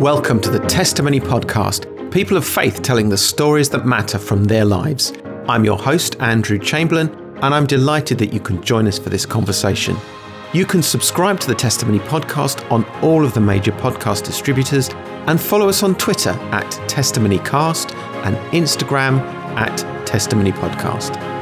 Welcome 0.00 0.40
to 0.40 0.50
the 0.50 0.60
Testimony 0.60 1.20
Podcast, 1.20 2.10
people 2.10 2.38
of 2.38 2.46
faith 2.46 2.80
telling 2.80 3.10
the 3.10 3.18
stories 3.18 3.68
that 3.68 3.84
matter 3.84 4.18
from 4.18 4.44
their 4.44 4.64
lives. 4.64 5.12
I'm 5.46 5.62
your 5.62 5.76
host, 5.76 6.16
Andrew 6.20 6.58
Chamberlain, 6.58 7.10
and 7.42 7.54
I'm 7.54 7.66
delighted 7.66 8.16
that 8.16 8.32
you 8.32 8.40
can 8.40 8.62
join 8.62 8.86
us 8.86 8.98
for 8.98 9.10
this 9.10 9.26
conversation. 9.26 9.94
You 10.54 10.64
can 10.64 10.82
subscribe 10.82 11.38
to 11.40 11.48
the 11.48 11.54
Testimony 11.54 11.98
Podcast 11.98 12.64
on 12.72 12.86
all 13.02 13.26
of 13.26 13.34
the 13.34 13.42
major 13.42 13.72
podcast 13.72 14.24
distributors 14.24 14.88
and 15.26 15.38
follow 15.38 15.68
us 15.68 15.82
on 15.82 15.94
Twitter 15.96 16.30
at 16.50 16.64
TestimonyCast 16.88 17.94
and 18.24 18.36
Instagram 18.54 19.18
at 19.58 20.06
Testimony 20.06 20.52
Podcast 20.52 21.39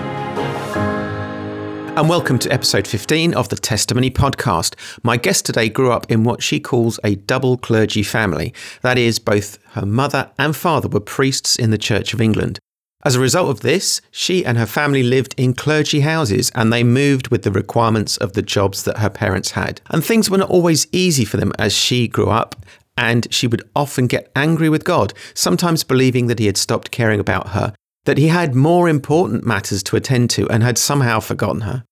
and 1.99 2.09
welcome 2.09 2.39
to 2.39 2.53
episode 2.53 2.87
15 2.87 3.35
of 3.35 3.49
the 3.49 3.57
Testimony 3.57 4.09
Podcast. 4.09 4.77
My 5.03 5.17
guest 5.17 5.45
today 5.45 5.69
grew 5.69 5.91
up 5.91 6.09
in 6.09 6.23
what 6.23 6.45
she 6.45 6.61
calls 6.61 7.01
a 7.03 7.17
double 7.17 7.57
clergy 7.57 8.05
family. 8.05 8.55
That 8.83 8.97
is, 8.97 9.19
both 9.19 9.59
her 9.73 9.85
mother 9.85 10.31
and 10.39 10.55
father 10.55 10.87
were 10.87 11.01
priests 11.01 11.57
in 11.57 11.73
the 11.73 11.77
Church 11.77 12.15
of 12.15 12.21
England. 12.21 12.61
As 13.05 13.17
a 13.17 13.21
result 13.21 13.51
of 13.51 13.63
this, 13.63 14.01
she 14.13 14.47
and 14.47 14.57
her 14.59 14.67
family 14.67 15.03
lived 15.03 15.35
in 15.37 15.55
clergy 15.55 15.99
houses 15.99 16.53
and 16.55 16.73
they 16.73 16.85
moved 16.85 17.31
with 17.33 17.43
the 17.43 17.51
requirements 17.51 18.17
of 18.19 18.35
the 18.35 18.43
jobs 18.43 18.85
that 18.85 18.99
her 18.99 19.11
parents 19.11 19.51
had. 19.51 19.81
And 19.91 20.05
things 20.05 20.31
were 20.31 20.39
not 20.39 20.51
always 20.51 20.87
easy 20.93 21.25
for 21.25 21.37
them 21.37 21.51
as 21.59 21.73
she 21.75 22.07
grew 22.07 22.29
up, 22.29 22.55
and 22.97 23.27
she 23.35 23.49
would 23.49 23.69
often 23.75 24.07
get 24.07 24.31
angry 24.37 24.69
with 24.69 24.85
God, 24.85 25.15
sometimes 25.35 25.83
believing 25.83 26.29
that 26.29 26.39
he 26.39 26.47
had 26.47 26.59
stopped 26.59 26.93
caring 26.93 27.19
about 27.19 27.49
her, 27.49 27.75
that 28.05 28.19
he 28.19 28.29
had 28.29 28.55
more 28.55 28.89
important 28.89 29.45
matters 29.45 29.83
to 29.83 29.97
attend 29.97 30.31
to 30.31 30.49
and 30.49 30.63
had 30.63 30.79
somehow 30.79 31.19
forgotten 31.19 31.63
her. 31.63 31.85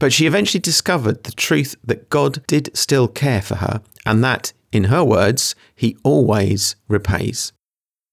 But 0.00 0.14
she 0.14 0.26
eventually 0.26 0.62
discovered 0.62 1.24
the 1.24 1.32
truth 1.32 1.76
that 1.84 2.08
God 2.08 2.44
did 2.46 2.74
still 2.74 3.06
care 3.06 3.42
for 3.42 3.56
her, 3.56 3.82
and 4.06 4.24
that, 4.24 4.54
in 4.72 4.84
her 4.84 5.04
words, 5.04 5.54
He 5.76 5.94
always 6.02 6.74
repays. 6.88 7.52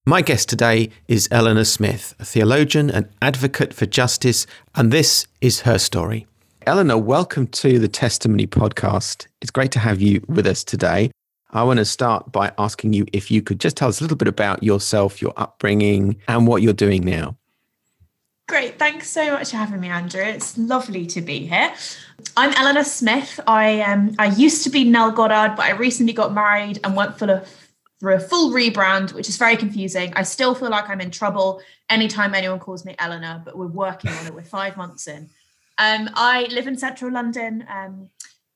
My 0.04 0.20
guest 0.20 0.50
today 0.50 0.90
is 1.08 1.28
Alianore 1.28 1.66
Smith, 1.66 2.14
a 2.18 2.26
theologian 2.26 2.90
and 2.90 3.08
advocate 3.22 3.72
for 3.72 3.86
justice, 3.86 4.46
and 4.74 4.92
this 4.92 5.26
is 5.40 5.62
her 5.62 5.78
story. 5.78 6.26
Alianore, 6.66 7.02
welcome 7.02 7.46
to 7.46 7.78
the 7.78 7.88
Testimony 7.88 8.46
Podcast. 8.46 9.26
It's 9.40 9.50
great 9.50 9.72
to 9.72 9.78
have 9.78 10.02
you 10.02 10.22
with 10.28 10.46
us 10.46 10.64
today. 10.64 11.10
I 11.52 11.62
want 11.62 11.78
to 11.78 11.86
start 11.86 12.30
by 12.30 12.52
asking 12.58 12.92
you 12.92 13.06
if 13.14 13.30
you 13.30 13.40
could 13.40 13.60
just 13.60 13.78
tell 13.78 13.88
us 13.88 14.02
a 14.02 14.04
little 14.04 14.18
bit 14.18 14.28
about 14.28 14.62
yourself, 14.62 15.22
your 15.22 15.32
upbringing, 15.38 16.16
and 16.28 16.46
what 16.46 16.60
you're 16.60 16.74
doing 16.74 17.02
now. 17.02 17.37
Great. 18.48 18.78
Thanks 18.78 19.10
so 19.10 19.32
much 19.32 19.50
for 19.50 19.58
having 19.58 19.78
me, 19.78 19.88
Andrew. 19.88 20.22
It's 20.22 20.56
lovely 20.56 21.04
to 21.08 21.20
be 21.20 21.46
here. 21.46 21.70
I'm 22.34 22.50
Alianore 22.52 22.86
Smith. 22.86 23.38
I 23.46 23.82
um 23.82 24.14
I 24.18 24.28
used 24.28 24.64
to 24.64 24.70
be 24.70 24.84
Nell 24.84 25.10
Goddard, 25.10 25.54
but 25.54 25.66
I 25.66 25.72
recently 25.72 26.14
got 26.14 26.32
married 26.32 26.80
and 26.82 26.96
went 26.96 27.18
for 27.18 27.30
a 27.30 27.44
for 28.00 28.10
a 28.10 28.18
full 28.18 28.50
rebrand, 28.50 29.12
which 29.12 29.28
is 29.28 29.36
very 29.36 29.58
confusing. 29.58 30.14
I 30.16 30.22
still 30.22 30.54
feel 30.54 30.70
like 30.70 30.88
I'm 30.88 31.02
in 31.02 31.10
trouble 31.10 31.60
anytime 31.90 32.34
anyone 32.34 32.58
calls 32.58 32.86
me 32.86 32.94
Alianore, 32.98 33.44
but 33.44 33.54
we're 33.54 33.66
working 33.66 34.12
on 34.12 34.26
it. 34.26 34.32
We're 34.32 34.44
five 34.44 34.78
months 34.78 35.06
in. 35.08 35.28
Um, 35.76 36.08
I 36.14 36.44
live 36.50 36.66
in 36.66 36.78
central 36.78 37.12
London. 37.12 37.66
Um, 37.68 38.08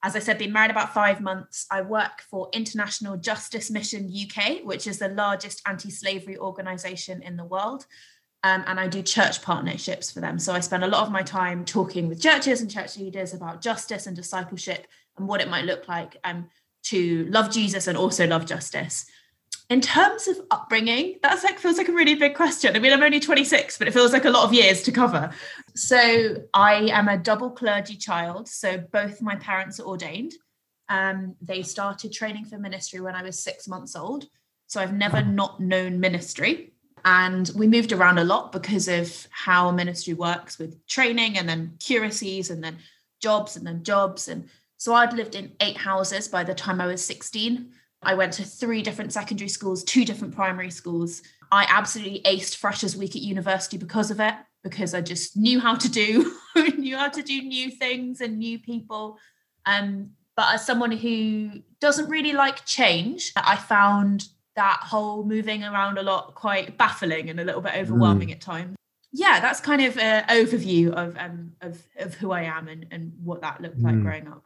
as 0.03 0.17
I 0.17 0.21
said, 0.21 0.39
been 0.39 0.55
married 0.55 0.71
about 0.71 0.95
five 0.95 1.21
months. 1.21 1.67
I 1.71 1.83
work 1.83 2.23
for 2.31 2.49
International 2.55 3.19
Justice 3.19 3.71
Mission 3.71 4.11
UK, 4.11 4.65
which 4.65 4.87
is 4.87 4.99
the 4.99 5.09
largest 5.09 5.61
anti-slavery 5.67 6.39
organisation 6.39 7.21
in 7.23 7.37
the 7.37 7.45
world 7.45 7.85
um, 8.45 8.65
and 8.67 8.81
I 8.81 8.89
do 8.89 9.03
church 9.03 9.43
partnerships 9.43 10.11
for 10.11 10.21
them. 10.21 10.39
So 10.39 10.53
I 10.53 10.61
spend 10.61 10.83
a 10.83 10.89
lot 10.89 11.07
of 11.07 11.13
my 11.13 11.23
time 11.23 11.65
talking 11.65 12.09
with 12.09 12.21
churches 12.21 12.61
and 12.61 12.71
church 12.71 12.97
leaders 12.99 13.35
about 13.35 13.63
justice 13.63 14.07
and 14.07 14.17
discipleship 14.17 14.87
and 15.17 15.29
what 15.29 15.41
it 15.41 15.49
might 15.49 15.65
look 15.65 15.87
like 15.89 16.17
um, 16.25 16.49
to 16.85 17.27
love 17.27 17.51
Jesus 17.51 17.87
and 17.87 17.97
also 17.97 18.27
love 18.27 18.47
justice. 18.47 19.07
In 19.71 19.81
terms 19.81 20.27
of 20.27 20.39
upbringing, 20.51 21.19
that's 21.23 21.45
like 21.45 21.59
feels 21.59 21.79
like 21.79 21.89
a 21.89 21.93
really 21.93 22.17
big 22.17 22.35
question. 22.35 22.75
I 22.75 22.81
mean, 22.81 22.93
I'm 22.93 23.03
only 23.03 23.21
26, 23.21 23.79
but 23.79 23.87
it 23.87 23.93
feels 23.93 24.13
like 24.13 24.25
a 24.25 24.31
lot 24.31 24.45
of 24.45 24.53
years 24.53 24.83
to 24.83 24.93
cover. 24.93 25.31
So 25.75 26.37
I 26.53 26.75
am 26.93 27.09
a 27.09 27.17
double 27.17 27.51
clergy 27.51 27.97
child. 27.97 28.49
So 28.49 28.79
both 28.79 29.23
my 29.23 29.37
parents 29.37 29.79
are 29.79 29.87
ordained. 29.87 30.33
Um, 30.89 31.37
they 31.41 31.63
started 31.63 32.13
training 32.13 32.47
for 32.47 32.59
ministry 32.59 33.01
when 33.01 33.15
I 33.15 33.23
was 33.23 33.39
six 33.39 33.69
months 33.69 33.95
old. 33.95 34.27
So 34.67 34.81
I've 34.81 34.93
never 34.93 35.23
not 35.23 35.61
known 35.61 36.01
ministry 36.01 36.72
and 37.05 37.51
we 37.55 37.67
moved 37.67 37.93
around 37.93 38.19
a 38.19 38.25
lot 38.25 38.53
because 38.53 38.89
of 38.89 39.27
how 39.31 39.71
ministry 39.71 40.15
works 40.15 40.59
with 40.59 40.87
training 40.87 41.39
and 41.39 41.49
then 41.49 41.77
curacies 41.79 42.51
and 42.51 42.63
then 42.63 42.79
jobs 43.21 43.57
and 43.57 43.67
then 43.67 43.83
jobs. 43.83 44.29
And 44.29 44.49
so 44.83 44.95
i'd 44.95 45.13
lived 45.13 45.37
in 45.37 45.53
eight 45.61 45.77
houses 45.77 46.27
by 46.27 46.43
the 46.43 46.55
time 46.55 46.81
i 46.81 46.89
was 46.89 47.05
16 47.05 47.71
i 48.03 48.15
went 48.15 48.33
to 48.33 48.43
three 48.43 48.83
different 48.83 49.13
secondary 49.13 49.49
schools 49.49 49.85
two 49.85 50.05
different 50.05 50.35
primary 50.35 50.71
schools. 50.71 51.23
I 51.53 51.67
absolutely 51.69 52.23
aced 52.23 52.57
freshers 52.57 52.97
week 52.97 53.15
at 53.15 53.23
university 53.23 53.79
because 53.79 54.11
of 54.11 54.19
it 54.19 54.35
because 54.65 54.93
i 54.93 55.01
just 55.01 55.37
knew 55.37 55.61
how 55.61 55.77
to 55.77 55.89
do 55.89 56.37
knew 56.79 56.97
how 56.97 57.11
to 57.11 57.23
do 57.23 57.43
new 57.43 57.71
things 57.71 58.21
and 58.21 58.39
new 58.39 58.59
people. 58.59 59.19
Um, 59.67 60.11
but 60.35 60.55
as 60.55 60.67
someone 60.67 60.91
who 60.91 61.63
doesn't 61.81 62.11
really 62.11 62.33
like 62.33 62.65
change 62.65 63.33
i 63.37 63.55
found 63.55 64.27
that 64.57 64.81
whole 64.83 65.25
moving 65.25 65.65
around 65.65 65.99
a 65.99 66.03
lot 66.03 66.35
quite 66.35 66.77
baffling 66.77 67.31
and 67.31 67.41
a 67.41 67.45
little 67.45 67.61
bit 67.61 67.75
overwhelming 67.77 68.29
mm. 68.29 68.33
at 68.33 68.41
times. 68.41 68.77
Yeah, 69.13 69.41
that's 69.41 69.61
kind 69.61 69.83
of 69.83 69.99
an 69.99 70.25
overview 70.25 70.91
of 70.93 71.17
um 71.19 71.53
of 71.61 71.83
of 71.97 72.15
who 72.15 72.33
I 72.33 72.43
am 72.43 72.69
and 72.69 72.87
and 72.91 73.13
what 73.23 73.43
that 73.43 73.61
looked 73.61 73.81
like 73.81 73.95
mm. 73.95 74.03
growing 74.03 74.29
up. 74.29 74.45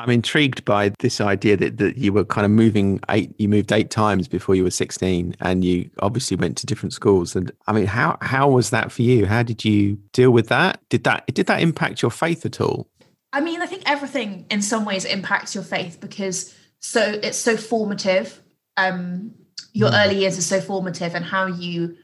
I'm 0.00 0.10
intrigued 0.10 0.64
by 0.64 0.92
this 1.00 1.20
idea 1.20 1.58
that, 1.58 1.76
that 1.76 1.98
you 1.98 2.12
were 2.12 2.24
kind 2.24 2.46
of 2.46 2.50
moving 2.50 3.00
eight, 3.10 3.34
you 3.38 3.48
moved 3.48 3.70
eight 3.70 3.90
times 3.90 4.28
before 4.28 4.54
you 4.54 4.64
were 4.64 4.70
16 4.70 5.36
and 5.40 5.62
you 5.62 5.90
obviously 5.98 6.38
went 6.38 6.56
to 6.58 6.66
different 6.66 6.94
schools. 6.94 7.36
And 7.36 7.52
I 7.66 7.72
mean, 7.72 7.86
how, 7.86 8.16
how 8.22 8.48
was 8.48 8.70
that 8.70 8.90
for 8.90 9.02
you? 9.02 9.26
How 9.26 9.42
did 9.42 9.62
you 9.62 9.98
deal 10.14 10.30
with 10.30 10.48
that? 10.48 10.80
Did 10.88 11.04
that, 11.04 11.26
did 11.34 11.46
that 11.46 11.60
impact 11.60 12.00
your 12.00 12.10
faith 12.10 12.46
at 12.46 12.62
all? 12.62 12.88
I 13.32 13.40
mean, 13.40 13.60
I 13.60 13.66
think 13.66 13.82
everything 13.84 14.46
in 14.50 14.62
some 14.62 14.86
ways 14.86 15.04
impacts 15.04 15.54
your 15.54 15.64
faith 15.64 15.98
because 16.00 16.54
so 16.80 17.02
it's 17.22 17.38
so 17.38 17.56
formative. 17.56 18.40
Um, 18.76 19.34
your 19.72 19.90
mm. 19.90 20.04
early 20.04 20.20
years 20.20 20.38
are 20.38 20.42
so 20.42 20.60
formative 20.60 21.14
and 21.14 21.24
how 21.24 21.46
you 21.46 21.96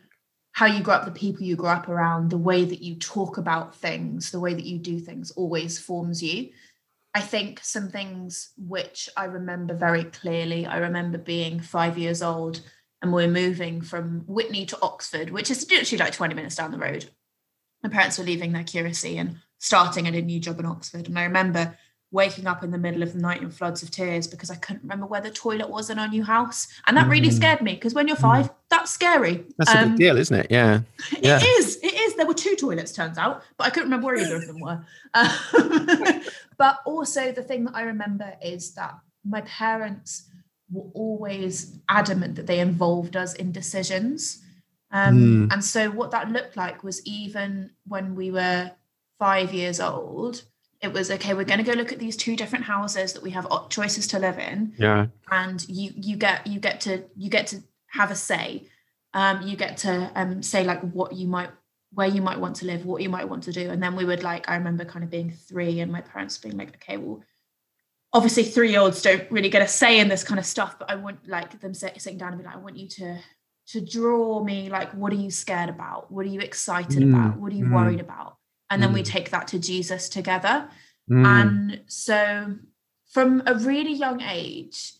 how 0.52 0.66
you 0.66 0.82
grow 0.82 0.94
up 0.94 1.04
the 1.04 1.10
people 1.10 1.42
you 1.42 1.54
grow 1.54 1.70
up 1.70 1.88
around 1.88 2.30
the 2.30 2.38
way 2.38 2.64
that 2.64 2.80
you 2.80 2.94
talk 2.96 3.36
about 3.36 3.74
things 3.74 4.30
the 4.30 4.40
way 4.40 4.54
that 4.54 4.64
you 4.64 4.78
do 4.78 4.98
things 4.98 5.30
always 5.32 5.78
forms 5.78 6.22
you. 6.22 6.50
I 7.14 7.20
think 7.20 7.60
some 7.62 7.88
things 7.88 8.50
which 8.58 9.08
i 9.16 9.24
remember 9.24 9.74
very 9.74 10.04
clearly 10.04 10.66
i 10.66 10.76
remember 10.76 11.16
being 11.16 11.60
five 11.60 11.96
years 11.96 12.22
old 12.22 12.60
and 13.00 13.12
we're 13.12 13.28
moving 13.28 13.80
from 13.80 14.24
Witney 14.26 14.66
to 14.66 14.78
oxford 14.82 15.30
which 15.30 15.50
is 15.50 15.70
literally 15.70 16.04
like 16.04 16.12
20 16.12 16.34
minutes 16.34 16.56
down 16.56 16.72
the 16.72 16.78
road. 16.78 17.10
My 17.82 17.88
parents 17.88 18.18
were 18.18 18.24
leaving 18.24 18.52
their 18.52 18.64
curacy 18.64 19.16
and 19.18 19.36
starting 19.58 20.06
at 20.06 20.14
a 20.14 20.22
new 20.22 20.40
job 20.40 20.58
in 20.60 20.66
oxford. 20.66 21.06
And 21.08 21.18
i 21.18 21.24
remember 21.24 21.76
waking 22.16 22.46
up 22.46 22.64
in 22.64 22.70
the 22.70 22.78
middle 22.78 23.02
of 23.02 23.12
the 23.12 23.18
night 23.18 23.42
in 23.42 23.50
floods 23.50 23.82
of 23.82 23.90
tears 23.90 24.26
because 24.26 24.50
I 24.50 24.56
couldn't 24.56 24.82
remember 24.82 25.04
where 25.04 25.20
the 25.20 25.30
toilet 25.30 25.68
was 25.68 25.90
in 25.90 25.98
our 25.98 26.08
new 26.08 26.24
house. 26.24 26.66
And 26.86 26.96
that 26.96 27.08
really 27.08 27.28
mm. 27.28 27.34
scared 27.34 27.60
me 27.60 27.74
because 27.74 27.92
when 27.92 28.08
you're 28.08 28.16
five, 28.16 28.48
that's 28.70 28.90
scary. 28.90 29.44
That's 29.58 29.70
um, 29.70 29.76
a 29.76 29.82
big 29.82 29.90
um, 29.90 29.96
deal, 29.96 30.16
isn't 30.16 30.36
it? 30.36 30.46
Yeah. 30.50 30.80
yeah. 31.20 31.38
It 31.38 31.44
is. 31.44 31.76
It 31.82 31.92
is. 31.94 32.16
There 32.16 32.26
were 32.26 32.34
two 32.34 32.56
toilets, 32.56 32.92
turns 32.92 33.18
out, 33.18 33.42
but 33.58 33.66
I 33.66 33.70
couldn't 33.70 33.90
remember 33.90 34.06
where 34.06 34.16
either 34.16 34.36
of 34.36 34.46
them 34.46 34.60
were. 34.60 34.80
Um, 35.12 36.22
but 36.56 36.78
also, 36.86 37.32
the 37.32 37.42
thing 37.42 37.64
that 37.66 37.76
I 37.76 37.82
remember 37.82 38.34
is 38.42 38.72
that 38.74 38.98
my 39.22 39.42
parents 39.42 40.24
were 40.72 40.88
always 40.94 41.78
adamant 41.88 42.36
that 42.36 42.46
they 42.46 42.60
involved 42.60 43.14
us 43.14 43.34
in 43.34 43.52
decisions. 43.52 44.42
Um, 44.90 45.48
mm. 45.48 45.52
And 45.52 45.62
so, 45.62 45.90
what 45.90 46.12
that 46.12 46.30
looked 46.32 46.56
like 46.56 46.82
was 46.82 47.06
even 47.06 47.72
when 47.86 48.14
we 48.14 48.30
were 48.30 48.72
five 49.18 49.52
years 49.52 49.80
old, 49.80 50.42
it 50.82 50.92
was 50.92 51.10
okay 51.10 51.34
we're 51.34 51.44
going 51.44 51.64
to 51.64 51.64
go 51.64 51.72
look 51.72 51.92
at 51.92 51.98
these 51.98 52.16
two 52.16 52.36
different 52.36 52.64
houses 52.64 53.12
that 53.14 53.22
we 53.22 53.30
have 53.30 53.46
choices 53.68 54.06
to 54.08 54.18
live 54.18 54.38
in. 54.38 54.74
Yeah. 54.78 55.06
And 55.30 55.66
you 55.68 55.92
you 55.96 56.16
get 56.16 56.46
you 56.46 56.60
get 56.60 56.80
to 56.82 57.04
you 57.16 57.30
get 57.30 57.46
to 57.48 57.62
have 57.88 58.10
a 58.10 58.14
say. 58.14 58.68
Um 59.14 59.42
you 59.42 59.56
get 59.56 59.78
to 59.78 60.10
um 60.14 60.42
say 60.42 60.64
like 60.64 60.80
what 60.80 61.14
you 61.14 61.26
might 61.26 61.50
where 61.92 62.08
you 62.08 62.20
might 62.20 62.38
want 62.38 62.56
to 62.56 62.66
live 62.66 62.84
what 62.84 63.02
you 63.02 63.08
might 63.08 63.28
want 63.28 63.44
to 63.44 63.52
do. 63.52 63.70
And 63.70 63.82
then 63.82 63.96
we 63.96 64.04
would 64.04 64.22
like 64.22 64.48
i 64.48 64.56
remember 64.56 64.84
kind 64.84 65.04
of 65.04 65.10
being 65.10 65.30
three 65.30 65.80
and 65.80 65.90
my 65.90 66.00
parents 66.00 66.38
being 66.38 66.56
like 66.56 66.74
okay 66.76 66.96
well 66.96 67.22
obviously 68.12 68.44
three 68.44 68.70
year 68.70 68.80
olds 68.80 69.02
don't 69.02 69.30
really 69.30 69.48
get 69.48 69.62
a 69.62 69.68
say 69.68 69.98
in 69.98 70.08
this 70.08 70.24
kind 70.24 70.38
of 70.38 70.46
stuff 70.46 70.78
but 70.78 70.88
i 70.88 70.94
want 70.94 71.28
like 71.28 71.60
them 71.60 71.74
sitting 71.74 72.16
down 72.16 72.32
and 72.32 72.40
be 72.40 72.46
like 72.46 72.54
i 72.54 72.58
want 72.58 72.76
you 72.76 72.88
to 72.88 73.18
to 73.68 73.80
draw 73.80 74.42
me 74.42 74.68
like 74.70 74.92
what 74.92 75.12
are 75.12 75.16
you 75.16 75.30
scared 75.30 75.68
about? 75.68 76.10
What 76.10 76.24
are 76.26 76.28
you 76.28 76.40
excited 76.40 77.02
mm, 77.02 77.10
about? 77.12 77.38
What 77.38 77.52
are 77.52 77.56
you 77.56 77.66
mm. 77.66 77.74
worried 77.74 78.00
about 78.00 78.35
and 78.70 78.82
then 78.82 78.90
mm. 78.90 78.94
we 78.94 79.02
take 79.02 79.30
that 79.30 79.48
to 79.48 79.58
Jesus 79.58 80.08
together. 80.08 80.68
Mm. 81.10 81.26
And 81.26 81.80
so 81.86 82.56
from 83.12 83.42
a 83.46 83.54
really 83.54 83.92
young 83.92 84.20
age, 84.20 84.94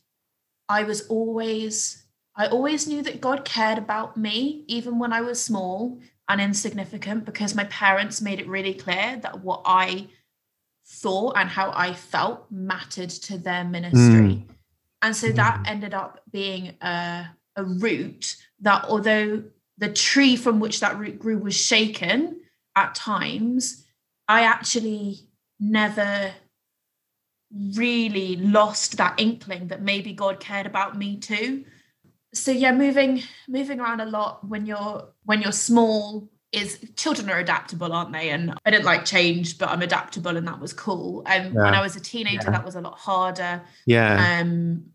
I 0.68 0.84
was 0.84 1.06
always, 1.08 2.04
I 2.36 2.46
always 2.46 2.86
knew 2.86 3.02
that 3.02 3.20
God 3.20 3.44
cared 3.44 3.78
about 3.78 4.16
me, 4.16 4.64
even 4.68 4.98
when 4.98 5.12
I 5.12 5.20
was 5.20 5.42
small 5.42 6.00
and 6.28 6.40
insignificant, 6.40 7.24
because 7.24 7.54
my 7.54 7.64
parents 7.64 8.20
made 8.20 8.40
it 8.40 8.48
really 8.48 8.74
clear 8.74 9.18
that 9.22 9.40
what 9.40 9.62
I 9.64 10.08
thought 10.86 11.36
and 11.36 11.48
how 11.48 11.72
I 11.74 11.92
felt 11.92 12.46
mattered 12.50 13.10
to 13.10 13.38
their 13.38 13.64
ministry. 13.64 13.98
Mm. 14.08 14.42
And 15.02 15.14
so 15.16 15.30
that 15.30 15.60
mm. 15.60 15.70
ended 15.70 15.94
up 15.94 16.20
being 16.30 16.74
a, 16.80 17.26
a 17.56 17.64
root 17.64 18.36
that, 18.60 18.84
although 18.84 19.42
the 19.78 19.92
tree 19.92 20.36
from 20.36 20.58
which 20.58 20.80
that 20.80 20.98
root 20.98 21.18
grew 21.18 21.38
was 21.38 21.54
shaken 21.54 22.40
at 22.76 22.94
times, 22.94 23.84
I 24.28 24.42
actually 24.42 25.20
never 25.58 26.32
really 27.74 28.36
lost 28.36 28.98
that 28.98 29.18
inkling 29.18 29.68
that 29.68 29.82
maybe 29.82 30.12
God 30.12 30.40
cared 30.40 30.66
about 30.66 30.96
me 30.96 31.16
too. 31.16 31.64
So 32.34 32.50
yeah, 32.50 32.72
moving 32.72 33.22
moving 33.48 33.80
around 33.80 34.00
a 34.00 34.06
lot 34.06 34.46
when 34.46 34.66
you're 34.66 35.08
when 35.24 35.40
you're 35.40 35.52
small 35.52 36.28
is 36.52 36.78
children 36.96 37.28
are 37.30 37.38
adaptable, 37.38 37.92
aren't 37.92 38.12
they? 38.12 38.30
And 38.30 38.54
I 38.64 38.70
didn't 38.70 38.84
like 38.84 39.04
change, 39.04 39.58
but 39.58 39.68
I'm 39.68 39.82
adaptable, 39.82 40.36
and 40.36 40.46
that 40.46 40.60
was 40.60 40.72
cool. 40.72 41.22
And 41.26 41.54
yeah. 41.54 41.64
when 41.64 41.74
I 41.74 41.80
was 41.80 41.96
a 41.96 42.00
teenager, 42.00 42.44
yeah. 42.44 42.50
that 42.50 42.64
was 42.64 42.74
a 42.74 42.80
lot 42.80 42.98
harder. 42.98 43.62
Yeah. 43.86 44.40
Um, 44.40 44.86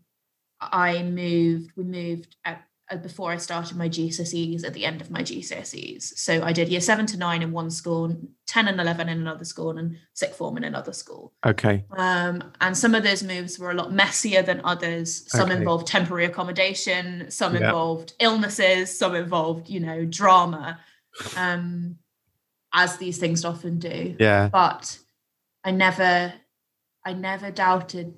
I 0.60 1.02
moved. 1.02 1.72
We 1.76 1.84
moved 1.84 2.36
at 2.44 2.62
before 2.96 3.30
I 3.30 3.36
started 3.36 3.76
my 3.76 3.88
GCSEs 3.88 4.64
at 4.64 4.74
the 4.74 4.84
end 4.84 5.00
of 5.00 5.10
my 5.10 5.22
GCSEs. 5.22 6.02
So 6.18 6.42
I 6.42 6.52
did 6.52 6.68
year 6.68 6.80
seven 6.80 7.06
to 7.06 7.16
nine 7.16 7.42
in 7.42 7.52
one 7.52 7.70
school, 7.70 8.16
10 8.46 8.68
and 8.68 8.80
11 8.80 9.08
in 9.08 9.18
another 9.18 9.44
school, 9.44 9.78
and 9.78 9.96
sixth 10.12 10.36
form 10.36 10.56
in 10.56 10.64
another 10.64 10.92
school. 10.92 11.32
Okay. 11.46 11.84
Um, 11.96 12.52
and 12.60 12.76
some 12.76 12.94
of 12.94 13.04
those 13.04 13.22
moves 13.22 13.58
were 13.58 13.70
a 13.70 13.74
lot 13.74 13.92
messier 13.92 14.42
than 14.42 14.60
others. 14.64 15.30
Some 15.30 15.50
okay. 15.50 15.58
involved 15.58 15.86
temporary 15.86 16.24
accommodation, 16.24 17.30
some 17.30 17.54
yep. 17.54 17.62
involved 17.62 18.14
illnesses, 18.18 18.96
some 18.96 19.14
involved, 19.14 19.68
you 19.68 19.80
know, 19.80 20.04
drama, 20.04 20.80
um, 21.36 21.96
as 22.74 22.96
these 22.96 23.18
things 23.18 23.44
often 23.44 23.78
do. 23.78 24.16
Yeah. 24.18 24.48
But 24.48 24.98
I 25.64 25.70
never, 25.70 26.34
I 27.04 27.12
never 27.12 27.50
doubted. 27.50 28.14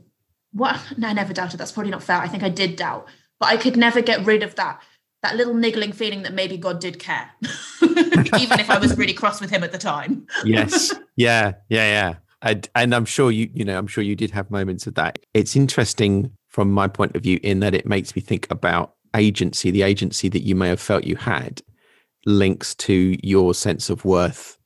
What? 0.52 0.80
No, 0.96 1.08
I 1.08 1.12
never 1.12 1.32
doubted. 1.32 1.58
That's 1.58 1.72
probably 1.72 1.90
not 1.90 2.02
fair. 2.02 2.18
I 2.18 2.28
think 2.28 2.42
I 2.42 2.48
did 2.48 2.76
doubt 2.76 3.08
but 3.40 3.48
I 3.48 3.56
could 3.56 3.76
never 3.76 4.00
get 4.00 4.24
rid 4.24 4.42
of 4.42 4.54
that 4.56 4.80
that 5.24 5.36
little 5.36 5.54
niggling 5.54 5.90
feeling 5.90 6.22
that 6.22 6.34
maybe 6.34 6.58
God 6.58 6.80
did 6.80 6.98
care, 6.98 7.30
even 7.82 8.60
if 8.60 8.68
I 8.68 8.78
was 8.78 8.94
really 8.98 9.14
cross 9.14 9.40
with 9.40 9.48
him 9.48 9.64
at 9.64 9.72
the 9.72 9.78
time. 9.78 10.26
yes. 10.44 10.92
Yeah. 11.16 11.52
Yeah. 11.68 11.86
Yeah. 11.86 12.14
And, 12.42 12.68
and 12.74 12.92
I'm 12.92 13.04
sure 13.04 13.30
you, 13.30 13.48
you 13.54 13.64
know, 13.64 13.78
I'm 13.78 13.86
sure 13.86 14.02
you 14.02 14.16
did 14.16 14.32
have 14.32 14.50
moments 14.50 14.88
of 14.88 14.96
that. 14.96 15.20
It's 15.32 15.54
interesting 15.54 16.32
from 16.48 16.72
my 16.72 16.88
point 16.88 17.14
of 17.14 17.22
view 17.22 17.38
in 17.44 17.60
that 17.60 17.72
it 17.72 17.86
makes 17.86 18.16
me 18.16 18.20
think 18.20 18.48
about 18.50 18.96
agency, 19.14 19.70
the 19.70 19.82
agency 19.82 20.28
that 20.28 20.42
you 20.42 20.56
may 20.56 20.68
have 20.68 20.80
felt 20.80 21.04
you 21.04 21.14
had 21.14 21.62
links 22.26 22.74
to 22.74 23.16
your 23.22 23.54
sense 23.54 23.88
of 23.90 24.04
worth 24.04 24.58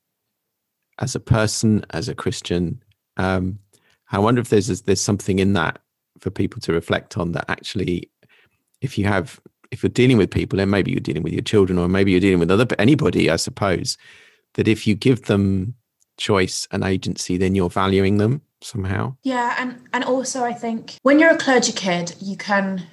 as 0.99 1.15
a 1.15 1.21
person, 1.21 1.85
as 1.91 2.09
a 2.09 2.15
Christian. 2.15 2.83
Um, 3.19 3.59
I 4.11 4.19
wonder 4.19 4.41
if 4.41 4.49
there's 4.49 4.83
there's 4.83 5.01
something 5.01 5.39
in 5.39 5.53
that 5.53 5.81
for 6.19 6.31
people 6.31 6.61
to 6.63 6.73
reflect 6.73 7.19
on 7.19 7.33
that 7.33 7.45
actually 7.49 8.11
if 8.81 8.99
you 8.99 9.07
have 9.07 9.41
if 9.71 9.83
you're 9.83 9.91
dealing 9.91 10.17
with 10.17 10.31
people 10.31 10.61
and 10.61 10.71
maybe 10.71 10.91
you're 10.91 11.01
dealing 11.01 11.23
with 11.23 11.33
your 11.33 11.43
children 11.43 11.79
or 11.79 11.89
maybe 11.89 12.11
you're 12.11 12.21
dealing 12.21 12.39
with 12.39 12.51
other 12.51 12.67
anybody 12.79 13.31
i 13.31 13.37
suppose 13.37 13.97
that 14.55 14.69
if 14.69 14.87
you 14.87 14.95
give 14.95 15.23
them 15.23 15.75
choice 16.17 16.67
and 16.71 16.83
agency 16.85 17.37
then 17.37 17.55
you're 17.55 17.71
valuing 17.71 18.17
them 18.19 18.43
somehow 18.61 19.15
yeah 19.23 19.55
and 19.59 19.79
and 19.93 20.05
also 20.05 20.45
i 20.45 20.53
think 20.53 20.97
when 21.03 21.19
you're 21.19 21.31
a 21.31 21.39
clergy 21.39 21.73
kid 21.73 22.15
you 22.21 22.37
can 22.37 22.87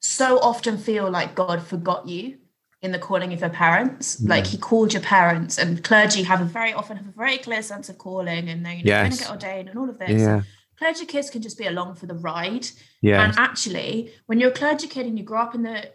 so 0.00 0.38
often 0.40 0.76
feel 0.76 1.10
like 1.10 1.34
god 1.34 1.62
forgot 1.62 2.08
you 2.08 2.36
in 2.82 2.92
the 2.92 2.98
calling 2.98 3.32
of 3.32 3.40
your 3.40 3.50
parents 3.50 4.18
yeah. 4.20 4.30
like 4.30 4.46
he 4.46 4.58
called 4.58 4.92
your 4.92 5.02
parents 5.02 5.58
and 5.58 5.82
clergy 5.84 6.22
have 6.22 6.40
a 6.40 6.44
very 6.44 6.72
often 6.72 6.96
have 6.96 7.06
a 7.06 7.12
very 7.12 7.38
clear 7.38 7.62
sense 7.62 7.88
of 7.88 7.98
calling 7.98 8.48
and 8.48 8.66
they're 8.66 8.74
you 8.74 8.84
know, 8.84 8.90
yes. 8.90 9.02
going 9.02 9.12
to 9.12 9.18
get 9.18 9.30
ordained 9.30 9.68
and 9.68 9.78
all 9.78 9.88
of 9.88 9.98
this 9.98 10.20
yeah 10.20 10.42
clergy 10.78 11.06
kids 11.06 11.30
can 11.30 11.42
just 11.42 11.58
be 11.58 11.66
along 11.66 11.94
for 11.94 12.06
the 12.06 12.14
ride. 12.14 12.66
Yeah. 13.00 13.24
And 13.24 13.34
actually, 13.38 14.12
when 14.26 14.40
you're 14.40 14.50
a 14.50 14.54
clergy 14.54 14.88
kid 14.88 15.06
and 15.06 15.18
you 15.18 15.24
grow 15.24 15.40
up 15.40 15.54
in 15.54 15.62
the 15.62 15.90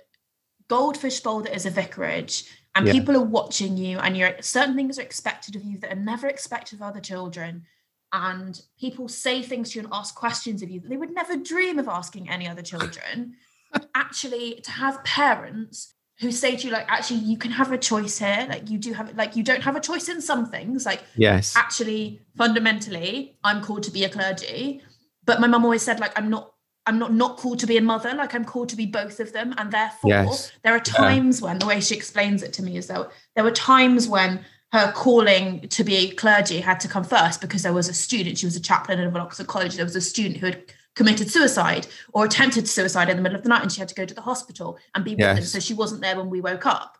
goldfish 0.68 1.19
bowl 1.19 1.42
that 1.42 1.56
is 1.56 1.66
a 1.66 1.69
vicarage, 1.69 2.45
and 2.74 2.88
yeah. 2.88 2.94
people 2.94 3.16
are 3.18 3.24
watching 3.24 3.78
you, 3.78 4.00
and 4.00 4.16
you're 4.16 4.33
certain 4.42 4.75
things 4.75 4.98
are 4.98 5.04
expected 5.04 5.56
of 5.56 5.63
you 5.63 5.78
that 5.80 5.92
are 5.92 6.00
never 6.00 6.28
expected 6.28 6.80
of 6.80 6.83
other 6.83 7.01
children, 7.01 7.66
and 8.13 8.62
people 8.80 9.07
say 9.07 9.42
things 9.42 9.72
to 9.72 9.80
you 9.80 9.86
and 9.86 9.94
ask 9.94 10.16
questions 10.16 10.62
of 10.62 10.69
you 10.69 10.80
that 10.80 10.89
they 10.89 10.98
would 10.98 11.13
never 11.13 11.36
dream 11.36 11.80
of 11.80 11.88
asking 11.88 12.30
any 12.30 12.48
other 12.48 12.62
children. 12.62 13.36
actually, 13.95 14.60
to 14.63 14.72
have 14.72 15.04
parents 15.04 15.94
who 16.21 16.31
say 16.31 16.56
to 16.56 16.68
you 16.68 16.71
like 16.71 16.85
actually 16.88 17.19
you 17.19 17.35
can 17.35 17.51
have 17.51 17.71
a 17.71 17.77
choice 17.77 18.19
here. 18.19 18.45
Like 18.47 18.69
you 18.69 18.77
do 18.77 18.94
have 18.94 19.18
like 19.18 19.35
you 19.35 19.44
don't 19.44 19.63
have 19.63 19.75
a 19.75 19.79
choice 19.79 20.07
in 20.07 20.21
some 20.21 20.45
things. 20.45 20.85
Like 20.85 21.03
yes. 21.15 21.56
actually 21.56 22.21
fundamentally 22.38 23.38
i'm 23.44 23.62
called 23.63 23.83
to 23.83 23.91
be 23.91 24.03
a 24.03 24.09
clergy. 24.09 24.81
But 25.25 25.41
my 25.41 25.47
mum 25.47 25.65
always 25.65 25.81
said 25.81 26.00
like 26.00 26.18
i'm 26.18 26.29
not 26.29 26.53
i'm 26.85 27.00
not 27.00 27.13
not 27.13 27.38
called 27.38 27.59
to 27.59 27.68
be 27.68 27.77
a 27.77 27.81
mother. 27.81 28.13
Like 28.13 28.35
i'm 28.35 28.45
called 28.45 28.69
to 28.69 28.75
be 28.75 28.85
both 28.85 29.19
of 29.19 29.33
them. 29.33 29.56
And 29.57 29.71
therefore 29.71 30.12
yes. 30.12 30.51
there 30.63 30.75
are 30.75 30.79
times 30.79 31.41
yeah. 31.41 31.47
when 31.47 31.59
the 31.59 31.65
way 31.65 31.81
she 31.81 31.95
explains 31.95 32.44
it 32.44 32.53
to 32.53 32.63
me 32.63 32.77
is 32.77 32.85
though 32.85 33.09
there 33.35 33.44
were 33.44 33.51
times 33.51 34.07
when 34.07 34.45
her 34.74 34.91
calling 34.94 35.67
to 35.69 35.83
be 35.83 36.12
clergy 36.12 36.62
had 36.62 36.79
to 36.81 36.88
come 36.88 37.03
first 37.03 37.41
because 37.41 37.63
there 37.63 37.74
was 37.74 37.89
a 37.89 37.94
student. 37.94 38.38
She 38.38 38.45
was 38.45 38.56
a 38.56 38.62
chaplain 38.62 39.00
at 39.00 39.07
an 39.07 39.17
oxford 39.17 39.47
college. 39.47 39.75
There 39.75 39.83
was 39.85 39.97
a 39.97 40.01
student 40.01 40.38
who 40.38 40.45
had 40.45 40.63
committed 40.95 41.31
suicide 41.31 41.88
or 42.13 42.25
attempted 42.25 42.67
suicide 42.67 43.09
in 43.09 43.15
the 43.15 43.23
middle 43.23 43.38
of 43.38 43.43
the 43.43 43.49
night 43.49 43.61
and 43.61 43.71
she 43.71 43.79
had 43.79 43.88
to 43.88 43.95
go 43.95 44.05
to 44.05 44.13
the 44.13 44.21
hospital 44.21 44.77
and 44.93 45.05
be 45.05 45.11
with 45.11 45.19
yes. 45.19 45.38
them 45.38 45.45
so 45.45 45.59
she 45.59 45.73
wasn't 45.73 46.01
there 46.01 46.17
when 46.17 46.29
we 46.29 46.41
woke 46.41 46.65
up. 46.65 46.97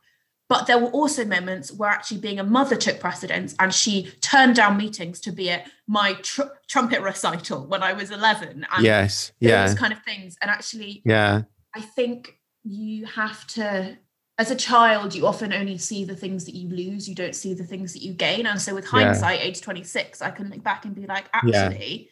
But 0.48 0.68
there 0.68 0.78
were 0.78 0.90
also 0.90 1.24
moments 1.24 1.72
where 1.72 1.90
actually 1.90 2.20
being 2.20 2.40
a 2.40 2.44
mother 2.44 2.76
took 2.76 3.00
precedence 3.00 3.56
and 3.60 3.74
she 3.74 4.12
turned 4.20 4.56
down 4.56 4.76
meetings 4.76 5.22
to 5.22 5.32
be 5.32 5.50
at 5.50 5.70
my 5.88 6.14
tr- 6.16 6.42
trumpet 6.68 7.02
recital 7.02 7.66
when 7.68 7.82
i 7.82 7.94
was 7.94 8.12
11 8.12 8.66
and 8.70 8.84
yes. 8.84 9.32
yeah. 9.40 9.66
those 9.66 9.78
kind 9.78 9.94
of 9.94 10.00
things. 10.04 10.36
And 10.42 10.52
actually 10.52 11.02
yeah. 11.06 11.44
I 11.74 11.82
think 11.82 12.38
you 12.64 13.06
have 13.06 13.48
to 13.48 13.98
as 14.38 14.52
a 14.52 14.56
child 14.56 15.14
you 15.14 15.26
often 15.26 15.54
only 15.54 15.78
see 15.78 16.04
the 16.04 16.16
things 16.16 16.46
that 16.46 16.56
you 16.56 16.70
lose. 16.70 17.08
You 17.08 17.16
don't 17.16 17.36
see 17.36 17.54
the 17.54 17.64
things 17.64 17.94
that 17.94 18.02
you 18.02 18.14
gain. 18.14 18.46
And 18.46 18.62
so 18.62 18.74
with 18.74 18.86
hindsight 18.86 19.40
yeah. 19.40 19.46
age 19.46 19.62
26 19.62 20.22
i 20.22 20.32
can 20.32 20.50
look 20.50 20.64
back 20.64 20.86
and 20.86 20.94
be 20.94 21.06
like 21.06 21.30
actually 21.34 21.54
yeah 21.54 22.08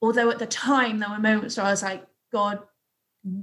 although 0.00 0.30
at 0.30 0.38
the 0.38 0.46
time 0.46 0.98
there 0.98 1.10
were 1.10 1.18
moments 1.18 1.56
where 1.56 1.66
I 1.66 1.70
was 1.70 1.82
like, 1.82 2.04
God, 2.32 2.60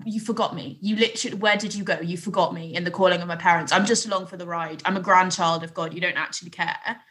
you 0.06 0.20
forgot 0.20 0.56
me. 0.56 0.78
You 0.82 0.96
literally, 0.96 1.38
where 1.38 1.58
did 1.58 1.76
you 1.76 1.84
go? 1.84 2.00
You 2.00 2.18
forgot 2.18 2.54
me 2.54 2.76
in 2.76 2.84
the 2.84 2.92
calling 2.92 3.22
of 3.22 3.28
my 3.28 3.36
parents. 3.36 3.72
I'm 3.72 3.86
just 3.86 4.06
along 4.06 4.28
for 4.28 4.38
the 4.38 4.46
ride. 4.48 4.82
I'm 4.86 4.98
a 4.98 5.02
grandchild 5.02 5.64
of 5.64 5.74
God. 5.74 5.94
You 5.94 6.02
don't 6.02 6.18
actually 6.18 6.52
care. 6.52 7.02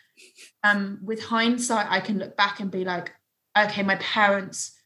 Um, 0.63 0.99
with 1.03 1.25
hindsight, 1.25 1.87
I 1.91 2.01
can 2.01 2.19
look 2.19 2.37
back 2.37 2.61
and 2.61 2.71
be 2.71 2.85
like, 2.85 3.13
okay, 3.57 3.83
my 3.83 3.97
parents, 3.97 4.79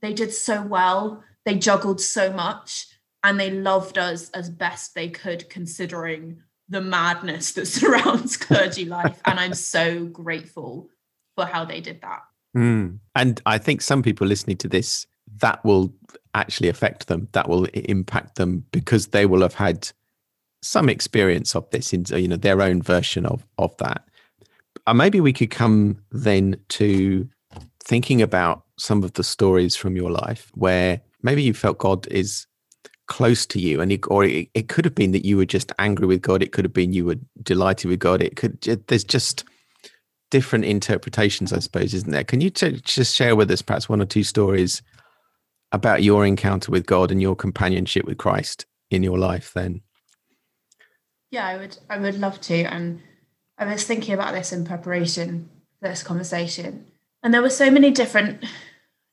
they 0.00 0.12
did 0.12 0.32
so 0.32 0.62
well. 0.62 1.24
They 1.44 1.56
juggled 1.56 2.00
so 2.00 2.32
much 2.32 2.86
and 3.22 3.38
they 3.40 3.50
loved 3.50 3.98
us 3.98 4.30
as 4.30 4.48
best 4.50 4.94
they 4.94 5.08
could, 5.08 5.48
considering 5.50 6.42
the 6.68 6.80
madness 6.80 7.52
that 7.52 7.66
surrounds 7.66 8.36
clergy 8.36 8.84
life. 8.84 9.20
And 9.24 9.40
I'm 9.40 9.54
so 9.54 10.06
grateful 10.06 10.90
for 11.34 11.44
how 11.46 11.64
they 11.64 11.80
did 11.80 12.02
that. 12.02 12.22
Mm. 12.54 12.98
And 13.14 13.40
I 13.46 13.58
think 13.58 13.80
some 13.80 14.02
people 14.02 14.26
listening 14.26 14.56
to 14.58 14.68
this, 14.68 15.06
that 15.40 15.64
will 15.64 15.92
actually 16.34 16.68
affect 16.68 17.08
them, 17.08 17.28
that 17.32 17.48
will 17.48 17.64
impact 17.66 18.36
them 18.36 18.64
because 18.72 19.08
they 19.08 19.26
will 19.26 19.42
have 19.42 19.54
had 19.54 19.90
some 20.62 20.88
experience 20.88 21.54
of 21.54 21.68
this 21.70 21.92
in 21.92 22.04
you 22.18 22.26
know 22.26 22.36
their 22.36 22.62
own 22.62 22.80
version 22.82 23.26
of 23.26 23.44
of 23.58 23.76
that. 23.78 24.08
Uh, 24.86 24.94
maybe 24.94 25.20
we 25.20 25.32
could 25.32 25.50
come 25.50 25.98
then 26.10 26.56
to 26.68 27.28
thinking 27.84 28.22
about 28.22 28.64
some 28.78 29.04
of 29.04 29.12
the 29.12 29.24
stories 29.24 29.76
from 29.76 29.94
your 29.94 30.10
life 30.10 30.50
where 30.54 31.00
maybe 31.22 31.42
you 31.42 31.54
felt 31.54 31.78
God 31.78 32.06
is 32.08 32.46
close 33.06 33.44
to 33.46 33.60
you 33.60 33.82
and 33.82 33.90
he, 33.90 34.00
or 34.08 34.24
it, 34.24 34.48
it 34.54 34.68
could 34.68 34.84
have 34.86 34.94
been 34.94 35.12
that 35.12 35.26
you 35.26 35.36
were 35.36 35.44
just 35.44 35.70
angry 35.78 36.06
with 36.06 36.22
God 36.22 36.42
it 36.42 36.52
could 36.52 36.64
have 36.64 36.72
been 36.72 36.94
you 36.94 37.04
were 37.04 37.18
delighted 37.42 37.90
with 37.90 37.98
God 37.98 38.22
it 38.22 38.36
could 38.36 38.60
there's 38.88 39.04
just 39.04 39.44
different 40.34 40.64
interpretations, 40.64 41.52
I 41.52 41.60
suppose, 41.60 41.94
isn't 41.94 42.10
there? 42.10 42.24
Can 42.24 42.40
you 42.40 42.50
t- 42.50 42.80
just 42.82 43.14
share 43.14 43.36
with 43.36 43.48
us 43.52 43.62
perhaps 43.62 43.88
one 43.88 44.02
or 44.02 44.04
two 44.04 44.24
stories 44.24 44.82
about 45.70 46.02
your 46.02 46.26
encounter 46.26 46.72
with 46.72 46.86
God 46.86 47.12
and 47.12 47.22
your 47.22 47.36
companionship 47.36 48.04
with 48.04 48.18
Christ 48.18 48.66
in 48.90 49.04
your 49.04 49.16
life 49.16 49.52
then? 49.54 49.80
Yeah, 51.30 51.46
I 51.46 51.56
would 51.56 51.78
I 51.88 51.98
would 51.98 52.18
love 52.18 52.40
to. 52.40 52.64
And 52.64 53.00
I 53.58 53.66
was 53.66 53.84
thinking 53.84 54.12
about 54.12 54.34
this 54.34 54.52
in 54.52 54.64
preparation 54.64 55.48
for 55.80 55.88
this 55.88 56.02
conversation. 56.02 56.84
And 57.22 57.32
there 57.32 57.40
were 57.40 57.48
so 57.48 57.70
many 57.70 57.92
different 57.92 58.44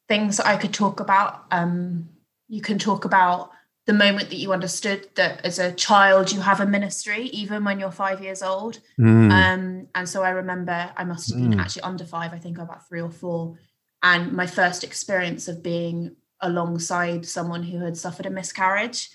things 0.08 0.40
I 0.40 0.58
could 0.58 0.74
talk 0.74 1.00
about. 1.00 1.46
Um, 1.52 2.10
you 2.48 2.64
can 2.64 2.80
talk 2.80 3.06
about 3.06 3.52
the 3.92 3.98
moment 3.98 4.30
that 4.30 4.38
you 4.38 4.54
understood 4.54 5.10
that 5.16 5.46
as 5.46 5.60
a 5.60 5.74
child 5.74 6.32
you 6.32 6.40
have 6.40 6.62
a 6.62 6.66
ministry 6.66 7.26
even 7.28 7.66
when 7.66 7.78
you're 7.78 7.92
five 7.92 8.24
years 8.24 8.42
old 8.42 8.80
mm. 8.98 9.30
um, 9.32 9.86
and 9.94 10.08
so 10.08 10.24
i 10.24 10.30
remember 10.30 10.90
i 10.96 11.04
must 11.04 11.30
have 11.30 11.42
been 11.42 11.58
mm. 11.58 11.60
actually 11.60 11.82
under 11.82 12.06
five 12.06 12.32
i 12.34 12.38
think 12.38 12.58
about 12.58 12.88
three 12.88 13.02
or 13.02 13.12
four 13.12 13.58
and 14.02 14.32
my 14.32 14.48
first 14.48 14.86
experience 14.86 15.50
of 15.50 15.62
being 15.62 16.16
alongside 16.40 17.26
someone 17.26 17.64
who 17.64 17.80
had 17.80 17.98
suffered 17.98 18.26
a 18.26 18.30
miscarriage 18.30 19.10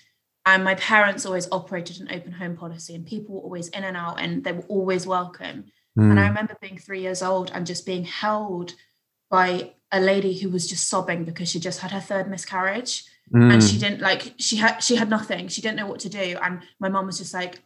and 0.45 0.63
my 0.63 0.75
parents 0.75 1.25
always 1.25 1.47
operated 1.51 1.99
an 1.99 2.11
open 2.11 2.31
home 2.31 2.55
policy 2.55 2.93
and 2.93 3.07
people 3.07 3.33
were 3.33 3.41
always 3.41 3.69
in 3.69 3.83
and 3.83 3.97
out 3.97 4.19
and 4.19 4.43
they 4.43 4.51
were 4.51 4.67
always 4.67 5.07
welcome 5.07 5.65
mm. 5.97 6.09
and 6.11 6.19
i 6.19 6.23
mm. 6.23 6.29
remember 6.29 6.55
being 6.61 6.77
three 6.77 7.01
years 7.01 7.23
old 7.23 7.49
and 7.51 7.65
just 7.65 7.83
being 7.83 8.05
held 8.05 8.75
by 9.31 9.73
a 9.91 9.99
lady 9.99 10.37
who 10.37 10.49
was 10.49 10.67
just 10.67 10.87
sobbing 10.87 11.23
because 11.23 11.49
she 11.49 11.59
just 11.59 11.79
had 11.79 11.89
her 11.89 11.99
third 11.99 12.29
miscarriage 12.29 13.05
mm. 13.33 13.53
and 13.53 13.63
she 13.63 13.77
didn't 13.77 14.01
like 14.01 14.33
she 14.37 14.57
had 14.57 14.79
she 14.79 14.95
had 14.95 15.09
nothing 15.09 15.47
she 15.47 15.61
didn't 15.61 15.77
know 15.77 15.87
what 15.87 15.99
to 15.99 16.09
do 16.09 16.37
and 16.41 16.61
my 16.79 16.89
mom 16.89 17.05
was 17.05 17.17
just 17.17 17.33
like 17.33 17.61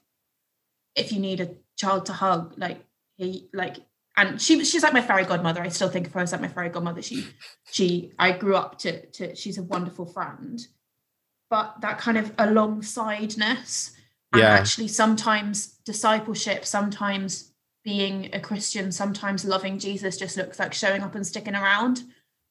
if 0.96 1.12
you 1.12 1.20
need 1.20 1.40
a 1.40 1.50
child 1.78 2.06
to 2.06 2.14
hug 2.14 2.54
like 2.58 2.84
he 3.18 3.50
like 3.54 3.78
and 4.18 4.42
she 4.42 4.64
she's 4.64 4.84
like 4.84 4.94
my 4.94 5.02
fairy 5.02 5.24
godmother 5.24 5.62
i 5.62 5.68
still 5.68 5.90
think 5.90 6.08
of 6.08 6.14
her 6.14 6.22
as 6.22 6.32
like 6.32 6.42
my 6.42 6.48
fairy 6.48 6.70
godmother 6.70 7.02
she 7.02 7.26
she 7.72 8.12
i 8.20 8.32
grew 8.32 8.56
up 8.56 8.78
to 8.78 9.06
to 9.08 9.36
she's 9.36 9.58
a 9.58 9.64
wonderful 9.64 10.06
friend 10.06 10.68
but 11.50 11.76
that 11.82 11.98
kind 11.98 12.18
of 12.18 12.36
alongsideness 12.38 13.92
and 14.34 14.42
yeah. 14.42 14.50
actually 14.50 14.88
sometimes 14.88 15.80
discipleship 15.86 16.66
sometimes 16.66 17.52
being 17.84 18.30
a 18.34 18.40
christian 18.40 18.92
sometimes 18.92 19.46
loving 19.46 19.80
jesus 19.80 20.18
just 20.18 20.38
looks 20.38 20.60
like 20.60 20.74
showing 20.74 21.02
up 21.02 21.16
and 21.16 21.26
sticking 21.26 21.56
around 21.56 22.04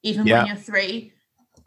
even 0.02 0.26
yeah. 0.26 0.38
when 0.38 0.46
you're 0.46 0.56
three 0.56 1.12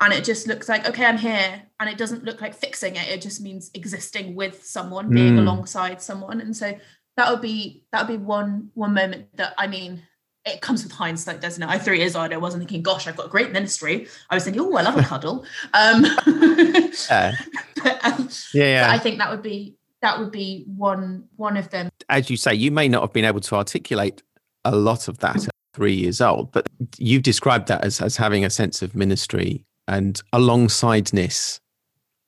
and 0.01 0.13
it 0.13 0.23
just 0.23 0.47
looks 0.47 0.69
like 0.69 0.87
okay 0.87 1.05
i'm 1.05 1.17
here. 1.17 1.63
And 1.79 1.89
it 1.89 1.97
doesn't 1.97 2.23
look 2.23 2.39
like 2.39 2.55
fixing 2.55 2.95
it. 2.95 3.09
It 3.09 3.21
just 3.21 3.41
means 3.41 3.69
existing 3.73 4.35
with 4.35 4.63
someone 4.63 5.09
being 5.09 5.35
mm. 5.35 5.39
alongside 5.39 6.01
someone. 6.01 6.39
And 6.39 6.55
so 6.55 6.77
that 7.17 7.29
would 7.29 7.41
be 7.41 7.83
that 7.91 8.07
would 8.07 8.19
be 8.19 8.23
one 8.23 8.69
one 8.73 8.93
moment 8.93 9.27
that 9.35 9.53
i 9.57 9.67
mean 9.67 10.01
it 10.45 10.59
comes 10.59 10.83
with 10.83 10.91
hindsight 10.91 11.39
doesn't 11.39 11.63
it? 11.63 11.69
I 11.69 11.77
three 11.77 11.99
years 11.99 12.17
old. 12.17 12.33
I 12.33 12.37
wasn't 12.37 12.61
thinking 12.61 12.81
gosh 12.81 13.07
i've 13.07 13.15
got 13.15 13.27
a 13.27 13.29
great 13.29 13.51
ministry. 13.51 14.07
I 14.29 14.35
was 14.35 14.43
thinking 14.43 14.61
oh 14.61 14.75
i 14.75 14.81
love 14.81 14.97
a 14.97 15.03
cuddle. 15.11 15.45
Um, 15.73 16.05
yeah. 17.09 17.35
but, 17.83 18.05
um, 18.05 18.29
yeah, 18.53 18.63
yeah. 18.63 18.87
i 18.91 18.97
think 18.97 19.19
that 19.19 19.29
would 19.31 19.43
be 19.43 19.75
that 20.01 20.19
would 20.19 20.31
be 20.31 20.65
one 20.75 21.25
one 21.37 21.57
of 21.57 21.69
them. 21.69 21.89
As 22.09 22.29
you 22.29 22.37
say 22.37 22.53
you 22.53 22.71
may 22.71 22.87
not 22.87 23.01
have 23.01 23.13
been 23.13 23.25
able 23.25 23.41
to 23.41 23.55
articulate 23.55 24.21
a 24.65 24.75
lot 24.75 25.07
of 25.07 25.19
that 25.19 25.47
at 25.47 25.49
three 25.73 25.93
years 25.93 26.21
old 26.21 26.51
but 26.51 26.67
you've 26.97 27.23
described 27.23 27.67
that 27.67 27.83
as, 27.83 27.99
as 27.99 28.15
having 28.15 28.45
a 28.45 28.49
sense 28.49 28.81
of 28.81 28.95
ministry 28.95 29.65
and 29.87 30.21
alongsideness, 30.33 31.59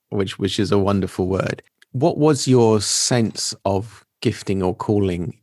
which 0.10 0.38
which 0.40 0.60
is 0.60 0.72
a 0.72 0.78
wonderful 0.78 1.28
word. 1.28 1.62
What 1.92 2.18
was 2.18 2.48
your 2.48 2.82
sense 2.82 3.54
of 3.66 4.06
gifting 4.22 4.62
or 4.62 4.76
calling 4.76 5.38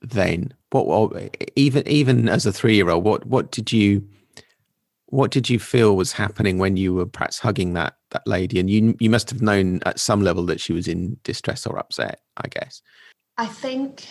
then? 0.00 0.54
What 0.70 1.36
even 1.56 1.86
even 1.88 2.28
as 2.28 2.46
a 2.46 2.52
three 2.52 2.76
year 2.76 2.90
old, 2.90 3.04
what 3.04 3.26
what 3.26 3.50
did 3.50 3.72
you 3.72 4.06
what 5.06 5.32
did 5.32 5.50
you 5.50 5.58
feel 5.58 5.96
was 5.96 6.12
happening 6.12 6.58
when 6.58 6.76
you 6.76 6.94
were 6.94 7.06
perhaps 7.06 7.38
hugging 7.38 7.74
that 7.74 7.96
that 8.10 8.26
lady? 8.26 8.60
And 8.60 8.70
you 8.70 8.96
you 9.00 9.10
must 9.10 9.30
have 9.30 9.42
known 9.42 9.80
at 9.84 9.98
some 9.98 10.22
level 10.22 10.46
that 10.46 10.60
she 10.60 10.72
was 10.72 10.86
in 10.86 11.16
distress 11.24 11.66
or 11.66 11.78
upset, 11.78 12.20
I 12.36 12.48
guess. 12.48 12.80
I 13.36 13.46
think 13.46 14.06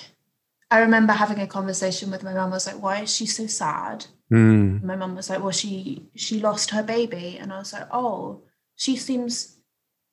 I 0.70 0.80
remember 0.80 1.14
having 1.14 1.40
a 1.40 1.48
conversation 1.48 2.12
with 2.12 2.24
my 2.24 2.34
mum. 2.34 2.52
I 2.52 2.56
was 2.56 2.68
like, 2.68 2.82
"Why 2.82 3.02
is 3.02 3.16
she 3.16 3.26
so 3.26 3.48
sad?" 3.48 4.06
Mm. 4.32 4.84
My 4.84 4.96
mum 4.96 5.16
was 5.16 5.30
like, 5.30 5.42
"Well, 5.42 5.52
she 5.52 6.10
she 6.16 6.40
lost 6.40 6.70
her 6.72 6.84
baby," 6.84 7.38
and 7.40 7.52
I 7.52 7.60
was 7.60 7.74
like, 7.74 7.88
"Oh, 7.92 8.44
she 8.76 8.96
seems 8.96 9.58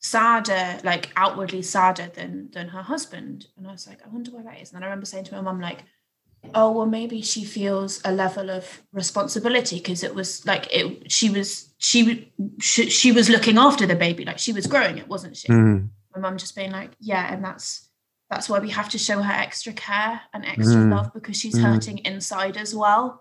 sadder, 0.01 0.79
like 0.85 1.11
outwardly 1.17 1.63
sadder 1.63 2.11
than 2.15 2.51
than 2.53 2.69
her 2.69 2.83
husband." 2.83 3.47
And 3.57 3.67
I 3.67 3.73
was 3.73 3.87
like, 3.87 4.01
"I 4.05 4.09
wonder 4.09 4.31
why 4.31 4.43
that 4.43 4.61
is." 4.61 4.71
And 4.71 4.77
then 4.77 4.83
I 4.85 4.87
remember 4.87 5.07
saying 5.07 5.25
to 5.25 5.35
my 5.35 5.43
mum, 5.43 5.61
like, 5.61 5.85
"Oh, 6.55 6.73
well, 6.73 6.87
maybe 6.87 7.21
she 7.21 7.45
feels 7.45 8.01
a 8.07 8.13
level 8.13 8.51
of 8.51 8.83
responsibility 8.93 9.77
because 9.77 10.03
it 10.03 10.15
was 10.15 10.47
like 10.47 10.67
it. 10.73 11.13
She 11.13 11.29
was 11.29 11.75
she, 11.77 12.33
she 12.59 12.89
she 12.89 13.13
was 13.13 13.29
looking 13.29 13.59
after 13.59 13.87
the 13.87 13.97
baby, 13.97 14.25
like 14.25 14.39
she 14.39 14.53
was 14.55 14.67
growing 14.67 14.97
it, 14.97 15.09
wasn't 15.09 15.37
she?" 15.37 15.49
Mm. 15.49 15.91
My 16.15 16.21
mum 16.23 16.39
just 16.39 16.57
being 16.57 16.73
like, 16.73 16.93
"Yeah," 17.01 17.35
and 17.35 17.45
that's 17.45 17.91
that's 18.31 18.49
why 18.49 18.61
we 18.61 18.71
have 18.71 18.89
to 18.89 18.99
show 18.99 19.21
her 19.21 19.33
extra 19.33 19.75
care 19.75 20.23
and 20.33 20.47
extra 20.47 20.81
mm. 20.81 20.91
love 20.91 21.13
because 21.13 21.37
she's 21.37 21.55
mm. 21.57 21.63
hurting 21.63 21.99
inside 21.99 22.57
as 22.57 22.75
well 22.75 23.21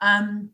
um, 0.00 0.50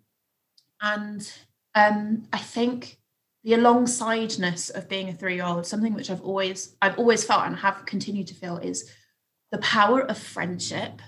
and 0.80 1.32
um, 1.74 2.24
I 2.32 2.38
think 2.38 2.98
the 3.44 3.52
alongsideness 3.52 4.70
of 4.70 4.88
being 4.88 5.08
a 5.08 5.12
three-year-old, 5.12 5.66
something 5.66 5.94
which 5.94 6.10
I've 6.10 6.22
always 6.22 6.76
I've 6.80 6.98
always 6.98 7.24
felt 7.24 7.44
and 7.44 7.56
have 7.56 7.84
continued 7.86 8.28
to 8.28 8.34
feel 8.34 8.58
is 8.58 8.90
the 9.50 9.58
power 9.58 10.00
of 10.00 10.16
friendship 10.18 11.00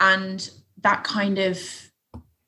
and 0.00 0.50
that 0.82 1.04
kind 1.04 1.38
of 1.38 1.58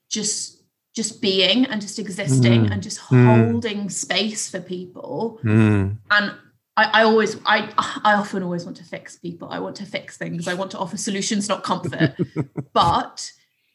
just 0.09 0.62
just 0.95 1.23
being 1.23 1.64
and 1.66 1.81
just 1.81 1.99
existing 1.99 2.66
mm. 2.66 2.71
and 2.71 2.83
just 2.83 3.00
mm. 3.00 3.25
holding 3.25 3.88
space 3.88 4.50
for 4.50 4.61
people 4.61 5.40
mm. 5.42 5.97
and 6.11 6.35
I, 6.76 6.85
I, 7.00 7.02
always 7.04 7.37
I 7.45 7.71
I 8.02 8.14
often 8.14 8.42
always 8.42 8.64
want 8.64 8.78
to 8.78 8.85
fix 8.85 9.16
people. 9.16 9.49
I 9.50 9.59
want 9.59 9.76
to 9.76 9.85
fix 9.85 10.16
things. 10.16 10.49
I 10.49 10.54
want 10.54 10.71
to 10.71 10.78
offer 10.78 10.97
solutions, 10.97 11.47
not 11.47 11.62
comfort. 11.62 12.16
but 12.73 13.31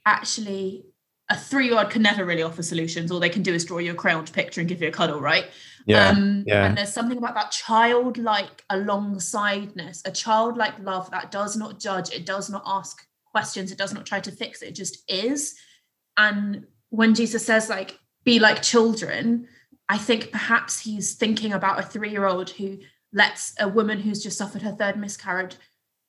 actually 0.06 0.86
a 1.30 1.38
three-year-old 1.38 1.90
can 1.90 2.02
never 2.02 2.24
really 2.24 2.42
offer 2.42 2.64
solutions. 2.64 3.12
All 3.12 3.20
they 3.20 3.30
can 3.30 3.44
do 3.44 3.54
is 3.54 3.66
draw 3.66 3.80
you 3.80 3.92
a 3.92 3.96
crayon 3.96 4.26
picture 4.26 4.62
and 4.62 4.70
give 4.70 4.82
you 4.82 4.88
a 4.88 4.92
cuddle, 4.92 5.20
right? 5.20 5.46
Yeah, 5.86 6.10
um, 6.10 6.44
yeah. 6.48 6.66
And 6.66 6.78
there's 6.78 6.94
something 6.94 7.18
about 7.18 7.36
that 7.36 7.52
childlike 7.52 8.64
alongsideness, 8.70 10.02
a 10.06 10.12
childlike 10.12 10.80
love 10.80 11.12
that 11.12 11.32
does 11.32 11.56
not 11.58 11.80
judge, 11.80 12.12
it 12.12 12.26
does 12.26 12.50
not 12.50 12.64
ask 12.66 13.06
questions, 13.26 13.72
it 13.72 13.78
does 13.78 13.94
not 13.94 14.06
try 14.06 14.20
to 14.20 14.32
fix 14.32 14.62
it, 14.62 14.70
it 14.70 14.76
just 14.76 15.04
is. 15.10 15.56
And 16.18 16.66
when 16.90 17.14
Jesus 17.14 17.46
says, 17.46 17.70
like, 17.70 18.00
be 18.24 18.40
like 18.40 18.62
children, 18.62 19.48
I 19.90 19.98
think 19.98 20.32
perhaps 20.32 20.82
he's 20.82 21.16
thinking 21.16 21.54
about 21.54 21.80
a 21.80 21.84
three-year-old 21.84 22.52
who 22.52 22.80
lets 23.14 23.54
a 23.60 23.68
woman 23.68 24.00
who's 24.00 24.24
just 24.24 24.38
suffered 24.38 24.62
her 24.62 24.74
third 24.74 24.98
miscarriage 24.98 25.56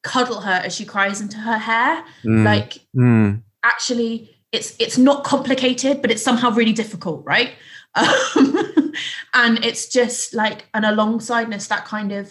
cuddle 0.02 0.40
her 0.40 0.60
as 0.64 0.75
she 0.75 0.84
cries 0.84 1.20
into 1.20 1.38
her 1.38 1.58
hair. 1.58 2.04
Mm. 2.25 2.44
Like, 2.44 2.78
mm. 2.96 3.42
actually 3.64 4.38
it's 4.52 4.74
it's 4.78 4.98
not 4.98 5.24
complicated 5.24 6.00
but 6.00 6.10
it's 6.10 6.22
somehow 6.22 6.50
really 6.50 6.72
difficult 6.72 7.24
right? 7.24 7.52
Um, 7.94 8.92
and 9.34 9.64
it's 9.64 9.88
just 9.88 10.34
like 10.34 10.66
an 10.74 10.82
alongsideness 10.82 11.68
that 11.68 11.84
kind 11.84 12.12
of 12.12 12.30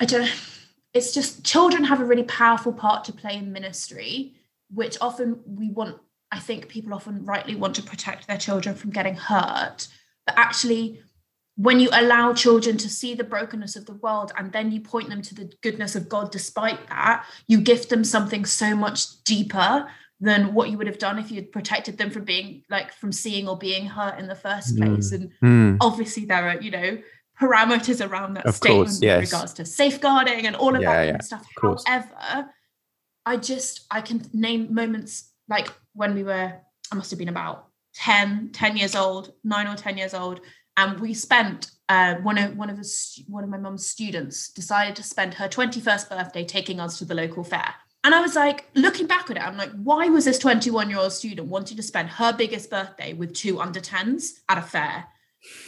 i 0.00 0.04
don't 0.04 0.22
know 0.22 0.32
it's 0.92 1.14
just 1.14 1.44
children 1.44 1.84
have 1.84 2.00
a 2.00 2.04
really 2.04 2.24
powerful 2.24 2.72
part 2.72 3.04
to 3.04 3.12
play 3.12 3.36
in 3.36 3.52
ministry 3.52 4.34
which 4.70 4.98
often 5.00 5.40
we 5.46 5.70
want 5.70 5.98
i 6.30 6.38
think 6.38 6.68
people 6.68 6.92
often 6.92 7.24
rightly 7.24 7.54
want 7.54 7.74
to 7.76 7.82
protect 7.82 8.26
their 8.26 8.36
children 8.36 8.74
from 8.74 8.90
getting 8.90 9.14
hurt. 9.14 9.88
But 10.26 10.38
actually 10.38 11.00
when 11.56 11.80
you 11.80 11.90
allow 11.92 12.32
children 12.32 12.78
to 12.78 12.88
see 12.88 13.14
the 13.14 13.24
brokenness 13.24 13.76
of 13.76 13.84
the 13.84 13.94
world 13.94 14.32
and 14.38 14.52
then 14.52 14.72
you 14.72 14.80
point 14.80 15.10
them 15.10 15.20
to 15.22 15.34
the 15.34 15.52
goodness 15.62 15.94
of 15.94 16.08
God 16.08 16.32
despite 16.32 16.88
that, 16.88 17.26
you 17.46 17.60
gift 17.60 17.90
them 17.90 18.04
something 18.04 18.46
so 18.46 18.74
much 18.74 19.22
deeper 19.24 19.86
than 20.22 20.54
what 20.54 20.70
you 20.70 20.78
would 20.78 20.86
have 20.86 20.98
done 20.98 21.18
if 21.18 21.32
you'd 21.32 21.50
protected 21.50 21.98
them 21.98 22.08
from 22.08 22.22
being 22.24 22.62
like 22.70 22.92
from 22.94 23.10
seeing 23.10 23.48
or 23.48 23.58
being 23.58 23.86
hurt 23.86 24.20
in 24.20 24.28
the 24.28 24.36
first 24.36 24.78
hmm. 24.78 24.84
place. 24.84 25.10
And 25.10 25.30
mm. 25.42 25.76
obviously 25.80 26.24
there 26.24 26.48
are, 26.48 26.60
you 26.60 26.70
know, 26.70 26.98
parameters 27.40 28.08
around 28.08 28.34
that 28.34 28.46
of 28.46 28.54
statement 28.54 28.86
course, 28.86 29.02
yes. 29.02 29.20
with 29.20 29.32
regards 29.32 29.52
to 29.54 29.64
safeguarding 29.64 30.46
and 30.46 30.54
all 30.54 30.76
of 30.76 30.82
yeah, 30.82 31.06
that 31.06 31.14
of 31.16 31.22
stuff. 31.22 31.46
However, 31.60 32.48
I 33.26 33.36
just 33.36 33.84
I 33.90 34.00
can 34.00 34.24
name 34.32 34.72
moments 34.72 35.32
like 35.48 35.72
when 35.92 36.14
we 36.14 36.22
were, 36.22 36.54
I 36.92 36.94
must 36.94 37.10
have 37.10 37.18
been 37.18 37.28
about 37.28 37.66
10, 37.96 38.50
10 38.52 38.76
years 38.76 38.94
old, 38.94 39.32
nine 39.42 39.66
or 39.66 39.74
10 39.74 39.98
years 39.98 40.14
old. 40.14 40.40
And 40.76 41.00
we 41.00 41.14
spent 41.14 41.72
uh, 41.88 42.14
one 42.16 42.38
of 42.38 42.56
one 42.56 42.70
of 42.70 42.76
the 42.76 42.88
one 43.26 43.42
of 43.42 43.50
my 43.50 43.58
mum's 43.58 43.86
students 43.86 44.50
decided 44.50 44.94
to 44.96 45.02
spend 45.02 45.34
her 45.34 45.48
21st 45.48 46.08
birthday 46.08 46.44
taking 46.44 46.78
us 46.78 46.98
to 46.98 47.04
the 47.04 47.14
local 47.14 47.42
fair. 47.42 47.74
And 48.04 48.14
I 48.14 48.20
was 48.20 48.34
like, 48.34 48.68
looking 48.74 49.06
back 49.06 49.30
at 49.30 49.36
it, 49.36 49.42
I'm 49.42 49.56
like, 49.56 49.70
why 49.70 50.08
was 50.08 50.24
this 50.24 50.38
21 50.38 50.90
year 50.90 50.98
old 50.98 51.12
student 51.12 51.48
wanting 51.48 51.76
to 51.76 51.82
spend 51.82 52.08
her 52.10 52.32
biggest 52.32 52.68
birthday 52.68 53.12
with 53.12 53.32
two 53.32 53.60
under 53.60 53.80
10s 53.80 54.40
at 54.48 54.58
a 54.58 54.62
fair? 54.62 55.06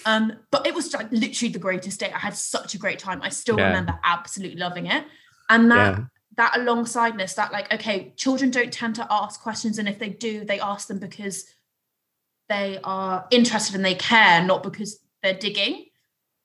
Um, 0.07 0.33
but 0.51 0.67
it 0.67 0.75
was 0.75 0.93
like 0.93 1.11
literally 1.11 1.53
the 1.53 1.59
greatest 1.59 2.01
day. 2.01 2.11
I 2.13 2.19
had 2.19 2.37
such 2.37 2.75
a 2.75 2.79
great 2.79 2.99
time. 2.99 3.21
I 3.23 3.29
still 3.29 3.59
yeah. 3.59 3.69
remember 3.69 3.99
absolutely 4.05 4.59
loving 4.59 4.87
it. 4.87 5.05
And 5.49 5.71
that 5.71 5.99
yeah. 5.99 6.05
that 6.37 6.53
alongsideness, 6.55 7.35
that 7.35 7.53
like, 7.53 7.73
okay, 7.73 8.13
children 8.17 8.51
don't 8.51 8.73
tend 8.73 8.95
to 8.97 9.07
ask 9.11 9.43
questions, 9.43 9.79
and 9.79 9.89
if 9.89 9.99
they 9.99 10.09
do, 10.09 10.45
they 10.45 10.61
ask 10.61 10.89
them 10.89 10.99
because 10.99 11.45
they 12.49 12.79
are 12.85 13.27
interested 13.31 13.75
and 13.75 13.85
they 13.85 13.95
care, 13.95 14.43
not 14.45 14.63
because 14.63 15.01
they're 15.23 15.35
digging. 15.35 15.87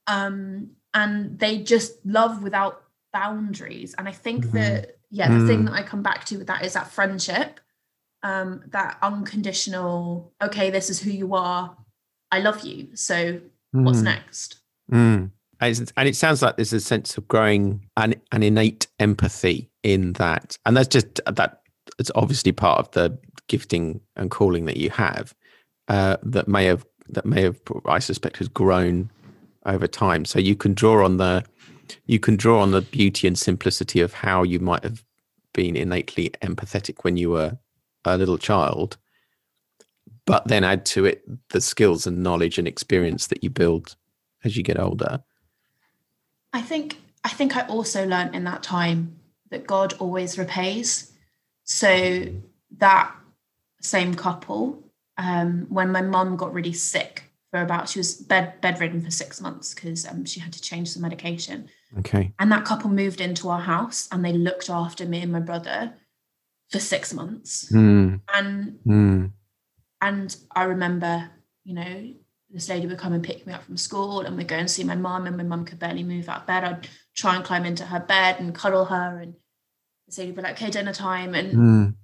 Um, 0.07 0.71
and 0.93 1.37
they 1.37 1.59
just 1.59 2.03
love 2.05 2.41
without 2.41 2.83
boundaries. 3.13 3.93
And 3.97 4.07
I 4.07 4.11
think 4.11 4.45
mm-hmm. 4.45 4.57
that 4.57 4.98
yeah, 5.11 5.29
the 5.29 5.35
mm. 5.35 5.47
thing 5.47 5.65
that 5.65 5.73
I 5.73 5.83
come 5.83 6.03
back 6.03 6.25
to 6.25 6.37
with 6.37 6.47
that 6.47 6.65
is 6.65 6.73
that 6.73 6.91
friendship, 6.91 7.59
um, 8.23 8.63
that 8.67 8.97
unconditional, 9.01 10.33
okay, 10.41 10.69
this 10.69 10.89
is 10.89 11.01
who 11.01 11.11
you 11.11 11.35
are. 11.35 11.75
I 12.31 12.39
love 12.39 12.63
you. 12.63 12.95
So 12.95 13.15
mm. 13.15 13.41
what's 13.71 14.01
next? 14.01 14.59
Mm. 14.91 15.31
And 15.61 16.07
it 16.07 16.15
sounds 16.15 16.41
like 16.41 16.55
there's 16.55 16.73
a 16.73 16.79
sense 16.79 17.17
of 17.17 17.27
growing 17.27 17.85
an, 17.97 18.15
an 18.31 18.43
innate 18.43 18.87
empathy 18.99 19.69
in 19.83 20.13
that. 20.13 20.57
And 20.65 20.77
that's 20.77 20.87
just 20.87 21.19
that 21.25 21.61
it's 21.97 22.11
obviously 22.15 22.51
part 22.51 22.79
of 22.79 22.91
the 22.91 23.17
gifting 23.47 23.99
and 24.15 24.31
calling 24.31 24.65
that 24.65 24.77
you 24.77 24.89
have 24.91 25.35
uh, 25.89 26.17
that 26.23 26.47
may 26.47 26.65
have 26.65 26.85
that 27.09 27.25
may 27.25 27.41
have 27.41 27.59
I 27.85 27.99
suspect 27.99 28.37
has 28.37 28.47
grown 28.47 29.09
over 29.65 29.87
time. 29.87 30.23
So 30.23 30.39
you 30.39 30.55
can 30.55 30.73
draw 30.73 31.03
on 31.03 31.17
the 31.17 31.43
you 32.05 32.19
can 32.19 32.35
draw 32.35 32.61
on 32.61 32.71
the 32.71 32.81
beauty 32.81 33.27
and 33.27 33.37
simplicity 33.37 34.01
of 34.01 34.13
how 34.13 34.43
you 34.43 34.59
might 34.59 34.83
have 34.83 35.03
been 35.53 35.75
innately 35.75 36.29
empathetic 36.41 37.03
when 37.03 37.17
you 37.17 37.29
were 37.29 37.57
a 38.05 38.17
little 38.17 38.37
child, 38.37 38.97
but 40.25 40.47
then 40.47 40.63
add 40.63 40.85
to 40.85 41.05
it 41.05 41.23
the 41.49 41.61
skills 41.61 42.07
and 42.07 42.23
knowledge 42.23 42.57
and 42.57 42.67
experience 42.67 43.27
that 43.27 43.43
you 43.43 43.49
build 43.49 43.95
as 44.43 44.55
you 44.55 44.63
get 44.63 44.79
older. 44.79 45.23
I 46.53 46.61
think 46.61 46.97
I 47.23 47.29
think 47.29 47.57
I 47.57 47.67
also 47.67 48.05
learned 48.07 48.35
in 48.35 48.43
that 48.45 48.63
time 48.63 49.19
that 49.49 49.67
God 49.67 49.93
always 49.99 50.37
repays. 50.37 51.11
So 51.63 52.25
that 52.77 53.15
same 53.81 54.15
couple, 54.15 54.83
um, 55.17 55.65
when 55.69 55.91
my 55.91 56.01
mum 56.01 56.37
got 56.37 56.53
really 56.53 56.73
sick 56.73 57.23
for 57.51 57.61
about, 57.61 57.89
she 57.89 57.99
was 57.99 58.15
bed 58.15 58.61
bedridden 58.61 59.01
for 59.01 59.11
six 59.11 59.41
months 59.41 59.73
because 59.73 60.07
um, 60.07 60.25
she 60.25 60.39
had 60.39 60.53
to 60.53 60.61
change 60.61 60.89
some 60.89 61.01
medication. 61.01 61.69
Okay. 61.97 62.33
And 62.37 62.51
that 62.51 62.65
couple 62.65 62.89
moved 62.89 63.19
into 63.19 63.49
our 63.49 63.61
house 63.61 64.07
and 64.11 64.23
they 64.23 64.33
looked 64.33 64.69
after 64.69 65.05
me 65.05 65.21
and 65.21 65.31
my 65.31 65.39
brother 65.39 65.95
for 66.69 66.79
six 66.79 67.13
months. 67.13 67.71
Mm. 67.71 68.21
And 68.33 68.79
Mm. 68.85 69.31
and 70.01 70.35
I 70.55 70.63
remember, 70.63 71.29
you 71.63 71.73
know, 71.73 72.13
this 72.51 72.69
lady 72.69 72.87
would 72.87 72.97
come 72.99 73.13
and 73.13 73.23
pick 73.23 73.45
me 73.45 73.53
up 73.53 73.63
from 73.63 73.77
school 73.77 74.21
and 74.21 74.37
we'd 74.37 74.47
go 74.47 74.55
and 74.55 74.69
see 74.69 74.83
my 74.83 74.95
mum 74.95 75.27
and 75.27 75.35
my 75.37 75.43
mum 75.43 75.65
could 75.65 75.79
barely 75.79 76.03
move 76.03 76.29
out 76.29 76.41
of 76.41 76.47
bed. 76.47 76.63
I'd 76.63 76.87
try 77.15 77.35
and 77.35 77.43
climb 77.43 77.65
into 77.65 77.85
her 77.85 77.99
bed 77.99 78.39
and 78.39 78.53
cuddle 78.55 78.85
her 78.85 79.19
and 79.19 79.33
this 80.07 80.17
lady 80.17 80.31
would 80.31 80.37
be 80.37 80.41
like, 80.43 80.53
okay, 80.61 80.69
dinner 80.71 80.93
time. 80.93 81.33
And 81.35 81.53
Mm. 81.53 81.95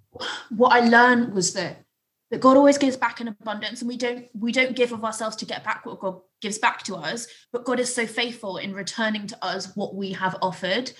what 0.49 0.69
I 0.73 0.81
learned 0.87 1.33
was 1.33 1.53
that 1.53 1.84
that 2.31 2.41
God 2.41 2.57
always 2.57 2.77
gives 2.77 2.97
back 2.97 3.21
in 3.21 3.27
abundance 3.27 3.81
and 3.81 3.87
we 3.87 3.97
don't 3.97 4.27
we 4.33 4.51
don't 4.51 4.75
give 4.75 4.91
of 4.91 5.03
ourselves 5.03 5.35
to 5.37 5.45
get 5.45 5.63
back 5.63 5.85
what 5.85 5.99
God 5.99 6.21
gives 6.41 6.57
back 6.57 6.83
to 6.83 6.95
us, 6.95 7.27
but 7.51 7.65
God 7.65 7.79
is 7.79 7.93
so 7.93 8.05
faithful 8.05 8.57
in 8.57 8.73
returning 8.73 9.27
to 9.27 9.45
us 9.45 9.75
what 9.75 9.95
we 9.95 10.13
have 10.13 10.35
offered. 10.41 10.91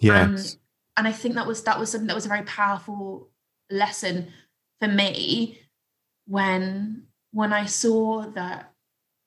Yes. 0.00 0.54
Um, 0.54 0.60
and 0.98 1.08
I 1.08 1.12
think 1.12 1.34
that 1.34 1.46
was 1.46 1.62
that 1.64 1.78
was 1.78 1.90
something 1.90 2.08
that 2.08 2.14
was 2.14 2.26
a 2.26 2.30
very 2.30 2.44
powerful 2.44 3.30
lesson 3.70 4.32
for 4.80 4.88
me 4.88 5.60
when 6.26 7.06
when 7.32 7.52
I 7.52 7.66
saw 7.66 8.26
that 8.30 8.72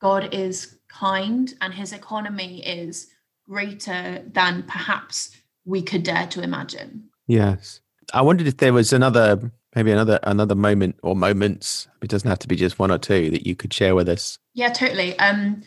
God 0.01 0.33
is 0.33 0.79
kind 0.87 1.53
and 1.61 1.73
his 1.73 1.93
economy 1.93 2.65
is 2.65 3.07
greater 3.47 4.23
than 4.31 4.63
perhaps 4.63 5.35
we 5.65 5.81
could 5.81 6.03
dare 6.03 6.27
to 6.27 6.41
imagine. 6.41 7.09
Yes. 7.27 7.81
I 8.13 8.21
wondered 8.21 8.47
if 8.47 8.57
there 8.57 8.73
was 8.73 8.91
another, 8.91 9.51
maybe 9.75 9.91
another, 9.91 10.19
another 10.23 10.55
moment 10.55 10.95
or 11.03 11.15
moments. 11.15 11.87
It 12.01 12.09
doesn't 12.09 12.29
have 12.29 12.39
to 12.39 12.47
be 12.47 12.55
just 12.55 12.79
one 12.79 12.91
or 12.91 12.97
two 12.97 13.29
that 13.31 13.45
you 13.45 13.55
could 13.55 13.73
share 13.73 13.95
with 13.95 14.09
us. 14.09 14.37
Yeah, 14.53 14.69
totally. 14.69 15.17
Um, 15.19 15.63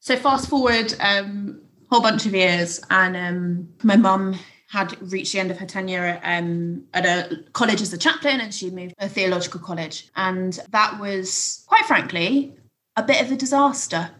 so 0.00 0.16
fast 0.16 0.48
forward 0.48 0.94
um, 1.00 1.60
whole 1.92 2.00
bunch 2.00 2.24
of 2.24 2.34
years, 2.34 2.80
and 2.90 3.16
um, 3.16 3.68
my 3.82 3.96
mum 3.96 4.38
had 4.70 4.96
reached 5.12 5.34
the 5.34 5.38
end 5.38 5.50
of 5.50 5.58
her 5.58 5.66
tenure 5.66 6.18
at, 6.22 6.42
um, 6.42 6.84
at 6.94 7.04
a 7.04 7.44
college 7.52 7.82
as 7.82 7.92
a 7.92 7.98
chaplain, 7.98 8.40
and 8.40 8.54
she 8.54 8.70
moved 8.70 8.94
to 8.98 9.04
a 9.04 9.08
theological 9.08 9.60
college, 9.60 10.08
and 10.16 10.58
that 10.70 10.98
was, 10.98 11.62
quite 11.68 11.84
frankly, 11.84 12.56
a 12.96 13.02
bit 13.02 13.20
of 13.20 13.30
a 13.30 13.36
disaster. 13.36 14.10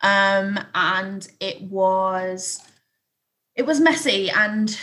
Um, 0.00 0.58
and 0.74 1.28
it 1.38 1.62
was, 1.62 2.60
it 3.54 3.64
was 3.64 3.80
messy, 3.80 4.28
and 4.30 4.76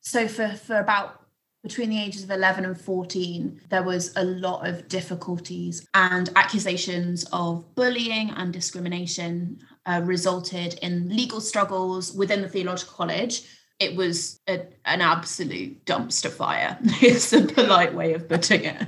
so 0.00 0.26
for 0.26 0.48
for 0.48 0.78
about 0.78 1.19
between 1.62 1.90
the 1.90 2.00
ages 2.00 2.24
of 2.24 2.30
11 2.30 2.64
and 2.64 2.80
14, 2.80 3.60
there 3.68 3.82
was 3.82 4.12
a 4.16 4.24
lot 4.24 4.66
of 4.66 4.88
difficulties 4.88 5.86
and 5.94 6.30
accusations 6.36 7.24
of 7.32 7.74
bullying 7.74 8.30
and 8.30 8.52
discrimination 8.52 9.58
uh, 9.86 10.00
resulted 10.04 10.74
in 10.82 11.08
legal 11.14 11.40
struggles 11.40 12.12
within 12.14 12.40
the 12.42 12.48
theological 12.48 12.94
college. 12.94 13.42
It 13.78 13.94
was 13.96 14.38
a, 14.48 14.60
an 14.84 15.00
absolute 15.00 15.84
dumpster 15.84 16.30
fire. 16.30 16.78
It's 17.02 17.32
a 17.32 17.42
polite 17.46 17.94
way 17.94 18.14
of 18.14 18.28
putting 18.28 18.62
it. 18.64 18.86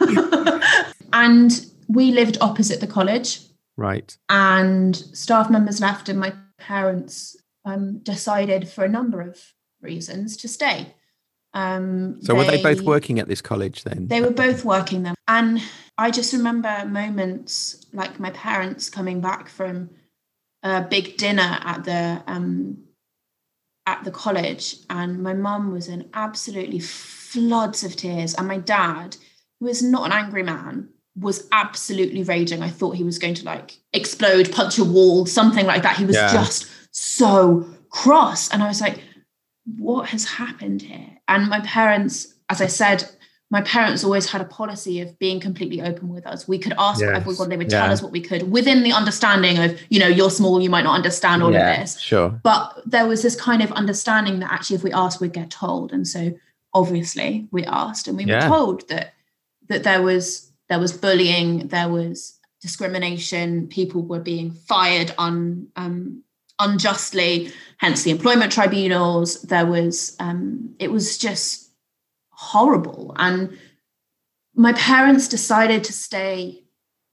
and 1.12 1.66
we 1.88 2.12
lived 2.12 2.38
opposite 2.40 2.80
the 2.80 2.86
college, 2.86 3.40
Right. 3.76 4.16
and 4.28 4.94
staff 4.96 5.48
members 5.50 5.80
left, 5.80 6.08
and 6.08 6.18
my 6.18 6.32
parents 6.58 7.36
um, 7.64 7.98
decided, 7.98 8.68
for 8.68 8.84
a 8.84 8.88
number 8.88 9.20
of 9.20 9.38
reasons, 9.80 10.36
to 10.38 10.48
stay. 10.48 10.94
Um, 11.52 12.22
So 12.22 12.34
were 12.34 12.44
they 12.44 12.62
both 12.62 12.82
working 12.82 13.18
at 13.18 13.28
this 13.28 13.40
college 13.40 13.84
then? 13.84 14.06
They 14.08 14.20
were 14.20 14.30
both 14.30 14.64
working 14.64 15.02
them. 15.02 15.14
And 15.26 15.60
I 15.98 16.10
just 16.10 16.32
remember 16.32 16.84
moments 16.86 17.86
like 17.92 18.20
my 18.20 18.30
parents 18.30 18.88
coming 18.88 19.20
back 19.20 19.48
from 19.48 19.90
a 20.62 20.82
big 20.82 21.16
dinner 21.16 21.58
at 21.62 21.84
the 21.84 22.22
um, 22.26 22.78
at 23.86 24.04
the 24.04 24.10
college, 24.10 24.76
and 24.90 25.22
my 25.22 25.32
mum 25.34 25.72
was 25.72 25.88
in 25.88 26.08
absolutely 26.14 26.78
floods 26.78 27.82
of 27.82 27.96
tears, 27.96 28.34
and 28.34 28.46
my 28.46 28.58
dad, 28.58 29.16
who 29.58 29.66
is 29.66 29.82
not 29.82 30.06
an 30.06 30.12
angry 30.12 30.42
man, 30.42 30.88
was 31.18 31.48
absolutely 31.50 32.22
raging. 32.22 32.62
I 32.62 32.68
thought 32.68 32.96
he 32.96 33.04
was 33.04 33.18
going 33.18 33.34
to 33.34 33.44
like 33.44 33.78
explode, 33.92 34.52
punch 34.52 34.78
a 34.78 34.84
wall, 34.84 35.26
something 35.26 35.66
like 35.66 35.82
that. 35.82 35.96
He 35.96 36.04
was 36.04 36.16
Yeah. 36.16 36.32
just 36.32 36.66
so 36.92 37.66
cross, 37.88 38.50
and 38.50 38.62
I 38.62 38.68
was 38.68 38.80
like, 38.80 39.02
"What 39.78 40.08
has 40.10 40.24
happened 40.24 40.82
here?" 40.82 41.18
And 41.28 41.48
my 41.48 41.60
parents, 41.60 42.34
as 42.48 42.60
I 42.60 42.66
said, 42.66 43.08
my 43.52 43.62
parents 43.62 44.04
always 44.04 44.30
had 44.30 44.40
a 44.40 44.44
policy 44.44 45.00
of 45.00 45.18
being 45.18 45.40
completely 45.40 45.82
open 45.82 46.08
with 46.08 46.24
us. 46.24 46.46
We 46.46 46.58
could 46.58 46.72
ask 46.78 47.00
Yes. 47.00 47.16
everyone, 47.16 47.48
they 47.48 47.56
would 47.56 47.68
tell 47.68 47.90
us 47.90 48.00
what 48.00 48.12
we 48.12 48.20
could 48.20 48.50
within 48.50 48.84
the 48.84 48.92
understanding 48.92 49.58
of, 49.58 49.76
you 49.88 49.98
know, 49.98 50.06
you're 50.06 50.30
small, 50.30 50.60
you 50.62 50.70
might 50.70 50.84
not 50.84 50.94
understand 50.94 51.42
all 51.42 51.52
yeah, 51.52 51.72
of 51.72 51.80
this. 51.80 51.98
Sure. 51.98 52.30
But 52.44 52.80
there 52.86 53.08
was 53.08 53.22
this 53.22 53.34
kind 53.34 53.60
of 53.60 53.72
understanding 53.72 54.38
that 54.38 54.52
actually 54.52 54.76
if 54.76 54.84
we 54.84 54.92
asked, 54.92 55.20
we'd 55.20 55.32
get 55.32 55.50
told. 55.50 55.92
And 55.92 56.06
so 56.06 56.32
obviously 56.74 57.48
we 57.50 57.64
asked 57.64 58.06
and 58.06 58.16
we 58.16 58.24
Yeah. 58.24 58.48
were 58.48 58.56
told 58.56 58.88
that 58.88 59.14
that 59.68 59.82
there 59.82 60.02
was 60.02 60.52
there 60.68 60.78
was 60.78 60.92
bullying, 60.92 61.66
there 61.68 61.88
was 61.88 62.38
discrimination, 62.62 63.66
people 63.66 64.02
were 64.02 64.20
being 64.20 64.52
fired 64.52 65.12
on 65.18 65.66
um, 65.74 66.22
unjustly, 66.60 67.52
hence 67.78 68.02
the 68.04 68.10
employment 68.10 68.52
tribunals. 68.52 69.42
There 69.42 69.66
was 69.66 70.16
um, 70.20 70.74
it 70.78 70.90
was 70.92 71.18
just 71.18 71.70
horrible. 72.30 73.14
And 73.18 73.58
my 74.54 74.72
parents 74.74 75.28
decided 75.28 75.84
to 75.84 75.92
stay 75.92 76.62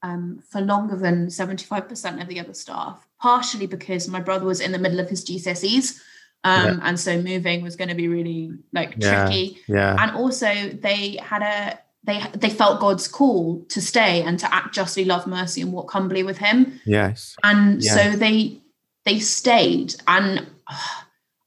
um, 0.04 0.42
for 0.50 0.62
longer 0.62 0.96
than 0.96 1.28
75% 1.28 2.22
of 2.22 2.28
the 2.28 2.40
other 2.40 2.54
staff, 2.54 3.08
partially 3.22 3.68
because 3.68 4.08
my 4.08 4.20
brother 4.20 4.46
was 4.46 4.60
in 4.60 4.72
the 4.72 4.80
middle 4.80 5.00
of 5.00 5.10
his 5.10 5.24
GCSEs. 5.26 6.00
Um, 6.44 6.80
And 6.84 7.00
so 7.00 7.22
moving 7.22 7.62
was 7.64 7.76
going 7.76 7.90
to 7.90 7.96
be 7.96 8.08
really 8.08 8.52
like 8.74 8.96
Yeah. 8.98 9.26
tricky. 9.26 9.58
Yeah. 9.68 9.96
And 10.00 10.12
also 10.16 10.48
they 10.82 11.18
had 11.22 11.42
a 11.42 11.80
they 12.04 12.22
they 12.38 12.50
felt 12.50 12.80
God's 12.80 13.08
call 13.08 13.66
to 13.70 13.82
stay 13.82 14.22
and 14.22 14.40
to 14.40 14.54
act 14.54 14.74
justly, 14.74 15.04
love 15.04 15.28
mercy, 15.28 15.62
and 15.62 15.74
walk 15.74 15.92
humbly 15.92 16.24
with 16.24 16.38
Him 16.38 16.80
Yes. 16.86 17.36
and 17.44 17.84
Yeah. 17.84 17.96
so 17.96 18.16
they 18.16 18.62
they 19.08 19.20
stayed. 19.20 19.96
And 20.08 20.46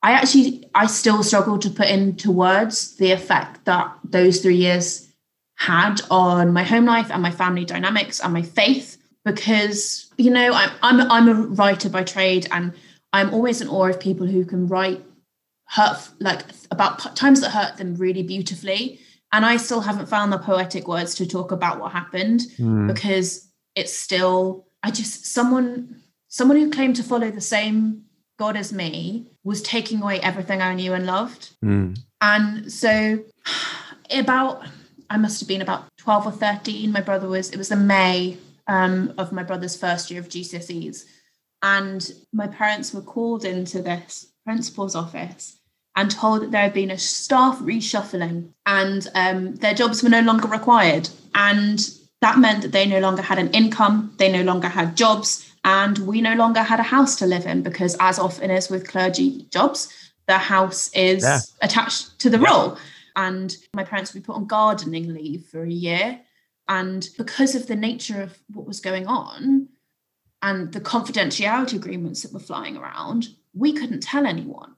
i 0.02 0.12
actually 0.12 0.64
i 0.74 0.86
still 0.86 1.22
struggle 1.22 1.58
to 1.58 1.68
put 1.68 1.86
into 1.86 2.30
words 2.32 2.96
the 2.96 3.12
effect 3.12 3.66
that 3.66 3.86
those 4.02 4.40
three 4.40 4.56
years 4.56 5.06
had 5.56 6.00
on 6.10 6.54
my 6.54 6.64
home 6.64 6.86
life 6.86 7.10
and 7.10 7.20
my 7.22 7.30
family 7.30 7.66
dynamics 7.66 8.18
and 8.18 8.32
my 8.32 8.42
faith. 8.42 8.96
Because 9.26 10.10
you 10.16 10.30
know 10.30 10.48
i'm 10.54 10.70
i'm, 10.82 10.98
I'm 11.14 11.28
a 11.28 11.34
writer 11.34 11.90
by 11.90 12.02
trade 12.02 12.48
and 12.50 12.72
i'm 13.12 13.32
always 13.34 13.60
in 13.60 13.68
awe 13.68 13.88
of 13.90 14.00
people 14.00 14.26
who 14.26 14.44
can 14.46 14.66
write 14.66 15.04
hurt 15.66 16.08
like 16.18 16.40
about 16.70 17.14
times 17.14 17.42
that 17.42 17.50
hurt 17.50 17.76
them 17.76 17.94
really 17.96 18.22
beautifully. 18.22 18.98
And 19.32 19.44
i 19.44 19.58
still 19.58 19.82
haven't 19.82 20.08
found 20.08 20.32
the 20.32 20.38
poetic 20.38 20.88
words 20.88 21.14
to 21.16 21.26
talk 21.26 21.52
about 21.52 21.78
what 21.78 21.92
happened 21.92 22.40
Mm. 22.58 22.86
because 22.92 23.28
it's 23.74 23.92
still 24.06 24.66
i 24.82 24.90
just 24.90 25.26
someone 25.26 26.00
someone 26.30 26.58
who 26.58 26.70
claimed 26.70 26.96
to 26.96 27.02
follow 27.02 27.30
the 27.30 27.40
same 27.40 28.04
god 28.38 28.56
as 28.56 28.72
me 28.72 29.26
was 29.44 29.60
taking 29.60 30.00
away 30.00 30.18
everything 30.20 30.62
i 30.62 30.74
knew 30.74 30.94
and 30.94 31.04
loved. 31.04 31.50
Mm. 31.62 31.98
and 32.22 32.72
so 32.72 33.22
about 34.10 34.64
i 35.10 35.18
must 35.18 35.40
have 35.40 35.48
been 35.48 35.60
about 35.60 35.84
12 35.98 36.26
or 36.26 36.32
13 36.32 36.90
my 36.90 37.02
brother 37.02 37.28
was 37.28 37.50
it 37.50 37.58
was 37.58 37.68
the 37.68 37.76
may 37.76 38.38
um, 38.66 39.12
of 39.18 39.32
my 39.32 39.42
brother's 39.42 39.76
first 39.76 40.10
year 40.10 40.20
of 40.20 40.28
gcse's 40.28 41.04
and 41.62 42.12
my 42.32 42.46
parents 42.46 42.94
were 42.94 43.02
called 43.02 43.44
into 43.44 43.82
this 43.82 44.32
principal's 44.44 44.94
office 44.94 45.58
and 45.96 46.10
told 46.10 46.42
that 46.42 46.50
there 46.50 46.62
had 46.62 46.72
been 46.72 46.90
a 46.90 46.98
staff 46.98 47.58
reshuffling 47.58 48.50
and 48.64 49.08
um, 49.14 49.56
their 49.56 49.74
jobs 49.74 50.02
were 50.02 50.08
no 50.08 50.20
longer 50.20 50.48
required. 50.48 51.08
And 51.34 51.78
that 52.20 52.38
meant 52.38 52.62
that 52.62 52.72
they 52.72 52.86
no 52.86 53.00
longer 53.00 53.22
had 53.22 53.38
an 53.38 53.50
income 53.50 54.14
they 54.18 54.30
no 54.30 54.42
longer 54.42 54.68
had 54.68 54.96
jobs 54.96 55.49
and 55.64 55.98
we 55.98 56.20
no 56.20 56.34
longer 56.34 56.62
had 56.62 56.80
a 56.80 56.84
house 56.84 57.16
to 57.16 57.26
live 57.26 57.46
in 57.46 57.62
because 57.62 57.96
as 58.00 58.18
often 58.18 58.50
as 58.50 58.70
with 58.70 58.88
clergy 58.88 59.46
jobs 59.50 59.92
the 60.26 60.38
house 60.38 60.90
is 60.94 61.22
Yeah. 61.24 61.40
attached 61.60 62.18
to 62.20 62.30
the 62.30 62.38
Yeah. 62.38 62.48
role 62.50 62.78
and 63.16 63.56
my 63.74 63.84
parents 63.84 64.14
would 64.14 64.22
be 64.22 64.26
put 64.26 64.36
on 64.36 64.46
gardening 64.46 65.12
leave 65.12 65.46
for 65.46 65.64
a 65.64 65.70
year. 65.70 66.20
And 66.68 67.08
because 67.18 67.56
of 67.56 67.66
the 67.66 67.74
nature 67.74 68.22
of 68.22 68.38
what 68.54 68.64
was 68.64 68.78
going 68.80 69.08
on 69.08 69.68
and 70.40 70.72
the 70.72 70.80
confidentiality 70.80 71.74
agreements 71.74 72.22
that 72.22 72.32
were 72.32 72.38
flying 72.40 72.76
around 72.76 73.28
we 73.52 73.72
couldn't 73.72 74.00
tell 74.04 74.26
anyone. 74.26 74.76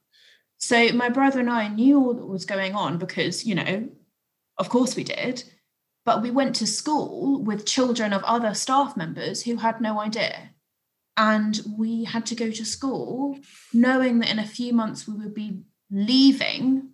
So 0.57 0.89
my 0.93 1.11
brother 1.11 1.41
and 1.41 1.51
i 1.51 1.69
knew 1.69 1.99
all 1.99 2.15
that 2.15 2.25
was 2.27 2.47
going 2.47 2.75
on 2.75 2.97
because 2.97 3.45
you 3.45 3.55
know 3.55 3.91
of 4.59 4.69
course 4.71 4.97
we 4.97 5.05
did. 5.05 5.45
But 6.05 6.23
we 6.23 6.31
went 6.31 6.57
to 6.57 6.67
school 6.67 7.43
with 7.43 7.67
children 7.67 8.13
of 8.13 8.25
other 8.25 8.55
staff 8.55 8.97
members 8.97 9.43
who 9.43 9.57
had 9.57 9.81
no 9.81 10.01
idea 10.01 10.51
And 11.17 11.61
we 11.79 12.05
had 12.05 12.25
to 12.27 12.35
go 12.35 12.51
to 12.51 12.65
school 12.65 13.39
knowing 13.73 14.21
that 14.21 14.31
in 14.31 14.39
a 14.39 14.47
few 14.47 14.73
months 14.73 15.07
we 15.07 15.15
would 15.15 15.35
be 15.35 15.61
leaving 15.91 16.91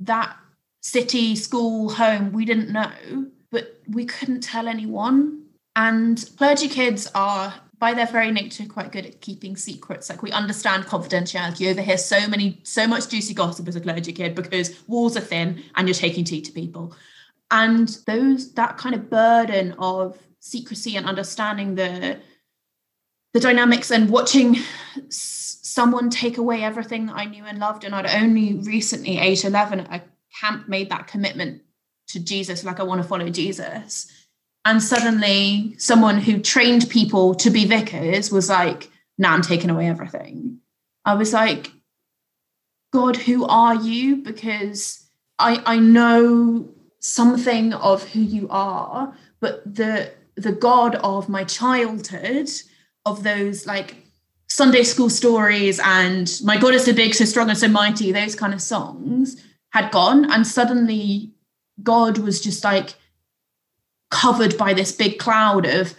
that 0.00 0.36
city, 0.80 1.34
school, 1.34 1.90
home. 1.90 2.32
We 2.32 2.44
didn't 2.44 2.70
know, 2.70 3.26
but 3.50 3.80
we 3.88 4.04
couldn't 4.04 4.42
tell 4.42 4.68
anyone. 4.68 5.46
And 5.74 6.28
clergy 6.36 6.68
kids 6.68 7.10
are 7.14 7.54
by 7.78 7.94
their 7.94 8.06
very 8.06 8.32
nature 8.32 8.64
quite 8.66 8.92
good 8.92 9.06
at 9.06 9.20
keeping 9.20 9.56
secrets 9.56 10.10
like 10.10 10.20
we 10.20 10.32
understand 10.32 10.84
confidentiality 10.84 11.60
you 11.60 11.70
overhear 11.70 11.96
so 11.96 12.26
many 12.26 12.58
so 12.64 12.88
much 12.88 13.08
juicy 13.08 13.32
gossip 13.32 13.68
as 13.68 13.76
a 13.76 13.80
clergy 13.80 14.12
kid 14.12 14.34
because 14.34 14.82
walls 14.88 15.16
are 15.16 15.20
thin 15.20 15.62
and 15.76 15.86
you're 15.86 15.94
taking 15.94 16.24
tea 16.24 16.40
to 16.40 16.50
people 16.50 16.92
and 17.52 17.98
those 18.06 18.52
that 18.54 18.76
kind 18.76 18.96
of 18.96 19.08
burden 19.08 19.76
of 19.78 20.18
secrecy 20.40 20.96
and 20.96 21.06
understanding 21.06 21.76
the 21.76 22.18
the 23.34 23.40
dynamics 23.40 23.90
and 23.90 24.10
watching 24.10 24.56
someone 25.10 26.10
take 26.10 26.38
away 26.38 26.62
everything 26.62 27.06
that 27.06 27.16
I 27.16 27.24
knew 27.26 27.44
and 27.44 27.58
loved 27.58 27.84
and 27.84 27.94
I'd 27.94 28.06
only 28.06 28.54
recently 28.54 29.18
age 29.18 29.44
11 29.44 29.80
at 29.80 30.00
a 30.00 30.02
camp 30.40 30.68
made 30.68 30.90
that 30.90 31.06
commitment 31.06 31.62
to 32.08 32.20
Jesus 32.20 32.64
like 32.64 32.80
I 32.80 32.84
want 32.84 33.02
to 33.02 33.08
follow 33.08 33.28
Jesus. 33.28 34.10
And 34.64 34.82
suddenly 34.82 35.74
someone 35.78 36.18
who 36.18 36.40
trained 36.40 36.90
people 36.90 37.34
to 37.36 37.50
be 37.50 37.64
vicars 37.64 38.32
was 38.32 38.48
like 38.48 38.90
now 39.18 39.32
i'm 39.34 39.42
taking 39.42 39.70
away 39.70 39.88
everything. 39.88 40.58
I 41.04 41.14
was 41.14 41.32
like 41.32 41.70
god 42.92 43.16
who 43.16 43.44
are 43.46 43.74
you? 43.74 44.16
Because 44.16 45.06
i 45.38 45.62
i 45.66 45.78
know 45.78 46.68
something 47.00 47.72
of 47.74 48.02
who 48.10 48.20
you 48.20 48.48
are 48.50 49.14
but 49.40 49.62
the 49.64 50.12
the 50.34 50.52
god 50.52 50.96
of 50.96 51.28
my 51.28 51.44
childhood 51.44 52.48
of 53.08 53.22
those 53.22 53.66
like 53.66 53.96
sunday 54.48 54.82
school 54.82 55.10
stories 55.10 55.80
and 55.84 56.40
my 56.44 56.56
god 56.56 56.74
is 56.74 56.84
so 56.84 56.92
big 56.92 57.14
so 57.14 57.24
strong 57.24 57.48
and 57.48 57.58
so 57.58 57.68
mighty 57.68 58.12
those 58.12 58.34
kind 58.34 58.54
of 58.54 58.62
songs 58.62 59.42
had 59.70 59.90
gone 59.90 60.30
and 60.30 60.46
suddenly 60.46 61.30
god 61.82 62.18
was 62.18 62.40
just 62.40 62.64
like 62.64 62.94
covered 64.10 64.56
by 64.56 64.72
this 64.72 64.92
big 64.92 65.18
cloud 65.18 65.66
of 65.66 65.94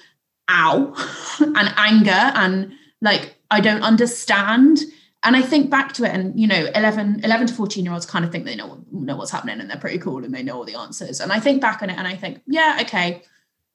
ow 0.50 0.94
and 1.40 1.74
anger 1.78 2.12
and 2.12 2.72
like 3.02 3.36
I 3.52 3.62
don't 3.62 3.84
understand. 3.84 4.80
And 5.24 5.36
I 5.36 5.42
think 5.42 5.70
back 5.70 5.94
to 5.94 6.06
it, 6.06 6.14
and 6.14 6.40
you 6.40 6.48
know, 6.48 6.70
11, 6.76 7.22
11 7.24 7.48
to 7.48 7.54
14 7.54 7.84
year 7.84 7.94
olds 7.94 8.06
kind 8.06 8.24
of 8.24 8.32
think 8.32 8.46
they 8.46 8.56
know, 8.56 8.84
know 8.92 9.18
what's 9.18 9.32
happening 9.32 9.60
and 9.60 9.70
they're 9.70 9.78
pretty 9.78 10.00
cool 10.00 10.24
and 10.24 10.34
they 10.34 10.44
know 10.44 10.56
all 10.56 10.66
the 10.66 10.76
answers. 10.76 11.20
And 11.20 11.32
I 11.32 11.40
think 11.40 11.62
back 11.62 11.82
on 11.82 11.90
it 11.90 11.98
and 11.98 12.08
I 12.08 12.16
think, 12.16 12.42
yeah, 12.48 12.80
okay. 12.82 13.24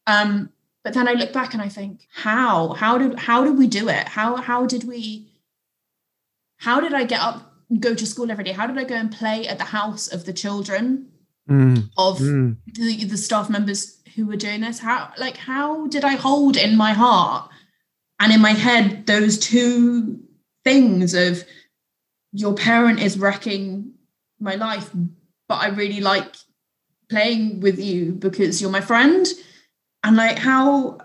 Um, 0.06 0.50
but 0.84 0.94
then 0.94 1.08
I 1.08 1.14
look 1.14 1.32
back 1.32 1.54
and 1.54 1.62
I 1.62 1.68
think, 1.68 2.06
how? 2.12 2.74
How 2.74 2.98
did 2.98 3.18
how 3.18 3.42
did 3.44 3.58
we 3.58 3.66
do 3.66 3.88
it? 3.88 4.08
How 4.08 4.36
how 4.36 4.66
did 4.66 4.84
we 4.84 5.32
how 6.58 6.80
did 6.80 6.94
I 6.94 7.04
get 7.04 7.20
up, 7.20 7.52
go 7.80 7.94
to 7.94 8.06
school 8.06 8.30
every 8.30 8.44
day? 8.44 8.52
How 8.52 8.66
did 8.66 8.78
I 8.78 8.84
go 8.84 8.94
and 8.94 9.10
play 9.10 9.48
at 9.48 9.58
the 9.58 9.64
house 9.64 10.06
of 10.06 10.24
the 10.24 10.32
children 10.32 11.08
mm. 11.48 11.88
of 11.96 12.18
mm. 12.18 12.56
The, 12.74 13.04
the 13.04 13.16
staff 13.16 13.50
members 13.50 14.00
who 14.14 14.26
were 14.26 14.36
doing 14.36 14.60
this 14.60 14.78
how 14.78 15.12
like 15.18 15.36
how 15.36 15.86
did 15.88 16.04
i 16.04 16.14
hold 16.14 16.56
in 16.56 16.76
my 16.76 16.92
heart 16.92 17.50
and 18.20 18.32
in 18.32 18.40
my 18.40 18.52
head 18.52 19.06
those 19.06 19.38
two 19.38 20.20
things 20.62 21.14
of 21.14 21.44
your 22.32 22.54
parent 22.54 23.00
is 23.00 23.18
wrecking 23.18 23.92
my 24.38 24.54
life 24.54 24.90
but 25.48 25.56
i 25.56 25.68
really 25.68 26.00
like 26.00 26.34
playing 27.10 27.60
with 27.60 27.78
you 27.78 28.12
because 28.12 28.60
you're 28.60 28.70
my 28.70 28.80
friend 28.80 29.26
and 30.04 30.16
like 30.16 30.38
how 30.38 30.98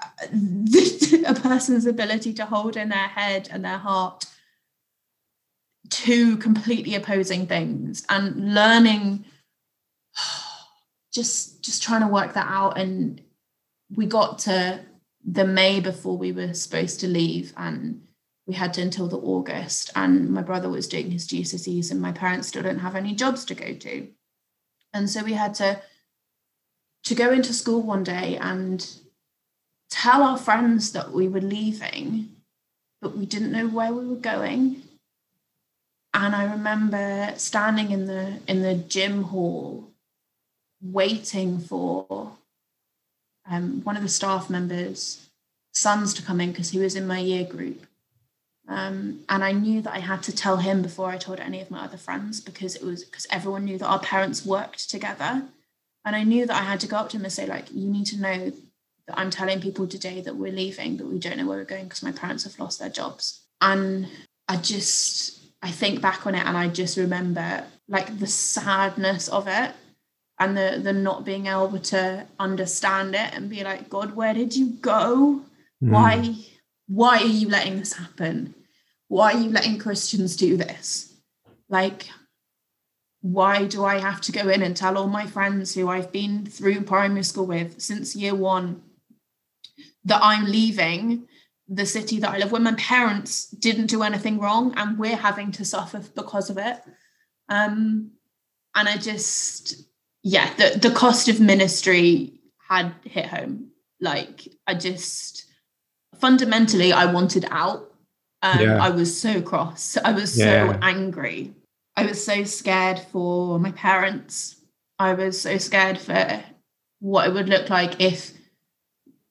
uh, 0.00 0.26
a 1.26 1.34
person's 1.34 1.84
ability 1.84 2.32
to 2.34 2.46
hold 2.46 2.76
in 2.76 2.88
their 2.88 3.08
head 3.08 3.48
and 3.52 3.64
their 3.64 3.78
heart 3.78 4.24
two 5.90 6.36
completely 6.36 6.94
opposing 6.94 7.46
things 7.46 8.06
and 8.08 8.54
learning 8.54 9.24
just 11.12 11.62
just 11.62 11.82
trying 11.82 12.02
to 12.02 12.06
work 12.06 12.34
that 12.34 12.46
out. 12.48 12.78
And 12.78 13.20
we 13.94 14.06
got 14.06 14.38
to 14.40 14.80
the 15.24 15.44
may 15.44 15.80
before 15.80 16.16
we 16.16 16.32
were 16.32 16.54
supposed 16.54 17.00
to 17.00 17.08
leave 17.08 17.52
and 17.56 18.02
we 18.46 18.54
had 18.54 18.72
to 18.74 18.82
until 18.82 19.08
the 19.08 19.18
august. 19.18 19.90
And 19.96 20.30
my 20.30 20.42
brother 20.42 20.70
was 20.70 20.88
doing 20.88 21.10
his 21.10 21.26
gcse's 21.26 21.90
and 21.90 22.00
my 22.00 22.12
parents 22.12 22.48
still 22.48 22.62
didn't 22.62 22.78
have 22.78 22.96
any 22.96 23.14
jobs 23.14 23.44
to 23.46 23.54
go 23.54 23.74
to. 23.74 24.08
And 24.94 25.10
so 25.10 25.22
we 25.22 25.34
had 25.34 25.54
to 25.54 25.82
to 27.04 27.14
go 27.14 27.30
into 27.30 27.52
school 27.52 27.82
one 27.82 28.04
day 28.04 28.36
and 28.40 28.86
tell 29.90 30.22
our 30.22 30.38
friends 30.38 30.92
that 30.92 31.12
we 31.12 31.28
were 31.28 31.40
leaving 31.40 32.28
but 33.00 33.16
we 33.16 33.26
didn't 33.26 33.52
know 33.52 33.66
where 33.66 33.92
we 33.92 34.06
were 34.06 34.14
going 34.14 34.82
and 36.14 36.34
i 36.34 36.44
remember 36.44 37.32
standing 37.36 37.90
in 37.90 38.06
the 38.06 38.38
in 38.46 38.62
the 38.62 38.74
gym 38.74 39.24
hall 39.24 39.90
waiting 40.82 41.58
for 41.58 42.32
um, 43.48 43.82
one 43.82 43.96
of 43.96 44.02
the 44.02 44.08
staff 44.08 44.48
members' 44.48 45.28
sons 45.72 46.14
to 46.14 46.22
come 46.22 46.40
in 46.40 46.50
because 46.50 46.70
he 46.70 46.78
was 46.78 46.96
in 46.96 47.06
my 47.06 47.18
year 47.18 47.44
group. 47.44 47.86
Um, 48.68 49.24
and 49.28 49.42
I 49.42 49.52
knew 49.52 49.82
that 49.82 49.92
I 49.92 49.98
had 49.98 50.22
to 50.24 50.34
tell 50.34 50.58
him 50.58 50.80
before 50.80 51.10
I 51.10 51.18
told 51.18 51.40
any 51.40 51.60
of 51.60 51.70
my 51.70 51.82
other 51.82 51.96
friends 51.96 52.40
because 52.40 52.76
it 52.76 52.82
was 52.82 53.04
because 53.04 53.26
everyone 53.30 53.64
knew 53.64 53.78
that 53.78 53.86
our 53.86 53.98
parents 53.98 54.46
worked 54.46 54.88
together. 54.88 55.42
And 56.04 56.16
I 56.16 56.24
knew 56.24 56.46
that 56.46 56.56
I 56.56 56.64
had 56.64 56.80
to 56.80 56.88
go 56.88 56.96
up 56.96 57.10
to 57.10 57.16
him 57.16 57.24
and 57.24 57.32
say, 57.32 57.46
like, 57.46 57.70
you 57.72 57.88
need 57.88 58.06
to 58.06 58.20
know 58.20 58.52
that 59.06 59.18
I'm 59.18 59.30
telling 59.30 59.60
people 59.60 59.86
today 59.86 60.20
that 60.22 60.36
we're 60.36 60.52
leaving, 60.52 60.96
but 60.96 61.06
we 61.06 61.18
don't 61.18 61.36
know 61.36 61.46
where 61.46 61.58
we're 61.58 61.64
going 61.64 61.84
because 61.84 62.02
my 62.02 62.12
parents 62.12 62.44
have 62.44 62.58
lost 62.58 62.78
their 62.78 62.88
jobs. 62.88 63.42
And 63.60 64.08
I 64.48 64.56
just, 64.56 65.40
I 65.62 65.70
think 65.70 66.00
back 66.00 66.26
on 66.26 66.34
it 66.34 66.46
and 66.46 66.56
I 66.56 66.68
just 66.68 66.96
remember 66.96 67.64
like 67.88 68.18
the 68.18 68.26
sadness 68.26 69.28
of 69.28 69.46
it 69.46 69.72
and 70.40 70.56
the 70.56 70.80
the 70.82 70.92
not 70.92 71.24
being 71.24 71.46
able 71.46 71.78
to 71.78 72.26
understand 72.40 73.14
it 73.14 73.34
and 73.34 73.50
be 73.50 73.62
like 73.62 73.88
god 73.88 74.16
where 74.16 74.34
did 74.34 74.56
you 74.56 74.70
go 74.80 75.42
mm. 75.82 75.90
why 75.90 76.34
why 76.88 77.18
are 77.18 77.26
you 77.26 77.48
letting 77.48 77.78
this 77.78 77.92
happen 77.92 78.54
why 79.08 79.32
are 79.32 79.38
you 79.38 79.50
letting 79.50 79.78
christians 79.78 80.34
do 80.34 80.56
this 80.56 81.14
like 81.68 82.08
why 83.22 83.64
do 83.66 83.84
i 83.84 83.98
have 83.98 84.20
to 84.20 84.32
go 84.32 84.48
in 84.48 84.62
and 84.62 84.76
tell 84.76 84.96
all 84.96 85.06
my 85.06 85.26
friends 85.26 85.74
who 85.74 85.88
i've 85.88 86.12
been 86.12 86.46
through 86.46 86.80
primary 86.82 87.22
school 87.22 87.46
with 87.46 87.80
since 87.80 88.16
year 88.16 88.34
one 88.34 88.80
that 90.04 90.20
i'm 90.22 90.44
leaving 90.44 91.26
the 91.68 91.86
city 91.86 92.18
that 92.18 92.30
i 92.30 92.38
live 92.38 92.52
when 92.52 92.62
my 92.62 92.74
parents 92.74 93.48
didn't 93.50 93.86
do 93.86 94.02
anything 94.02 94.38
wrong 94.38 94.72
and 94.76 94.98
we're 94.98 95.16
having 95.16 95.52
to 95.52 95.64
suffer 95.64 96.00
because 96.14 96.50
of 96.50 96.58
it 96.58 96.78
um 97.48 98.10
and 98.74 98.88
i 98.88 98.96
just 98.96 99.90
yeah, 100.22 100.52
the, 100.54 100.78
the 100.78 100.94
cost 100.94 101.28
of 101.28 101.40
ministry 101.40 102.40
had 102.68 102.94
hit 103.04 103.26
home. 103.26 103.70
Like 104.00 104.48
I 104.66 104.74
just 104.74 105.46
fundamentally 106.18 106.92
I 106.92 107.06
wanted 107.06 107.46
out. 107.50 107.86
Um, 108.42 108.60
yeah. 108.60 108.82
I 108.82 108.90
was 108.90 109.18
so 109.18 109.42
cross. 109.42 109.98
I 110.02 110.12
was 110.12 110.38
yeah. 110.38 110.72
so 110.72 110.78
angry. 110.80 111.54
I 112.00 112.06
was 112.06 112.24
so 112.24 112.44
scared 112.44 112.98
for 112.98 113.58
my 113.58 113.72
parents. 113.72 114.56
I 114.98 115.12
was 115.12 115.40
so 115.40 115.58
scared 115.58 115.98
for 115.98 116.42
what 116.98 117.28
it 117.28 117.34
would 117.34 117.48
look 117.48 117.68
like 117.68 118.00
if 118.00 118.32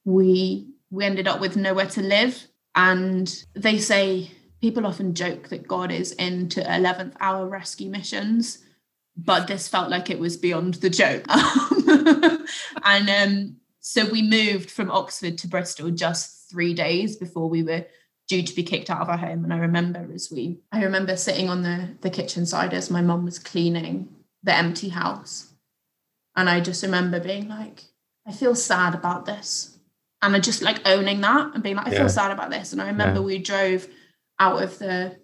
we 0.05 0.67
we 0.91 1.05
ended 1.05 1.27
up 1.27 1.39
with 1.39 1.57
nowhere 1.57 1.87
to 1.87 2.01
live. 2.01 2.47
And 2.75 3.43
they 3.55 3.79
say 3.79 4.31
people 4.61 4.85
often 4.85 5.15
joke 5.15 5.49
that 5.49 5.67
God 5.67 5.91
is 5.91 6.11
into 6.13 6.61
11th 6.61 7.13
hour 7.19 7.47
rescue 7.47 7.89
missions 7.89 8.59
but 9.25 9.47
this 9.47 9.67
felt 9.67 9.89
like 9.89 10.09
it 10.09 10.19
was 10.19 10.37
beyond 10.37 10.75
the 10.75 10.89
joke. 10.89 11.25
and 12.85 13.09
um, 13.09 13.57
so 13.81 14.09
we 14.09 14.21
moved 14.21 14.71
from 14.71 14.89
Oxford 14.89 15.37
to 15.39 15.47
Bristol 15.47 15.91
just 15.91 16.49
three 16.49 16.73
days 16.73 17.17
before 17.17 17.49
we 17.49 17.63
were 17.63 17.85
due 18.29 18.43
to 18.43 18.55
be 18.55 18.63
kicked 18.63 18.89
out 18.89 19.01
of 19.01 19.09
our 19.09 19.17
home. 19.17 19.43
And 19.43 19.53
I 19.53 19.57
remember 19.57 20.07
as 20.13 20.31
we, 20.31 20.59
I 20.71 20.83
remember 20.83 21.17
sitting 21.17 21.49
on 21.49 21.63
the, 21.63 21.89
the 22.01 22.11
kitchen 22.11 22.45
side 22.45 22.73
as 22.73 22.91
my 22.91 23.01
mum 23.01 23.25
was 23.25 23.39
cleaning 23.39 24.07
the 24.43 24.55
empty 24.55 24.89
house. 24.89 25.53
And 26.35 26.47
I 26.47 26.61
just 26.61 26.83
remember 26.83 27.19
being 27.19 27.49
like, 27.49 27.85
I 28.25 28.31
feel 28.31 28.55
sad 28.55 28.93
about 28.93 29.25
this. 29.25 29.77
And 30.21 30.35
I 30.35 30.39
just 30.39 30.61
like 30.61 30.87
owning 30.87 31.21
that 31.21 31.53
and 31.53 31.63
being 31.63 31.75
like, 31.75 31.87
I 31.87 31.91
yeah. 31.91 31.99
feel 31.99 32.09
sad 32.09 32.31
about 32.31 32.51
this. 32.51 32.71
And 32.71 32.81
I 32.81 32.87
remember 32.87 33.19
yeah. 33.19 33.25
we 33.25 33.39
drove 33.39 33.87
out 34.39 34.61
of 34.61 34.77
the 34.79 35.17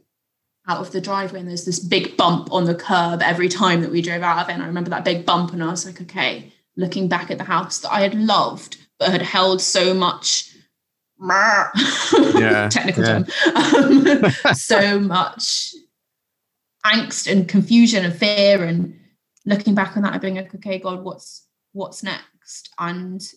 out 0.67 0.79
of 0.79 0.91
the 0.91 0.99
driveway 0.99 1.39
and 1.39 1.47
there's 1.47 1.65
this 1.65 1.77
big 1.77 2.17
bump 2.17 2.51
on 2.51 2.65
the 2.65 2.73
curb 2.73 3.21
every 3.21 3.47
time 3.47 3.81
that 3.81 3.91
we 3.91 4.01
drove 4.01 4.23
out 4.23 4.41
of 4.41 4.49
it. 4.49 4.53
And 4.53 4.63
I 4.63 4.65
remember 4.67 4.89
that 4.89 5.05
big 5.05 5.23
bump 5.23 5.53
and 5.53 5.63
I 5.63 5.67
was 5.67 5.85
like, 5.85 6.01
okay, 6.01 6.51
looking 6.75 7.07
back 7.07 7.29
at 7.29 7.37
the 7.37 7.43
house 7.43 7.79
that 7.79 7.93
I 7.93 8.01
had 8.01 8.15
loved 8.15 8.77
but 8.97 9.11
had 9.11 9.21
held 9.21 9.61
so 9.61 9.93
much 9.93 10.54
yeah, 12.35 12.69
technical 12.71 13.03
yeah. 13.03 13.23
term 13.23 14.15
um, 14.15 14.31
so 14.53 14.99
much 14.99 15.73
angst 16.85 17.31
and 17.31 17.47
confusion 17.47 18.05
and 18.05 18.15
fear 18.15 18.63
and 18.63 18.99
looking 19.45 19.73
back 19.73 19.95
on 19.95 20.03
that 20.03 20.13
and 20.13 20.21
being 20.21 20.35
like 20.35 20.53
okay 20.53 20.77
god 20.77 21.03
what's 21.03 21.47
what's 21.71 22.03
next 22.03 22.69
and 22.79 23.33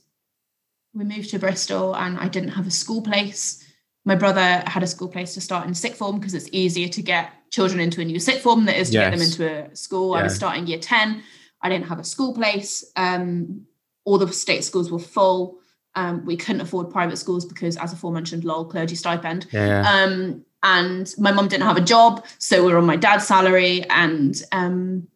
we 0.94 1.04
moved 1.04 1.30
to 1.30 1.38
Bristol 1.38 1.94
and 1.96 2.18
I 2.18 2.28
didn't 2.28 2.50
have 2.50 2.66
a 2.66 2.70
school 2.70 3.02
place. 3.02 3.64
My 4.04 4.14
brother 4.14 4.62
had 4.66 4.82
a 4.82 4.86
school 4.86 5.08
place 5.08 5.34
to 5.34 5.40
start 5.40 5.66
in 5.66 5.74
sixth 5.74 5.98
form 5.98 6.18
because 6.18 6.34
it's 6.34 6.48
easier 6.52 6.88
to 6.88 7.02
get 7.02 7.30
children 7.50 7.80
into 7.80 8.00
a 8.00 8.04
new 8.04 8.18
sixth 8.18 8.42
form 8.42 8.64
than 8.64 8.74
it 8.74 8.80
is 8.80 8.88
to 8.90 8.94
yes. 8.94 9.04
get 9.04 9.18
them 9.18 9.26
into 9.26 9.70
a 9.72 9.76
school. 9.76 10.14
Yeah. 10.14 10.20
I 10.20 10.22
was 10.24 10.34
starting 10.34 10.66
year 10.66 10.78
10. 10.78 11.22
I 11.62 11.68
didn't 11.68 11.86
have 11.86 11.98
a 11.98 12.04
school 12.04 12.34
place. 12.34 12.84
Um, 12.96 13.66
all 14.04 14.18
the 14.18 14.32
state 14.32 14.64
schools 14.64 14.90
were 14.90 14.98
full. 14.98 15.58
Um, 15.94 16.24
we 16.24 16.36
couldn't 16.36 16.60
afford 16.60 16.90
private 16.90 17.16
schools 17.16 17.44
because, 17.44 17.76
as 17.76 17.92
aforementioned, 17.92 18.44
lol 18.44 18.64
clergy 18.64 18.94
stipend. 18.94 19.46
Yeah. 19.52 19.82
Um, 19.90 20.44
and 20.62 21.12
my 21.18 21.32
mum 21.32 21.48
didn't 21.48 21.66
have 21.66 21.76
a 21.76 21.82
job, 21.82 22.24
so 22.38 22.64
we 22.64 22.72
were 22.72 22.78
on 22.78 22.86
my 22.86 22.96
dad's 22.96 23.26
salary, 23.26 23.84
and 23.90 24.40
um, 24.52 25.08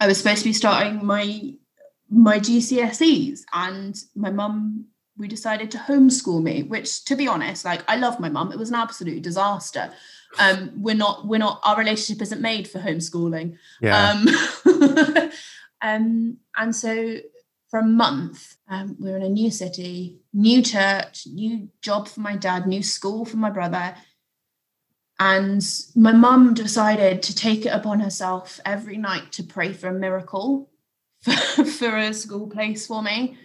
I 0.00 0.06
was 0.06 0.18
supposed 0.18 0.40
to 0.40 0.48
be 0.48 0.52
starting 0.52 1.04
my 1.04 1.54
my 2.10 2.38
GCSEs, 2.38 3.40
and 3.52 3.96
my 4.14 4.30
mum 4.30 4.86
we 5.16 5.28
decided 5.28 5.70
to 5.70 5.78
homeschool 5.78 6.42
me. 6.42 6.64
Which, 6.64 7.04
to 7.06 7.16
be 7.16 7.28
honest, 7.28 7.64
like 7.64 7.82
I 7.88 7.96
love 7.96 8.18
my 8.18 8.28
mum. 8.28 8.52
It 8.52 8.58
was 8.58 8.70
an 8.70 8.76
absolute 8.76 9.22
disaster. 9.22 9.92
Um, 10.38 10.72
we're 10.76 10.96
not 10.96 11.26
we're 11.26 11.38
not 11.38 11.60
our 11.62 11.76
relationship 11.76 12.22
isn't 12.22 12.40
made 12.40 12.66
for 12.66 12.80
homeschooling. 12.80 13.56
Yeah. 13.80 14.10
Um, 14.64 15.30
um, 15.82 16.36
and 16.56 16.74
so 16.74 17.18
for 17.74 17.80
a 17.80 17.82
month. 17.82 18.56
Um, 18.68 18.94
we 19.00 19.10
were 19.10 19.16
in 19.16 19.24
a 19.24 19.28
new 19.28 19.50
city, 19.50 20.20
new 20.32 20.62
church, 20.62 21.26
new 21.26 21.70
job 21.82 22.06
for 22.06 22.20
my 22.20 22.36
dad, 22.36 22.68
new 22.68 22.84
school 22.84 23.24
for 23.24 23.36
my 23.36 23.50
brother. 23.50 23.96
And 25.18 25.60
my 25.96 26.12
mum 26.12 26.54
decided 26.54 27.20
to 27.24 27.34
take 27.34 27.66
it 27.66 27.70
upon 27.70 27.98
herself 27.98 28.60
every 28.64 28.96
night 28.96 29.32
to 29.32 29.42
pray 29.42 29.72
for 29.72 29.88
a 29.88 29.92
miracle 29.92 30.70
for, 31.22 31.64
for 31.64 31.96
a 31.96 32.14
school 32.14 32.46
place 32.48 32.86
for 32.86 33.02
me. 33.02 33.38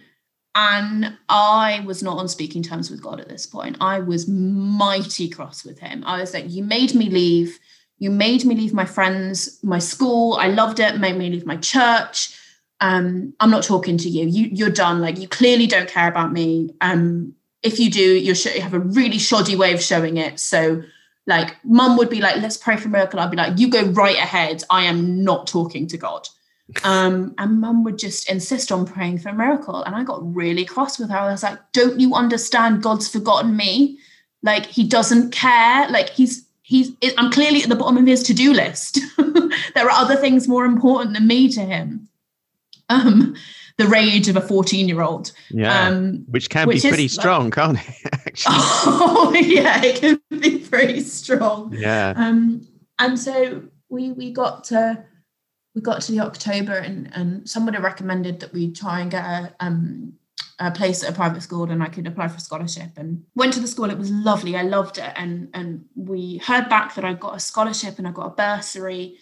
And 0.54 1.18
I 1.28 1.82
was 1.84 2.00
not 2.00 2.18
on 2.18 2.28
speaking 2.28 2.62
terms 2.62 2.88
with 2.88 3.02
God 3.02 3.18
at 3.18 3.28
this 3.28 3.46
point. 3.46 3.78
I 3.80 3.98
was 3.98 4.28
mighty 4.28 5.28
cross 5.28 5.64
with 5.64 5.80
him. 5.80 6.04
I 6.06 6.20
was 6.20 6.32
like, 6.32 6.48
You 6.48 6.62
made 6.62 6.94
me 6.94 7.10
leave. 7.10 7.58
You 7.98 8.12
made 8.12 8.44
me 8.44 8.54
leave 8.54 8.72
my 8.72 8.84
friends, 8.84 9.58
my 9.64 9.80
school. 9.80 10.34
I 10.34 10.46
loved 10.46 10.78
it, 10.78 11.00
made 11.00 11.16
me 11.16 11.30
leave 11.30 11.46
my 11.46 11.56
church 11.56 12.36
um, 12.80 13.34
I'm 13.40 13.50
not 13.50 13.62
talking 13.62 13.98
to 13.98 14.08
you. 14.08 14.26
You 14.26 14.48
you're 14.52 14.70
done. 14.70 15.00
Like 15.00 15.18
you 15.18 15.28
clearly 15.28 15.66
don't 15.66 15.88
care 15.88 16.08
about 16.08 16.32
me. 16.32 16.70
Um, 16.80 17.34
if 17.62 17.78
you 17.78 17.90
do, 17.90 18.00
you're 18.00 18.34
sh- 18.34 18.54
you 18.54 18.62
have 18.62 18.74
a 18.74 18.80
really 18.80 19.18
shoddy 19.18 19.54
way 19.54 19.74
of 19.74 19.82
showing 19.82 20.16
it. 20.16 20.40
So 20.40 20.82
like 21.26 21.56
mum 21.64 21.96
would 21.98 22.08
be 22.08 22.20
like, 22.20 22.36
let's 22.36 22.56
pray 22.56 22.76
for 22.76 22.88
a 22.88 22.90
miracle. 22.90 23.20
I'd 23.20 23.30
be 23.30 23.36
like, 23.36 23.58
you 23.58 23.68
go 23.68 23.82
right 23.82 24.16
ahead. 24.16 24.64
I 24.70 24.84
am 24.84 25.22
not 25.22 25.46
talking 25.46 25.86
to 25.88 25.98
God. 25.98 26.26
Um, 26.84 27.34
and 27.36 27.60
mum 27.60 27.84
would 27.84 27.98
just 27.98 28.30
insist 28.30 28.72
on 28.72 28.86
praying 28.86 29.18
for 29.18 29.28
a 29.28 29.34
miracle. 29.34 29.82
And 29.82 29.94
I 29.94 30.04
got 30.04 30.34
really 30.34 30.64
cross 30.64 30.98
with 30.98 31.10
her. 31.10 31.18
I 31.18 31.30
was 31.30 31.42
like, 31.42 31.58
don't 31.72 32.00
you 32.00 32.14
understand 32.14 32.82
God's 32.82 33.08
forgotten 33.08 33.56
me? 33.56 33.98
Like 34.42 34.66
he 34.66 34.84
doesn't 34.84 35.32
care. 35.32 35.88
Like 35.90 36.08
he's 36.08 36.46
he's 36.62 36.92
I'm 37.18 37.30
clearly 37.30 37.62
at 37.62 37.68
the 37.68 37.76
bottom 37.76 37.98
of 37.98 38.06
his 38.06 38.22
to-do 38.22 38.54
list. 38.54 39.00
there 39.74 39.84
are 39.84 39.90
other 39.90 40.16
things 40.16 40.48
more 40.48 40.64
important 40.64 41.12
than 41.12 41.26
me 41.26 41.50
to 41.50 41.60
him 41.60 42.08
um, 42.90 43.34
the 43.78 43.86
rage 43.86 44.28
of 44.28 44.36
a 44.36 44.40
14 44.40 44.88
year 44.88 45.00
old. 45.00 45.32
Yeah. 45.48 45.86
Um, 45.86 46.24
which 46.28 46.50
can 46.50 46.68
which 46.68 46.82
be 46.82 46.88
pretty 46.88 47.08
strong, 47.08 47.44
like, 47.44 47.54
can't 47.54 47.78
it? 47.78 48.42
oh, 48.46 49.32
yeah, 49.34 49.82
it 49.82 50.00
can 50.00 50.20
be 50.40 50.58
pretty 50.58 51.00
strong. 51.00 51.72
Yeah. 51.72 52.12
Um, 52.16 52.66
and 52.98 53.18
so 53.18 53.62
we 53.88 54.12
we 54.12 54.32
got 54.32 54.64
to 54.64 55.04
we 55.74 55.80
got 55.80 56.02
to 56.02 56.12
the 56.12 56.20
October 56.20 56.74
and 56.74 57.10
and 57.14 57.48
somebody 57.48 57.78
recommended 57.78 58.40
that 58.40 58.52
we 58.52 58.72
try 58.72 59.00
and 59.00 59.10
get 59.10 59.24
a 59.24 59.54
um 59.60 60.14
a 60.58 60.70
place 60.70 61.02
at 61.02 61.10
a 61.10 61.14
private 61.14 61.40
school 61.40 61.70
and 61.70 61.82
I 61.82 61.88
could 61.88 62.06
apply 62.06 62.28
for 62.28 62.36
a 62.36 62.40
scholarship 62.40 62.90
and 62.96 63.24
went 63.34 63.54
to 63.54 63.60
the 63.60 63.66
school. 63.66 63.90
It 63.90 63.96
was 63.96 64.10
lovely. 64.10 64.56
I 64.56 64.62
loved 64.62 64.98
it. 64.98 65.12
And 65.16 65.48
and 65.54 65.86
we 65.94 66.36
heard 66.44 66.68
back 66.68 66.94
that 66.96 67.04
I 67.04 67.14
got 67.14 67.36
a 67.36 67.40
scholarship 67.40 67.98
and 67.98 68.06
I 68.06 68.12
got 68.12 68.26
a 68.26 68.30
bursary. 68.30 69.16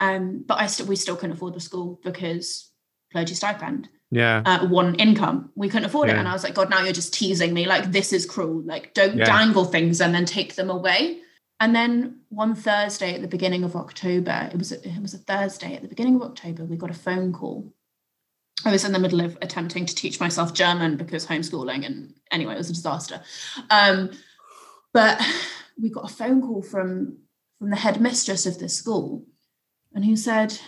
Um, 0.00 0.44
but 0.46 0.58
I 0.58 0.66
still 0.66 0.86
we 0.86 0.96
still 0.96 1.16
couldn't 1.16 1.36
afford 1.36 1.54
the 1.54 1.60
school 1.60 1.98
because 2.04 2.71
clergy 3.12 3.34
stipend. 3.34 3.88
Yeah. 4.10 4.42
Uh, 4.44 4.66
one 4.66 4.94
income. 4.96 5.50
We 5.54 5.68
couldn't 5.68 5.86
afford 5.86 6.08
yeah. 6.08 6.16
it. 6.16 6.18
And 6.18 6.28
I 6.28 6.32
was 6.32 6.44
like, 6.44 6.54
God, 6.54 6.68
now 6.68 6.82
you're 6.82 6.92
just 6.92 7.14
teasing 7.14 7.54
me. 7.54 7.66
Like, 7.66 7.92
this 7.92 8.12
is 8.12 8.26
cruel. 8.26 8.62
Like, 8.62 8.92
don't 8.94 9.16
yeah. 9.16 9.24
dangle 9.24 9.64
things 9.64 10.00
and 10.00 10.14
then 10.14 10.24
take 10.26 10.54
them 10.54 10.68
away. 10.68 11.20
And 11.60 11.76
then 11.76 12.22
one 12.28 12.56
Thursday 12.56 13.14
at 13.14 13.22
the 13.22 13.28
beginning 13.28 13.62
of 13.62 13.76
October, 13.76 14.50
it 14.52 14.58
was 14.58 14.72
a, 14.72 14.86
it 14.86 15.00
was 15.00 15.14
a 15.14 15.18
Thursday 15.18 15.76
at 15.76 15.82
the 15.82 15.88
beginning 15.88 16.16
of 16.16 16.22
October, 16.22 16.64
we 16.64 16.76
got 16.76 16.90
a 16.90 16.94
phone 16.94 17.32
call. 17.32 17.72
I 18.64 18.72
was 18.72 18.84
in 18.84 18.92
the 18.92 18.98
middle 18.98 19.20
of 19.20 19.38
attempting 19.40 19.86
to 19.86 19.94
teach 19.94 20.18
myself 20.18 20.54
German 20.54 20.96
because 20.96 21.26
homeschooling, 21.26 21.86
and 21.86 22.14
anyway, 22.32 22.54
it 22.54 22.58
was 22.58 22.70
a 22.70 22.74
disaster. 22.74 23.20
Um, 23.70 24.10
but 24.92 25.20
we 25.80 25.88
got 25.88 26.10
a 26.10 26.14
phone 26.14 26.42
call 26.42 26.62
from 26.62 27.18
from 27.60 27.70
the 27.70 27.76
headmistress 27.76 28.44
of 28.44 28.58
this 28.58 28.76
school, 28.76 29.24
and 29.94 30.04
he 30.04 30.16
said, 30.16 30.58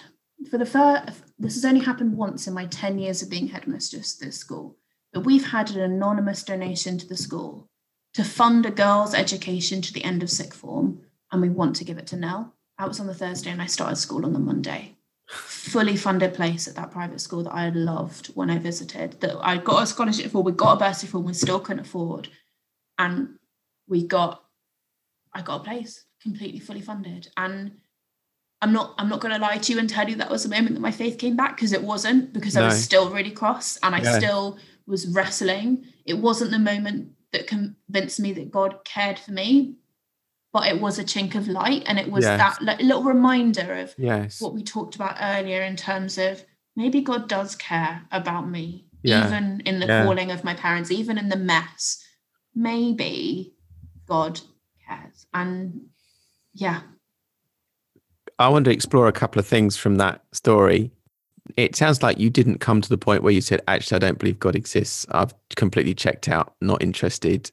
for 0.48 0.58
the 0.58 0.66
first, 0.66 1.23
this 1.38 1.54
has 1.54 1.64
only 1.64 1.80
happened 1.80 2.16
once 2.16 2.46
in 2.46 2.54
my 2.54 2.66
10 2.66 2.98
years 2.98 3.22
of 3.22 3.30
being 3.30 3.48
headmistress 3.48 4.16
at 4.20 4.26
this 4.26 4.38
school, 4.38 4.76
but 5.12 5.24
we've 5.24 5.48
had 5.48 5.70
an 5.70 5.80
anonymous 5.80 6.42
donation 6.42 6.98
to 6.98 7.06
the 7.06 7.16
school 7.16 7.68
to 8.14 8.24
fund 8.24 8.64
a 8.64 8.70
girl's 8.70 9.14
education 9.14 9.82
to 9.82 9.92
the 9.92 10.04
end 10.04 10.22
of 10.22 10.30
sixth 10.30 10.60
form, 10.60 11.00
and 11.32 11.42
we 11.42 11.48
want 11.48 11.76
to 11.76 11.84
give 11.84 11.98
it 11.98 12.06
to 12.06 12.16
Nell. 12.16 12.54
That 12.78 12.88
was 12.88 13.00
on 13.00 13.06
the 13.06 13.14
Thursday, 13.14 13.50
and 13.50 13.60
I 13.60 13.66
started 13.66 13.96
school 13.96 14.24
on 14.24 14.32
the 14.32 14.38
Monday. 14.38 14.96
Fully 15.28 15.96
funded 15.96 16.34
place 16.34 16.68
at 16.68 16.76
that 16.76 16.92
private 16.92 17.20
school 17.20 17.42
that 17.44 17.54
I 17.54 17.70
loved 17.70 18.28
when 18.28 18.50
I 18.50 18.58
visited, 18.58 19.20
that 19.20 19.36
I 19.40 19.58
got 19.58 19.82
a 19.82 19.86
scholarship 19.86 20.30
for, 20.30 20.42
we 20.42 20.52
got 20.52 20.74
a 20.74 20.76
bursary 20.76 21.08
for, 21.08 21.18
and 21.18 21.26
we 21.26 21.34
still 21.34 21.58
couldn't 21.58 21.86
afford. 21.86 22.28
And 22.98 23.38
we 23.88 24.06
got, 24.06 24.44
I 25.32 25.42
got 25.42 25.62
a 25.62 25.64
place 25.64 26.04
completely 26.22 26.60
fully 26.60 26.80
funded. 26.80 27.28
And 27.36 27.72
I'm 28.64 28.72
not 28.72 28.94
I'm 28.96 29.10
not 29.10 29.20
going 29.20 29.34
to 29.34 29.40
lie 29.40 29.58
to 29.58 29.72
you 29.72 29.78
and 29.78 29.88
tell 29.88 30.08
you 30.08 30.16
that 30.16 30.30
was 30.30 30.44
the 30.44 30.48
moment 30.48 30.74
that 30.74 30.80
my 30.80 30.90
faith 30.90 31.18
came 31.18 31.36
back 31.36 31.54
because 31.54 31.74
it 31.74 31.82
wasn't 31.82 32.32
because 32.32 32.54
no. 32.54 32.62
I 32.62 32.66
was 32.66 32.82
still 32.82 33.10
really 33.10 33.30
cross 33.30 33.78
and 33.82 33.94
I 33.94 34.00
yeah. 34.00 34.18
still 34.18 34.58
was 34.86 35.06
wrestling. 35.08 35.84
It 36.06 36.14
wasn't 36.14 36.50
the 36.50 36.58
moment 36.58 37.10
that 37.32 37.46
convinced 37.46 38.20
me 38.20 38.32
that 38.32 38.50
God 38.50 38.82
cared 38.84 39.18
for 39.18 39.32
me, 39.32 39.74
but 40.50 40.66
it 40.66 40.80
was 40.80 40.98
a 40.98 41.04
chink 41.04 41.34
of 41.34 41.46
light 41.46 41.82
and 41.84 41.98
it 41.98 42.10
was 42.10 42.24
yes. 42.24 42.38
that 42.38 42.62
like, 42.62 42.80
little 42.80 43.04
reminder 43.04 43.74
of 43.74 43.94
yes. 43.98 44.40
what 44.40 44.54
we 44.54 44.62
talked 44.62 44.94
about 44.94 45.18
earlier 45.20 45.62
in 45.62 45.76
terms 45.76 46.16
of 46.16 46.42
maybe 46.74 47.02
God 47.02 47.28
does 47.28 47.54
care 47.56 48.06
about 48.10 48.48
me 48.48 48.86
yeah. 49.02 49.26
even 49.26 49.60
in 49.66 49.78
the 49.78 49.86
yeah. 49.86 50.04
calling 50.04 50.30
of 50.30 50.42
my 50.42 50.54
parents, 50.54 50.90
even 50.90 51.18
in 51.18 51.28
the 51.28 51.36
mess. 51.36 52.02
Maybe 52.54 53.54
God 54.06 54.40
cares. 54.88 55.26
And 55.34 55.88
yeah, 56.54 56.80
I 58.38 58.48
want 58.48 58.64
to 58.64 58.72
explore 58.72 59.08
a 59.08 59.12
couple 59.12 59.38
of 59.38 59.46
things 59.46 59.76
from 59.76 59.96
that 59.96 60.22
story. 60.32 60.90
It 61.56 61.76
sounds 61.76 62.02
like 62.02 62.18
you 62.18 62.30
didn't 62.30 62.58
come 62.58 62.80
to 62.80 62.88
the 62.88 62.98
point 62.98 63.22
where 63.22 63.32
you 63.32 63.40
said, 63.40 63.60
"Actually, 63.68 63.96
I 63.96 63.98
don't 64.00 64.18
believe 64.18 64.38
God 64.38 64.56
exists. 64.56 65.06
I've 65.10 65.34
completely 65.56 65.94
checked 65.94 66.28
out, 66.28 66.54
not 66.60 66.82
interested. 66.82 67.50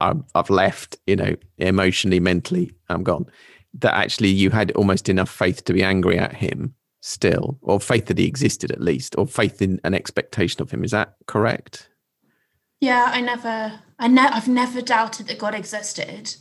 I've, 0.00 0.22
I've 0.34 0.50
left. 0.50 0.96
You 1.06 1.16
know, 1.16 1.36
emotionally, 1.58 2.20
mentally, 2.20 2.72
I'm 2.88 3.02
gone." 3.02 3.26
That 3.74 3.94
actually 3.94 4.28
you 4.28 4.50
had 4.50 4.70
almost 4.72 5.08
enough 5.08 5.30
faith 5.30 5.64
to 5.64 5.72
be 5.72 5.82
angry 5.82 6.18
at 6.18 6.34
him 6.34 6.74
still, 7.00 7.58
or 7.62 7.80
faith 7.80 8.06
that 8.06 8.18
he 8.18 8.26
existed 8.26 8.70
at 8.70 8.80
least, 8.80 9.16
or 9.18 9.26
faith 9.26 9.60
in 9.60 9.80
an 9.82 9.94
expectation 9.94 10.62
of 10.62 10.70
him. 10.70 10.84
Is 10.84 10.92
that 10.92 11.16
correct? 11.26 11.88
Yeah, 12.80 13.10
I 13.12 13.20
never, 13.20 13.80
I 13.98 14.08
ne- 14.08 14.20
I've 14.20 14.48
never 14.48 14.82
doubted 14.82 15.26
that 15.28 15.38
God 15.38 15.54
existed 15.54 16.36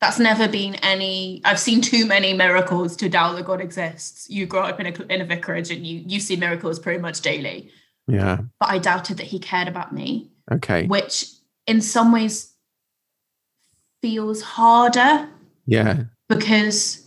that's 0.00 0.18
never 0.18 0.48
been 0.48 0.74
any 0.76 1.40
i've 1.44 1.58
seen 1.58 1.80
too 1.80 2.06
many 2.06 2.32
miracles 2.32 2.96
to 2.96 3.08
doubt 3.08 3.36
that 3.36 3.44
god 3.44 3.60
exists. 3.60 4.28
You 4.30 4.46
grow 4.46 4.62
up 4.62 4.80
in 4.80 4.86
a, 4.86 5.12
in 5.12 5.20
a 5.20 5.24
vicarage 5.24 5.70
and 5.70 5.86
you 5.86 6.02
you 6.06 6.20
see 6.20 6.36
miracles 6.36 6.78
pretty 6.78 7.00
much 7.00 7.20
daily. 7.20 7.70
Yeah. 8.06 8.38
But 8.58 8.70
i 8.70 8.78
doubted 8.78 9.18
that 9.18 9.26
he 9.26 9.38
cared 9.38 9.68
about 9.68 9.92
me 9.92 10.30
okay. 10.50 10.86
which 10.86 11.26
in 11.66 11.80
some 11.80 12.12
ways 12.12 12.52
feels 14.02 14.42
harder. 14.42 15.28
Yeah. 15.66 16.04
Because 16.28 17.06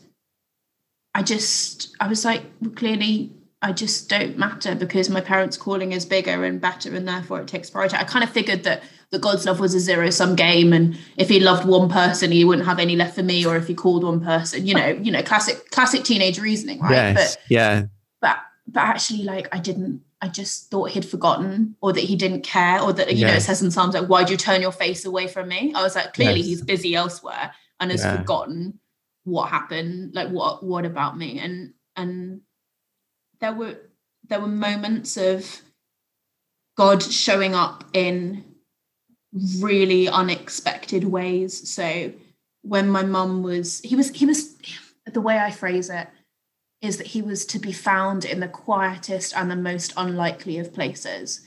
i 1.16 1.22
just 1.22 1.96
i 2.00 2.08
was 2.08 2.26
like 2.26 2.44
well, 2.62 2.72
clearly 2.72 3.32
I 3.64 3.72
just 3.72 4.10
don't 4.10 4.38
matter 4.38 4.76
because 4.76 5.10
my 5.10 5.22
parents' 5.22 5.56
calling 5.56 5.94
is 5.94 6.06
bigger 6.06 6.44
and 6.44 6.60
better, 6.60 6.94
and 6.94 7.08
therefore 7.08 7.40
it 7.40 7.48
takes 7.48 7.70
priority. 7.70 7.96
I 7.96 8.04
kind 8.04 8.22
of 8.22 8.30
figured 8.30 8.64
that 8.64 8.84
the 9.13 9.19
God's 9.19 9.45
love 9.45 9.60
was 9.60 9.76
a 9.76 9.80
zero 9.80 10.10
sum 10.10 10.36
game, 10.36 10.73
and 10.73 10.97
if 11.17 11.30
he 11.30 11.39
loved 11.39 11.67
one 11.67 11.88
person, 11.88 12.32
he 12.32 12.43
wouldn't 12.43 12.67
have 12.67 12.80
any 12.80 12.95
left 12.95 13.13
for 13.13 13.21
me, 13.21 13.45
or 13.45 13.56
if 13.56 13.67
he 13.67 13.76
called 13.76 14.04
one 14.04 14.19
person, 14.19 14.65
you 14.65 14.73
know, 14.73 14.88
you 14.88 15.12
know, 15.12 15.21
classic 15.21 15.69
classic 15.69 16.04
teenage 16.04 16.39
reasoning, 16.39 16.80
right? 16.80 16.91
Yes, 16.91 17.36
but, 17.36 17.43
yeah. 17.47 17.84
But 18.19 18.38
but 18.67 18.82
actually, 18.82 19.23
like 19.23 19.47
I 19.56 19.60
didn't. 19.60 20.02
I 20.19 20.30
just 20.30 20.71
thought 20.71 20.89
he'd 20.89 21.06
forgotten, 21.06 21.76
or 21.80 21.93
that 21.93 22.04
he 22.04 22.15
didn't 22.15 22.41
care, 22.41 22.82
or 22.82 22.91
that 22.93 23.12
you 23.12 23.19
yes. 23.19 23.30
know 23.30 23.38
it 23.38 23.41
says 23.41 23.62
in 23.62 23.69
Psalms 23.69 23.93
like, 23.93 24.08
"Why'd 24.08 24.32
you 24.32 24.38
turn 24.38 24.62
your 24.62 24.71
face 24.71 25.06
away 25.06 25.28
from 25.28 25.47
me?" 25.47 25.71
I 25.76 25.84
was 25.84 25.95
like, 25.95 26.13
clearly 26.13 26.39
yes. 26.39 26.47
he's 26.47 26.62
busy 26.63 26.95
elsewhere 26.95 27.54
and 27.80 27.91
has 27.91 28.04
yeah. 28.04 28.17
forgotten 28.17 28.80
what 29.26 29.49
happened, 29.49 30.15
like 30.15 30.30
what 30.30 30.63
what 30.63 30.86
about 30.86 31.19
me, 31.19 31.38
and 31.38 31.73
and 31.95 32.41
there 33.41 33.54
were 33.54 33.78
there 34.28 34.41
were 34.41 34.47
moments 34.47 35.17
of 35.17 35.62
God 36.76 37.04
showing 37.04 37.54
up 37.54 37.84
in 37.93 38.53
really 39.60 40.08
unexpected 40.08 41.06
ways. 41.06 41.69
So 41.69 42.12
when 42.62 42.89
my 42.89 43.04
mum 43.04 43.43
was, 43.43 43.80
he 43.82 43.96
was, 43.96 44.10
he 44.10 44.26
was, 44.26 44.56
the 45.06 45.22
way 45.22 45.38
I 45.38 45.52
phrase 45.52 45.89
it 45.89 46.08
is 46.82 46.98
that 46.98 47.08
he 47.08 47.22
was 47.22 47.46
to 47.46 47.60
be 47.60 47.72
found 47.72 48.26
in 48.26 48.39
the 48.39 48.48
quietest 48.48 49.36
and 49.36 49.50
the 49.50 49.56
most 49.56 49.93
unlikely 49.98 50.60
of 50.60 50.74
places. 50.74 51.41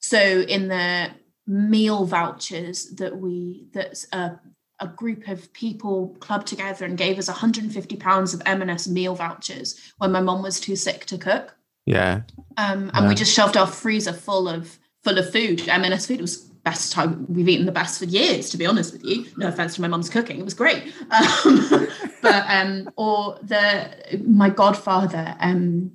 So 0.00 0.18
in 0.18 0.68
the 0.68 1.10
meal 1.46 2.04
vouchers 2.04 2.90
that 2.96 3.16
we 3.18 3.66
that 3.72 4.04
a, 4.12 4.38
a 4.80 4.86
group 4.86 5.28
of 5.28 5.52
people 5.52 6.16
clubbed 6.20 6.46
together 6.46 6.84
and 6.84 6.96
gave 6.98 7.18
us 7.18 7.28
150 7.28 7.96
pounds 7.96 8.34
of 8.34 8.42
M&S 8.46 8.88
meal 8.88 9.14
vouchers 9.14 9.92
when 9.98 10.12
my 10.12 10.20
mum 10.20 10.42
was 10.42 10.60
too 10.60 10.76
sick 10.76 11.04
to 11.06 11.18
cook. 11.18 11.56
Yeah. 11.86 12.22
Um, 12.56 12.90
and 12.94 13.04
yeah. 13.04 13.08
we 13.08 13.14
just 13.14 13.34
shoved 13.34 13.56
our 13.56 13.66
freezer 13.66 14.12
full 14.12 14.48
of 14.48 14.78
full 15.02 15.18
of 15.18 15.30
food. 15.32 15.68
M&S 15.68 16.06
food 16.06 16.20
was 16.20 16.48
best 16.64 16.92
time 16.92 17.26
we've 17.28 17.48
eaten 17.48 17.66
the 17.66 17.72
best 17.72 17.98
for 17.98 18.04
years 18.04 18.50
to 18.50 18.56
be 18.56 18.66
honest 18.66 18.92
with 18.92 19.04
you. 19.04 19.26
No 19.36 19.48
offense 19.48 19.74
to 19.74 19.80
my 19.80 19.88
mum's 19.88 20.10
cooking 20.10 20.38
it 20.38 20.44
was 20.44 20.54
great. 20.54 20.92
Um, 21.10 21.88
but 22.22 22.44
um 22.48 22.90
or 22.96 23.38
the 23.42 24.20
my 24.24 24.48
godfather 24.50 25.36
um 25.40 25.92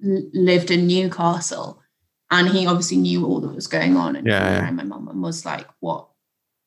lived 0.00 0.70
in 0.70 0.86
newcastle 0.86 1.82
and 2.30 2.48
he 2.48 2.66
obviously 2.66 2.96
knew 2.98 3.26
all 3.26 3.40
that 3.40 3.54
was 3.54 3.66
going 3.66 3.96
on. 3.96 4.16
And 4.16 4.26
yeah, 4.26 4.64
yeah. 4.64 4.70
my 4.70 4.84
mum 4.84 5.20
was 5.20 5.44
like 5.44 5.66
what 5.80 6.08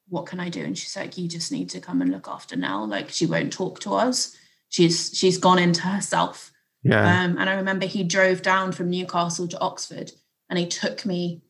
what 0.10 0.26
can 0.26 0.40
i 0.40 0.50
do? 0.50 0.64
And 0.64 0.78
she's 0.78 0.96
like 0.96 1.18
you 1.18 1.28
just 1.28 1.52
need 1.52 1.70
to 1.72 1.80
come 1.80 2.02
and 2.02 2.12
look 2.12 2.28
after 2.28 2.56
nell. 2.56 2.88
Like 2.88 3.10
she 3.10 3.26
won't 3.26 3.54
talk 3.54 3.80
to 3.82 3.94
us. 3.94 4.36
She's 4.70 5.12
she's 5.14 5.38
gone 5.38 5.60
into 5.60 5.82
herself. 5.82 6.52
Yeah. 6.82 7.24
Um 7.24 7.38
and 7.38 7.50
i 7.50 7.54
remember 7.54 7.86
he 7.86 8.04
drove 8.04 8.42
down 8.42 8.72
from 8.72 8.90
newcastle 8.90 9.48
to 9.48 9.60
oxford 9.60 10.12
and 10.50 10.60
he 10.60 10.68
took 10.68 11.06
me 11.06 11.42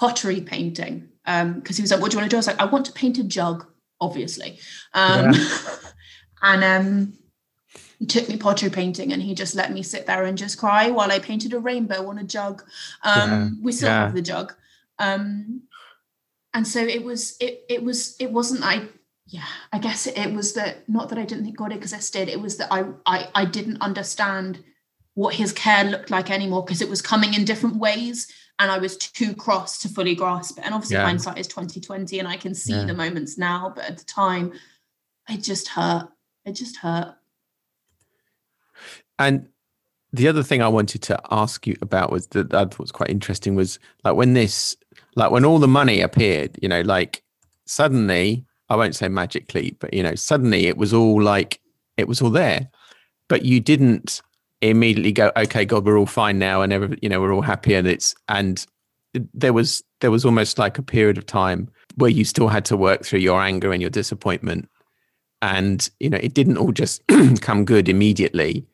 pottery 0.00 0.40
painting 0.40 1.06
because 1.24 1.44
um, 1.44 1.62
he 1.76 1.82
was 1.82 1.90
like, 1.90 2.00
"What 2.00 2.10
do 2.10 2.16
you 2.16 2.20
want 2.20 2.30
to 2.30 2.34
do?" 2.34 2.38
I 2.38 2.40
was 2.40 2.46
like, 2.46 2.60
"I 2.60 2.64
want 2.64 2.86
to 2.86 2.92
paint 2.92 3.18
a 3.18 3.24
jug, 3.24 3.66
obviously." 4.00 4.58
Um, 4.94 5.32
yeah. 5.32 5.58
and 6.42 6.64
um, 6.64 7.12
he 7.98 8.06
took 8.06 8.28
me 8.28 8.38
pottery 8.38 8.70
painting, 8.70 9.12
and 9.12 9.22
he 9.22 9.34
just 9.34 9.54
let 9.54 9.72
me 9.72 9.82
sit 9.82 10.06
there 10.06 10.24
and 10.24 10.38
just 10.38 10.58
cry 10.58 10.90
while 10.90 11.12
I 11.12 11.18
painted 11.18 11.52
a 11.52 11.60
rainbow 11.60 12.08
on 12.08 12.18
a 12.18 12.24
jug. 12.24 12.62
Um, 13.04 13.30
yeah. 13.30 13.48
We 13.62 13.72
still 13.72 13.90
yeah. 13.90 14.04
have 14.04 14.14
the 14.14 14.22
jug, 14.22 14.54
um, 14.98 15.62
and 16.54 16.66
so 16.66 16.80
it 16.80 17.04
was. 17.04 17.36
It 17.38 17.64
it 17.68 17.84
was. 17.84 18.16
It 18.18 18.32
wasn't. 18.32 18.64
I 18.64 18.88
yeah. 19.26 19.44
I 19.70 19.78
guess 19.78 20.06
it, 20.06 20.16
it 20.16 20.32
was 20.32 20.54
that 20.54 20.88
not 20.88 21.10
that 21.10 21.18
I 21.18 21.26
didn't 21.26 21.44
think 21.44 21.58
God 21.58 21.72
existed. 21.72 22.28
It 22.28 22.40
was 22.40 22.56
that 22.56 22.72
I 22.72 22.86
I 23.06 23.28
I 23.34 23.44
didn't 23.44 23.82
understand 23.82 24.64
what 25.14 25.34
his 25.34 25.52
care 25.52 25.84
looked 25.84 26.10
like 26.10 26.30
anymore 26.30 26.64
because 26.64 26.80
it 26.80 26.88
was 26.88 27.02
coming 27.02 27.34
in 27.34 27.44
different 27.44 27.76
ways 27.76 28.32
and 28.60 28.70
I 28.70 28.78
was 28.78 28.96
too 28.98 29.34
cross 29.34 29.78
to 29.78 29.88
fully 29.88 30.14
grasp 30.14 30.58
it. 30.58 30.64
And 30.64 30.74
obviously, 30.74 30.98
yeah. 30.98 31.04
hindsight 31.04 31.38
is 31.38 31.48
twenty 31.48 31.80
twenty, 31.80 32.18
and 32.18 32.28
I 32.28 32.36
can 32.36 32.54
see 32.54 32.74
yeah. 32.74 32.84
the 32.84 32.94
moments 32.94 33.38
now. 33.38 33.72
But 33.74 33.86
at 33.86 33.98
the 33.98 34.04
time, 34.04 34.52
it 35.28 35.42
just 35.42 35.68
hurt. 35.68 36.08
It 36.44 36.52
just 36.52 36.76
hurt. 36.76 37.14
And 39.18 39.48
the 40.12 40.28
other 40.28 40.42
thing 40.42 40.60
I 40.60 40.68
wanted 40.68 41.02
to 41.02 41.20
ask 41.30 41.66
you 41.66 41.76
about 41.80 42.12
was 42.12 42.26
that 42.28 42.52
I 42.52 42.64
thought 42.64 42.78
was 42.78 42.92
quite 42.92 43.10
interesting 43.10 43.54
was 43.54 43.78
like 44.04 44.14
when 44.14 44.34
this, 44.34 44.76
like 45.16 45.30
when 45.30 45.44
all 45.44 45.58
the 45.58 45.68
money 45.68 46.00
appeared, 46.00 46.58
you 46.60 46.68
know, 46.68 46.82
like 46.82 47.22
suddenly, 47.66 48.44
I 48.68 48.76
won't 48.76 48.94
say 48.94 49.08
magically, 49.08 49.76
but 49.80 49.94
you 49.94 50.02
know, 50.02 50.14
suddenly 50.14 50.66
it 50.66 50.76
was 50.76 50.92
all 50.92 51.22
like 51.22 51.60
it 51.96 52.08
was 52.08 52.20
all 52.20 52.30
there, 52.30 52.68
but 53.28 53.42
you 53.42 53.60
didn't 53.60 54.20
immediately 54.62 55.12
go, 55.12 55.32
okay, 55.36 55.64
God, 55.64 55.84
we're 55.84 55.98
all 55.98 56.06
fine 56.06 56.38
now, 56.38 56.62
and 56.62 56.72
every, 56.72 56.98
you 57.02 57.08
know 57.08 57.20
we're 57.20 57.32
all 57.32 57.42
happy, 57.42 57.74
and 57.74 57.86
it's 57.86 58.14
and 58.28 58.66
there 59.34 59.52
was 59.52 59.82
there 60.00 60.10
was 60.10 60.24
almost 60.24 60.58
like 60.58 60.78
a 60.78 60.82
period 60.82 61.18
of 61.18 61.26
time 61.26 61.68
where 61.96 62.10
you 62.10 62.24
still 62.24 62.48
had 62.48 62.64
to 62.66 62.76
work 62.76 63.04
through 63.04 63.18
your 63.18 63.40
anger 63.40 63.72
and 63.72 63.80
your 63.80 63.90
disappointment, 63.90 64.68
and 65.42 65.90
you 66.00 66.10
know 66.10 66.18
it 66.18 66.34
didn't 66.34 66.58
all 66.58 66.72
just 66.72 67.02
come 67.40 67.64
good 67.64 67.88
immediately. 67.88 68.64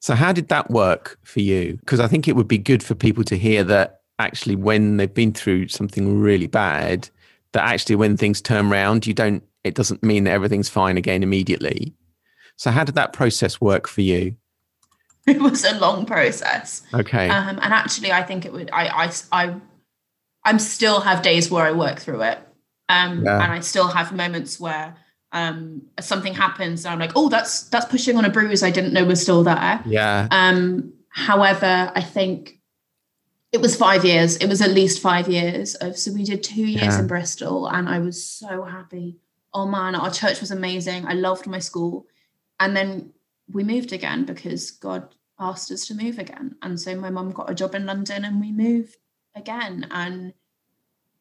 So 0.00 0.14
how 0.14 0.32
did 0.32 0.48
that 0.48 0.70
work 0.70 1.18
for 1.24 1.40
you? 1.40 1.76
Because 1.80 2.00
I 2.00 2.06
think 2.06 2.28
it 2.28 2.36
would 2.36 2.48
be 2.48 2.58
good 2.58 2.82
for 2.82 2.94
people 2.94 3.24
to 3.24 3.36
hear 3.36 3.64
that 3.64 4.02
actually 4.20 4.54
when 4.54 4.96
they've 4.96 5.12
been 5.12 5.32
through 5.32 5.68
something 5.68 6.20
really 6.20 6.46
bad, 6.46 7.08
that 7.52 7.64
actually 7.64 7.96
when 7.96 8.16
things 8.16 8.40
turn 8.40 8.70
around, 8.70 9.06
you 9.06 9.14
don't. 9.14 9.42
It 9.64 9.74
doesn't 9.74 10.02
mean 10.02 10.24
that 10.24 10.30
everything's 10.30 10.68
fine 10.68 10.96
again 10.96 11.22
immediately. 11.22 11.92
So 12.56 12.70
how 12.70 12.84
did 12.84 12.94
that 12.94 13.12
process 13.12 13.60
work 13.60 13.86
for 13.86 14.00
you? 14.00 14.36
it 15.36 15.40
was 15.40 15.64
a 15.64 15.78
long 15.78 16.06
process. 16.06 16.82
Okay. 16.94 17.28
Um, 17.28 17.58
and 17.60 17.74
actually, 17.74 18.12
I 18.12 18.22
think 18.22 18.46
it 18.46 18.52
would. 18.52 18.70
I 18.72 18.86
I 18.86 19.12
I 19.32 19.54
I'm 20.44 20.58
still 20.58 21.00
have 21.00 21.22
days 21.22 21.50
where 21.50 21.64
I 21.64 21.72
work 21.72 21.98
through 21.98 22.22
it, 22.22 22.38
um, 22.88 23.24
yeah. 23.24 23.42
and 23.42 23.52
I 23.52 23.60
still 23.60 23.88
have 23.88 24.12
moments 24.12 24.58
where 24.58 24.96
um 25.32 25.82
something 26.00 26.32
happens 26.32 26.86
and 26.86 26.92
I'm 26.94 26.98
like, 26.98 27.12
oh, 27.14 27.28
that's 27.28 27.64
that's 27.64 27.84
pushing 27.86 28.16
on 28.16 28.24
a 28.24 28.30
bruise 28.30 28.62
I 28.62 28.70
didn't 28.70 28.94
know 28.94 29.04
was 29.04 29.20
still 29.20 29.44
there. 29.44 29.82
Yeah. 29.84 30.28
Um. 30.30 30.94
However, 31.10 31.92
I 31.94 32.00
think 32.00 32.58
it 33.52 33.60
was 33.60 33.76
five 33.76 34.04
years. 34.04 34.36
It 34.36 34.48
was 34.48 34.62
at 34.62 34.70
least 34.70 35.02
five 35.02 35.28
years 35.28 35.74
of. 35.74 35.98
So 35.98 36.12
we 36.12 36.24
did 36.24 36.42
two 36.42 36.64
years 36.64 36.94
yeah. 36.94 37.00
in 37.00 37.06
Bristol, 37.06 37.66
and 37.66 37.86
I 37.86 37.98
was 37.98 38.24
so 38.24 38.62
happy. 38.64 39.18
Oh 39.52 39.66
man, 39.66 39.94
our 39.94 40.10
church 40.10 40.40
was 40.40 40.50
amazing. 40.50 41.06
I 41.06 41.12
loved 41.12 41.46
my 41.46 41.58
school, 41.58 42.06
and 42.58 42.74
then 42.74 43.12
we 43.52 43.64
moved 43.64 43.92
again 43.92 44.24
because 44.24 44.70
God 44.70 45.14
asked 45.38 45.70
us 45.70 45.86
to 45.86 45.94
move 45.94 46.18
again. 46.18 46.56
And 46.62 46.80
so 46.80 46.94
my 46.96 47.10
mum 47.10 47.32
got 47.32 47.50
a 47.50 47.54
job 47.54 47.74
in 47.74 47.86
London 47.86 48.24
and 48.24 48.40
we 48.40 48.52
moved 48.52 48.96
again. 49.34 49.86
And 49.90 50.34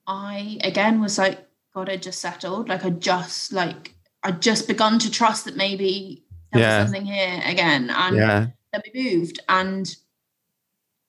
I 0.06 0.60
again 0.63 1.01
was 1.01 1.17
like, 1.17 1.47
God 1.75 1.89
had 1.89 2.01
just 2.01 2.21
settled. 2.21 2.69
Like 2.69 2.86
I 2.86 2.89
just 2.89 3.53
like 3.53 3.93
I 4.23 4.32
just 4.32 4.67
begun 4.67 4.99
to 4.99 5.12
trust 5.12 5.45
that 5.45 5.56
maybe 5.56 6.23
there 6.51 6.62
yeah. 6.62 6.82
was 6.82 6.91
something 6.91 7.06
here 7.06 7.41
again. 7.45 7.89
And 7.89 8.15
yeah. 8.15 8.47
then 8.73 8.82
we 8.93 9.03
moved. 9.03 9.39
And 9.47 9.95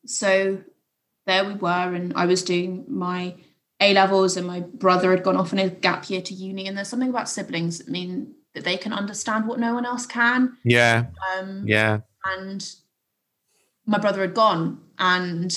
so 0.07 0.63
there 1.27 1.45
we 1.45 1.55
were. 1.55 1.95
And 1.95 2.13
I 2.15 2.27
was 2.27 2.43
doing 2.43 2.85
my 2.89 3.35
A 3.81 3.95
levels 3.95 4.37
and 4.37 4.47
my 4.47 4.61
brother 4.61 5.11
had 5.11 5.25
gone 5.25 5.37
off 5.37 5.53
in 5.53 5.59
a 5.59 5.71
gap 5.71 6.11
year 6.11 6.23
to 6.23 6.35
uni. 6.35 6.67
And 6.67 6.77
there's 6.77 6.89
something 6.89 7.09
about 7.09 7.29
siblings 7.29 7.79
that 7.79 7.89
mean 7.89 8.35
that 8.55 8.65
they 8.65 8.77
can 8.77 8.93
understand 8.93 9.47
what 9.47 9.59
no 9.59 9.75
one 9.75 9.87
else 9.87 10.07
can. 10.07 10.57
Yeah. 10.65 11.07
Um, 11.39 11.65
yeah. 11.67 12.01
And 12.25 12.69
my 13.89 13.99
brother 13.99 14.21
had 14.21 14.35
gone. 14.35 14.81
And 14.99 15.51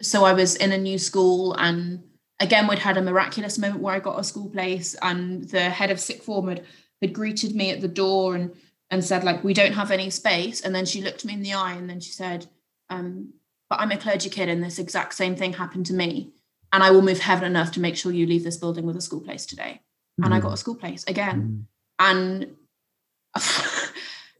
so 0.00 0.24
I 0.24 0.34
was 0.34 0.56
in 0.56 0.72
a 0.72 0.78
new 0.78 0.98
school. 0.98 1.54
And 1.54 2.02
again, 2.40 2.66
we'd 2.66 2.80
had 2.80 2.96
a 2.96 3.02
miraculous 3.02 3.56
moment 3.56 3.80
where 3.80 3.94
I 3.94 4.00
got 4.00 4.18
a 4.18 4.24
school 4.24 4.50
place. 4.50 4.96
And 5.00 5.48
the 5.48 5.70
head 5.70 5.90
of 5.90 6.00
sixth 6.00 6.24
form 6.24 6.48
had, 6.48 6.66
had 7.00 7.12
greeted 7.12 7.54
me 7.54 7.70
at 7.70 7.80
the 7.80 7.88
door 7.88 8.34
and, 8.34 8.52
and 8.90 9.04
said, 9.04 9.22
like, 9.22 9.44
we 9.44 9.54
don't 9.54 9.74
have 9.74 9.92
any 9.92 10.10
space. 10.10 10.60
And 10.60 10.74
then 10.74 10.84
she 10.84 11.00
looked 11.00 11.24
me 11.24 11.34
in 11.34 11.42
the 11.42 11.54
eye 11.54 11.74
and 11.74 11.88
then 11.88 12.00
she 12.00 12.10
said, 12.10 12.46
um, 12.90 13.32
but 13.70 13.80
I'm 13.80 13.92
a 13.92 13.96
clergy 13.96 14.28
kid 14.28 14.48
and 14.48 14.62
this 14.62 14.80
exact 14.80 15.14
same 15.14 15.36
thing 15.36 15.52
happened 15.52 15.86
to 15.86 15.94
me. 15.94 16.32
And 16.72 16.82
I 16.82 16.90
will 16.90 17.02
move 17.02 17.20
heaven 17.20 17.44
and 17.44 17.56
earth 17.56 17.72
to 17.72 17.80
make 17.80 17.96
sure 17.96 18.10
you 18.10 18.26
leave 18.26 18.44
this 18.44 18.56
building 18.56 18.86
with 18.86 18.96
a 18.96 19.00
school 19.00 19.20
place 19.20 19.46
today. 19.46 19.82
Mm-hmm. 20.20 20.24
And 20.24 20.34
I 20.34 20.40
mm. 20.40 20.42
got 20.42 20.52
a 20.54 20.56
school 20.56 20.74
place 20.74 21.04
again. 21.06 21.66
Mm-hmm. 22.00 22.44
And 22.44 22.56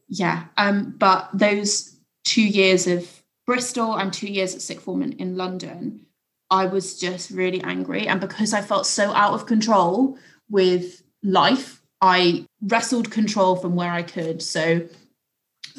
yeah, 0.09 0.45
um, 0.57 0.95
but 0.97 1.29
those 1.33 1.92
two 2.23 2.43
years 2.43 2.87
of 2.87 3.23
Bristol 3.45 3.95
and 3.95 4.13
two 4.13 4.27
years 4.27 4.55
at 4.55 4.61
sixth 4.61 4.85
form 4.85 5.01
in, 5.01 5.13
in 5.13 5.35
London, 5.35 6.05
I 6.49 6.65
was 6.65 6.99
just 6.99 7.31
really 7.31 7.61
angry. 7.61 8.07
And 8.07 8.21
because 8.21 8.53
I 8.53 8.61
felt 8.61 8.85
so 8.85 9.11
out 9.13 9.33
of 9.33 9.45
control 9.45 10.17
with 10.49 11.03
life, 11.23 11.81
I 12.01 12.45
wrestled 12.61 13.11
control 13.11 13.55
from 13.55 13.75
where 13.75 13.91
I 13.91 14.03
could. 14.03 14.41
So, 14.41 14.87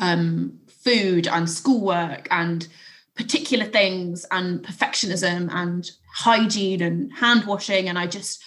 um, 0.00 0.58
food 0.68 1.26
and 1.28 1.48
schoolwork 1.48 2.28
and 2.30 2.66
particular 3.14 3.64
things 3.64 4.26
and 4.30 4.62
perfectionism 4.62 5.48
and 5.52 5.90
hygiene 6.14 6.82
and 6.82 7.12
hand 7.12 7.44
washing. 7.44 7.88
And 7.88 7.98
I 7.98 8.06
just, 8.06 8.42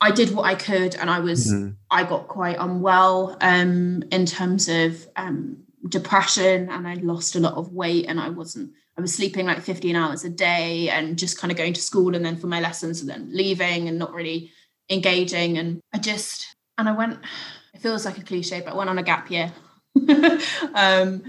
I 0.00 0.10
did 0.10 0.34
what 0.34 0.44
I 0.44 0.54
could 0.54 0.94
and 0.96 1.08
I 1.08 1.20
was, 1.20 1.52
mm-hmm. 1.52 1.70
I 1.90 2.04
got 2.04 2.28
quite 2.28 2.56
unwell 2.58 3.36
um, 3.40 4.02
in 4.10 4.26
terms 4.26 4.68
of 4.68 5.06
um, 5.16 5.64
depression 5.88 6.68
and 6.70 6.88
I 6.88 6.94
lost 6.94 7.36
a 7.36 7.40
lot 7.40 7.54
of 7.54 7.72
weight 7.72 8.06
and 8.08 8.20
I 8.20 8.30
wasn't 8.30 8.72
I 8.96 9.00
was 9.00 9.14
sleeping 9.14 9.46
like 9.46 9.62
15 9.62 9.94
hours 9.94 10.24
a 10.24 10.28
day 10.28 10.90
and 10.90 11.16
just 11.16 11.38
kind 11.38 11.52
of 11.52 11.56
going 11.56 11.72
to 11.74 11.80
school 11.80 12.16
and 12.16 12.24
then 12.24 12.36
for 12.36 12.48
my 12.48 12.60
lessons 12.60 13.00
and 13.00 13.08
then 13.08 13.28
leaving 13.32 13.86
and 13.86 13.98
not 13.98 14.12
really 14.12 14.50
engaging 14.90 15.56
and 15.56 15.80
I 15.92 15.98
just 15.98 16.56
and 16.78 16.88
I 16.88 16.92
went 16.92 17.18
it 17.74 17.80
feels 17.80 18.04
like 18.04 18.18
a 18.18 18.22
cliche 18.22 18.60
but 18.60 18.72
I 18.72 18.76
went 18.76 18.90
on 18.90 18.98
a 18.98 19.02
gap 19.02 19.30
year. 19.30 19.52
Um 20.74 21.22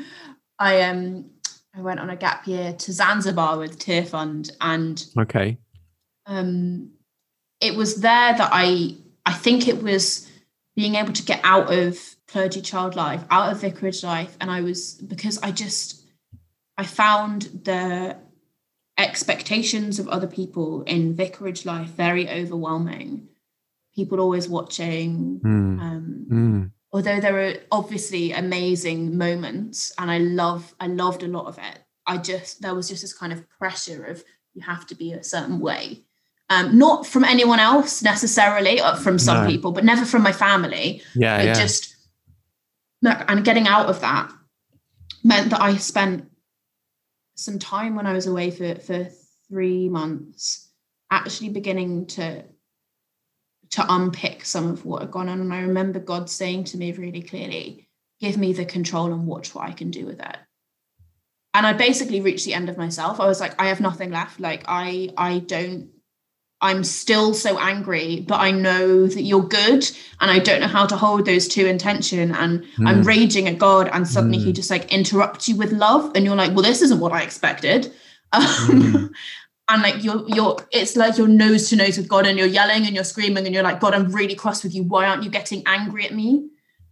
I 0.57 0.81
um 0.81 1.29
I 1.75 1.81
went 1.81 1.99
on 1.99 2.09
a 2.09 2.15
gap 2.15 2.47
year 2.47 2.73
to 2.73 2.91
Zanzibar 2.91 3.57
with 3.59 3.79
Tearfund 3.79 4.51
and 4.61 5.05
okay. 5.17 5.57
um 6.25 6.91
it 7.61 7.75
was 7.75 8.01
there 8.01 8.33
that 8.33 8.49
I 8.51 8.95
I 9.25 9.33
think 9.33 9.67
it 9.67 9.83
was 9.83 10.29
being 10.75 10.95
able 10.95 11.13
to 11.13 11.23
get 11.23 11.41
out 11.43 11.71
of 11.71 11.99
clergy 12.31 12.61
child 12.61 12.95
life, 12.95 13.23
out 13.29 13.51
of 13.51 13.61
vicarage 13.61 14.03
life. 14.03 14.37
And 14.39 14.49
I 14.51 14.61
was, 14.61 14.93
because 14.95 15.37
I 15.39 15.51
just, 15.51 16.05
I 16.77 16.83
found 16.85 17.43
the 17.63 18.15
expectations 18.97 19.99
of 19.99 20.07
other 20.09 20.27
people 20.27 20.83
in 20.83 21.15
vicarage 21.15 21.65
life 21.65 21.87
very 21.89 22.29
overwhelming. 22.29 23.27
People 23.95 24.19
always 24.19 24.47
watching. 24.49 25.39
Mm. 25.43 25.79
Um, 25.81 26.25
Mm. 26.31 26.71
although 26.93 27.19
there 27.19 27.39
are 27.47 27.53
obviously 27.71 28.31
amazing 28.33 29.17
moments 29.17 29.91
and 29.97 30.11
i 30.11 30.19
love 30.19 30.75
i 30.79 30.85
loved 30.85 31.23
a 31.23 31.27
lot 31.27 31.47
of 31.47 31.57
it 31.57 31.79
i 32.05 32.15
just 32.17 32.61
there 32.61 32.75
was 32.75 32.87
just 32.87 33.01
this 33.01 33.13
kind 33.17 33.33
of 33.33 33.49
pressure 33.57 34.03
of 34.05 34.23
you 34.53 34.61
have 34.61 34.85
to 34.85 34.93
be 34.93 35.11
a 35.13 35.23
certain 35.23 35.59
way 35.59 36.03
um, 36.51 36.77
not 36.77 37.07
from 37.07 37.23
anyone 37.23 37.59
else 37.59 38.03
necessarily 38.03 38.79
or 38.79 38.95
from 38.95 39.17
some 39.17 39.41
No. 39.43 39.49
people 39.49 39.71
but 39.71 39.83
never 39.83 40.05
from 40.05 40.21
my 40.21 40.31
family 40.31 41.01
Yeah, 41.15 41.37
it 41.41 41.45
yeah. 41.45 41.53
just 41.55 41.95
and 43.03 43.45
getting 43.45 43.67
out 43.67 43.87
of 43.87 44.01
that 44.01 44.31
meant 45.23 45.49
that 45.49 45.61
i 45.61 45.75
spent 45.77 46.29
some 47.35 47.59
time 47.59 47.95
when 47.95 48.05
i 48.05 48.13
was 48.13 48.27
away 48.27 48.51
for 48.51 48.75
for 48.75 49.07
three 49.49 49.89
months 49.89 50.69
actually 51.11 51.49
beginning 51.49 52.05
to 52.05 52.43
to 53.71 53.85
unpick 53.87 54.43
some 54.45 54.67
of 54.67 54.83
what 54.83 55.01
had 55.01 55.11
gone 55.11 55.29
on. 55.29 55.41
And 55.41 55.53
i 55.53 55.61
remember 55.61 55.99
god 55.99 56.29
saying 56.29 56.65
to 56.65 56.77
me 56.77 56.91
really 56.91 57.21
clearly 57.21 57.87
give 58.19 58.37
me 58.37 58.53
the 58.53 58.65
control 58.65 59.13
and 59.13 59.25
watch 59.25 59.53
what 59.55 59.67
i 59.67 59.71
can 59.71 59.91
do 59.91 60.05
with 60.05 60.19
it. 60.19 60.37
And 61.53 61.65
i 61.65 61.73
basically 61.73 62.21
reached 62.21 62.45
the 62.45 62.53
end 62.53 62.69
of 62.69 62.77
myself. 62.77 63.19
I 63.19 63.25
was 63.25 63.39
like 63.39 63.59
i 63.61 63.67
have 63.67 63.81
nothing 63.81 64.11
left. 64.11 64.39
Like 64.39 64.63
i 64.67 65.09
i 65.17 65.39
don't 65.39 65.89
i'm 66.61 66.83
still 66.83 67.33
so 67.33 67.57
angry 67.59 68.19
but 68.27 68.39
i 68.39 68.51
know 68.51 69.07
that 69.07 69.21
you're 69.23 69.43
good 69.47 69.89
and 70.21 70.29
i 70.31 70.39
don't 70.39 70.59
know 70.61 70.67
how 70.67 70.85
to 70.85 70.95
hold 70.97 71.25
those 71.25 71.47
two 71.47 71.65
in 71.65 71.77
tension 71.77 72.33
and 72.35 72.65
i'm 72.85 73.01
Mm. 73.01 73.05
raging 73.05 73.47
at 73.47 73.57
god 73.57 73.89
and 73.93 74.07
suddenly 74.07 74.37
he 74.37 74.51
Mm. 74.51 74.55
just 74.55 74.69
like 74.69 74.91
interrupts 74.91 75.47
you 75.47 75.55
with 75.55 75.71
love 75.71 76.11
and 76.15 76.25
you're 76.25 76.35
like 76.35 76.53
well 76.53 76.63
this 76.63 76.81
isn't 76.81 76.99
what 76.99 77.13
i 77.13 77.21
expected 77.21 77.91
um, 78.33 78.43
Mm. 78.43 79.09
and 79.69 79.81
like 79.83 80.03
you're 80.03 80.23
you're 80.27 80.57
it's 80.71 80.95
like 80.95 81.17
you're 81.17 81.27
nose 81.27 81.69
to 81.69 81.75
nose 81.75 81.97
with 81.97 82.07
god 82.09 82.25
and 82.27 82.37
you're 82.37 82.47
yelling 82.59 82.85
and 82.85 82.93
you're 82.95 83.03
screaming 83.03 83.45
and 83.45 83.53
you're 83.53 83.63
like 83.63 83.79
god 83.79 83.93
i'm 83.93 84.11
really 84.11 84.35
cross 84.35 84.63
with 84.63 84.73
you 84.75 84.83
why 84.83 85.05
aren't 85.05 85.23
you 85.23 85.29
getting 85.29 85.63
angry 85.65 86.05
at 86.05 86.13
me 86.13 86.49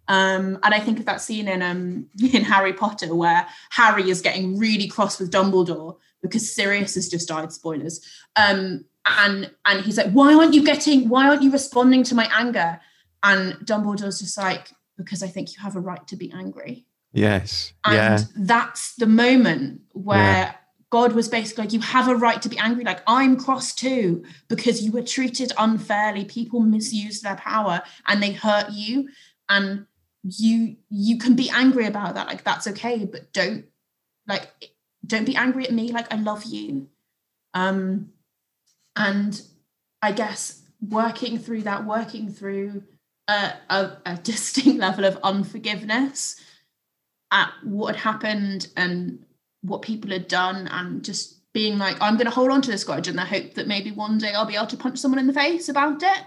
um 0.07 0.57
and 0.63 0.73
i 0.73 0.79
think 0.79 0.99
of 0.99 1.05
that 1.05 1.19
scene 1.21 1.47
in 1.49 1.61
um 1.61 2.07
in 2.33 2.43
harry 2.43 2.73
potter 2.73 3.13
where 3.13 3.45
harry 3.71 4.09
is 4.09 4.21
getting 4.21 4.57
really 4.57 4.87
cross 4.87 5.19
with 5.19 5.29
dumbledore 5.31 5.97
because 6.21 6.49
sirius 6.55 6.95
has 6.95 7.09
just 7.09 7.27
died 7.27 7.51
spoilers 7.51 7.99
um 8.37 8.85
and 9.19 9.51
and 9.65 9.85
he's 9.85 9.97
like 9.97 10.11
why 10.11 10.33
aren't 10.33 10.53
you 10.53 10.63
getting 10.63 11.09
why 11.09 11.27
aren't 11.27 11.43
you 11.43 11.51
responding 11.51 12.03
to 12.03 12.15
my 12.15 12.29
anger 12.33 12.79
and 13.23 13.53
dumbledore's 13.65 14.19
just 14.19 14.37
like 14.37 14.71
because 14.97 15.23
i 15.23 15.27
think 15.27 15.55
you 15.55 15.61
have 15.61 15.75
a 15.75 15.79
right 15.79 16.07
to 16.07 16.15
be 16.15 16.31
angry 16.31 16.85
Yes. 17.13 17.73
and 17.83 17.95
yeah. 17.95 18.19
that's 18.35 18.95
the 18.95 19.07
moment 19.07 19.81
where 19.93 20.55
God 20.89 21.13
was 21.13 21.27
basically 21.27 21.65
like, 21.65 21.73
you 21.73 21.81
have 21.81 22.07
a 22.07 22.15
right 22.15 22.41
to 22.41 22.49
be 22.49 22.57
angry. 22.57 22.83
Like, 22.83 23.01
I'm 23.07 23.37
cross 23.37 23.73
too, 23.73 24.23
because 24.47 24.81
you 24.83 24.91
were 24.91 25.01
treated 25.01 25.51
unfairly. 25.57 26.25
People 26.25 26.61
misused 26.61 27.23
their 27.23 27.35
power 27.35 27.81
and 28.07 28.23
they 28.23 28.31
hurt 28.31 28.71
you. 28.71 29.09
And 29.49 29.85
you 30.23 30.77
you 30.89 31.17
can 31.17 31.35
be 31.35 31.49
angry 31.49 31.85
about 31.85 32.15
that. 32.15 32.27
Like, 32.27 32.43
that's 32.43 32.67
okay, 32.67 33.05
but 33.05 33.33
don't 33.33 33.65
like 34.27 34.47
don't 35.05 35.25
be 35.25 35.35
angry 35.35 35.65
at 35.65 35.73
me. 35.73 35.91
Like, 35.91 36.11
I 36.13 36.17
love 36.17 36.43
you. 36.45 36.87
Um, 37.53 38.09
and 38.97 39.41
I 40.01 40.11
guess 40.11 40.63
working 40.81 41.37
through 41.37 41.63
that, 41.63 41.85
working 41.85 42.29
through 42.31 42.83
a, 43.27 43.53
a, 43.69 43.97
a 44.05 44.15
distinct 44.23 44.79
level 44.79 45.05
of 45.05 45.17
unforgiveness 45.23 46.41
at 47.31 47.51
what 47.63 47.95
had 47.95 48.03
happened 48.03 48.67
and 48.77 49.25
what 49.61 49.81
people 49.81 50.11
had 50.11 50.27
done 50.27 50.67
and 50.67 51.03
just 51.03 51.35
being 51.53 51.77
like 51.77 51.97
i'm 51.99 52.15
going 52.15 52.25
to 52.27 52.31
hold 52.31 52.51
on 52.51 52.61
to 52.61 52.71
this 52.71 52.83
grudge 52.83 53.07
in 53.07 53.15
the 53.15 53.25
hope 53.25 53.53
that 53.55 53.67
maybe 53.67 53.91
one 53.91 54.17
day 54.17 54.31
i'll 54.33 54.45
be 54.45 54.55
able 54.55 54.67
to 54.67 54.77
punch 54.77 54.97
someone 54.99 55.19
in 55.19 55.27
the 55.27 55.33
face 55.33 55.67
about 55.67 56.01
it. 56.03 56.21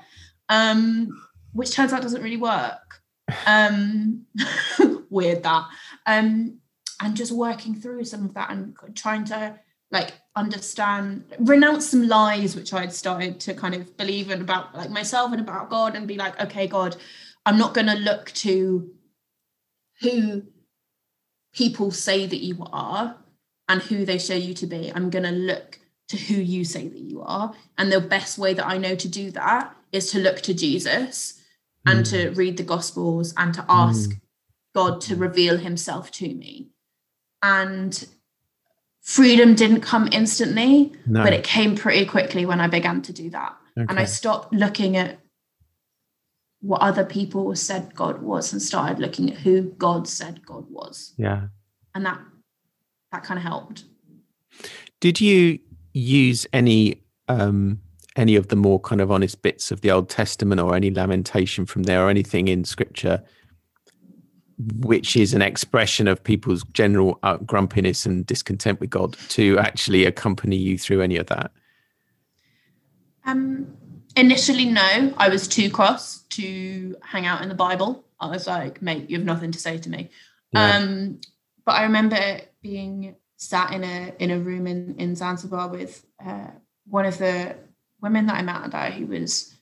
Um 0.48 1.08
which 1.52 1.72
turns 1.72 1.92
out 1.92 2.02
doesn't 2.02 2.22
really 2.22 2.36
work. 2.36 3.00
Um 3.46 4.26
weird 5.10 5.42
that. 5.44 5.68
Um 6.06 6.58
and 7.00 7.16
just 7.16 7.32
working 7.32 7.74
through 7.74 8.04
some 8.04 8.24
of 8.24 8.34
that 8.34 8.50
and 8.50 8.76
trying 8.94 9.24
to 9.26 9.58
like 9.90 10.12
understand 10.36 11.24
renounce 11.40 11.90
some 11.90 12.06
lies 12.06 12.54
which 12.54 12.72
i'd 12.72 12.92
started 12.92 13.40
to 13.40 13.52
kind 13.52 13.74
of 13.74 13.96
believe 13.96 14.30
in 14.30 14.40
about 14.40 14.74
like 14.74 14.90
myself 14.90 15.32
and 15.32 15.40
about 15.40 15.68
god 15.68 15.94
and 15.94 16.06
be 16.06 16.16
like 16.16 16.40
okay 16.40 16.66
god 16.66 16.96
i'm 17.44 17.58
not 17.58 17.74
going 17.74 17.86
to 17.86 17.96
look 17.96 18.30
to 18.32 18.90
who 20.00 20.42
people 21.52 21.90
say 21.90 22.26
that 22.26 22.42
you 22.42 22.64
are 22.72 23.16
and 23.68 23.82
who 23.82 24.04
they 24.04 24.18
show 24.18 24.34
you 24.34 24.54
to 24.54 24.66
be. 24.66 24.92
I'm 24.94 25.10
going 25.10 25.24
to 25.24 25.30
look 25.30 25.78
to 26.08 26.16
who 26.16 26.34
you 26.34 26.64
say 26.64 26.88
that 26.88 26.98
you 26.98 27.22
are. 27.22 27.54
And 27.78 27.92
the 27.92 28.00
best 28.00 28.38
way 28.38 28.54
that 28.54 28.66
I 28.66 28.78
know 28.78 28.96
to 28.96 29.08
do 29.08 29.30
that 29.32 29.74
is 29.92 30.10
to 30.10 30.18
look 30.18 30.40
to 30.42 30.54
Jesus 30.54 31.40
and 31.86 32.04
to 32.06 32.30
mm. 32.30 32.36
read 32.36 32.56
the 32.56 32.62
Gospels 32.62 33.32
and 33.36 33.54
to 33.54 33.64
ask 33.68 34.10
mm. 34.10 34.20
God 34.74 35.00
to 35.02 35.16
reveal 35.16 35.56
himself 35.56 36.10
to 36.12 36.34
me. 36.34 36.70
And 37.42 38.06
freedom 39.02 39.54
didn't 39.54 39.80
come 39.80 40.08
instantly, 40.12 40.92
No. 41.06 41.22
but 41.22 41.32
it 41.32 41.44
came 41.44 41.74
pretty 41.76 42.04
quickly 42.06 42.44
when 42.46 42.60
I 42.60 42.66
began 42.68 43.02
to 43.02 43.12
do 43.12 43.30
that. 43.30 43.56
And 43.76 43.98
I 43.98 44.04
stopped 44.04 44.52
looking 44.52 44.96
at 44.96 45.18
what 46.60 46.82
other 46.82 47.04
people 47.04 47.54
said 47.56 47.94
God 47.94 48.20
was 48.20 48.52
and 48.52 48.60
started 48.60 48.98
looking 48.98 49.30
at 49.30 49.38
who 49.38 49.62
God 49.62 50.06
said 50.06 50.44
God 50.44 50.66
was. 50.68 51.14
yeah. 51.16 51.48
And 51.94 52.04
that 52.06 52.20
that 53.10 53.24
kind 53.24 53.38
of 53.38 53.42
helped. 53.44 53.84
Did 55.00 55.20
you 55.20 55.58
use 55.94 56.46
any 56.52 57.02
um 57.28 57.80
any 58.16 58.36
of 58.36 58.48
the 58.48 58.56
more 58.56 58.78
kind 58.78 59.00
of 59.00 59.10
honest 59.10 59.40
bits 59.42 59.70
of 59.72 59.80
the 59.80 59.90
Old 59.90 60.08
Testament 60.10 60.60
or 60.60 60.76
any 60.76 60.90
lamentation 60.90 61.64
from 61.64 61.84
there 61.84 62.04
or 62.04 62.10
anything 62.10 62.48
in 62.48 62.64
scripture 62.64 63.22
which 64.78 65.16
is 65.16 65.34
an 65.34 65.42
expression 65.42 66.08
of 66.08 66.22
people's 66.22 66.64
general 66.72 67.18
uh, 67.22 67.36
grumpiness 67.38 68.06
and 68.06 68.26
discontent 68.26 68.80
with 68.80 68.90
God 68.90 69.16
to 69.30 69.58
actually 69.58 70.04
accompany 70.04 70.56
you 70.56 70.78
through 70.78 71.02
any 71.02 71.16
of 71.16 71.26
that? 71.26 71.50
Um 73.26 73.76
initially 74.16 74.64
no, 74.64 75.14
I 75.16 75.28
was 75.28 75.46
too 75.46 75.70
cross 75.70 76.22
to 76.30 76.96
hang 77.02 77.26
out 77.26 77.42
in 77.42 77.48
the 77.48 77.54
Bible. 77.54 78.04
I 78.18 78.28
was 78.28 78.46
like, 78.46 78.82
mate, 78.82 79.08
you 79.08 79.16
have 79.18 79.26
nothing 79.26 79.52
to 79.52 79.58
say 79.58 79.78
to 79.78 79.88
me. 79.88 80.10
Yeah. 80.52 80.76
Um 80.76 81.20
but 81.64 81.72
I 81.72 81.84
remember 81.84 82.40
being 82.62 83.16
sat 83.36 83.72
in 83.72 83.84
a 83.84 84.12
in 84.18 84.30
a 84.30 84.38
room 84.38 84.66
in 84.66 84.94
in 84.98 85.16
Zanzibar 85.16 85.68
with 85.68 86.04
uh, 86.24 86.48
one 86.86 87.06
of 87.06 87.18
the 87.18 87.56
women 88.00 88.26
that 88.26 88.36
I 88.36 88.42
met 88.42 88.70
there 88.70 88.90
who 88.90 89.06
was 89.06 89.54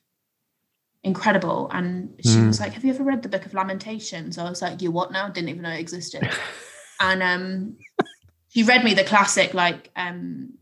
incredible, 1.05 1.69
and 1.73 2.15
she 2.23 2.39
Mm. 2.39 2.47
was 2.49 2.61
like, 2.61 2.73
"Have 2.73 2.85
you 2.85 2.93
ever 2.93 3.05
read 3.05 3.23
the 3.23 3.29
Book 3.29 3.47
of 3.47 3.55
Lamentations?" 3.55 4.39
I 4.39 4.49
was 4.49 4.63
like, 4.63 4.83
"You 4.83 4.91
what 4.91 5.13
now?" 5.13 5.29
Didn't 5.29 5.49
even 5.51 5.63
know 5.63 5.71
it 5.71 5.81
existed, 5.81 6.23
and 7.01 7.23
um, 7.23 7.77
she 8.49 8.63
read 8.63 8.85
me 8.85 8.95
the 8.95 9.05
classic 9.05 9.55
like 9.55 9.91
um, 9.97 10.55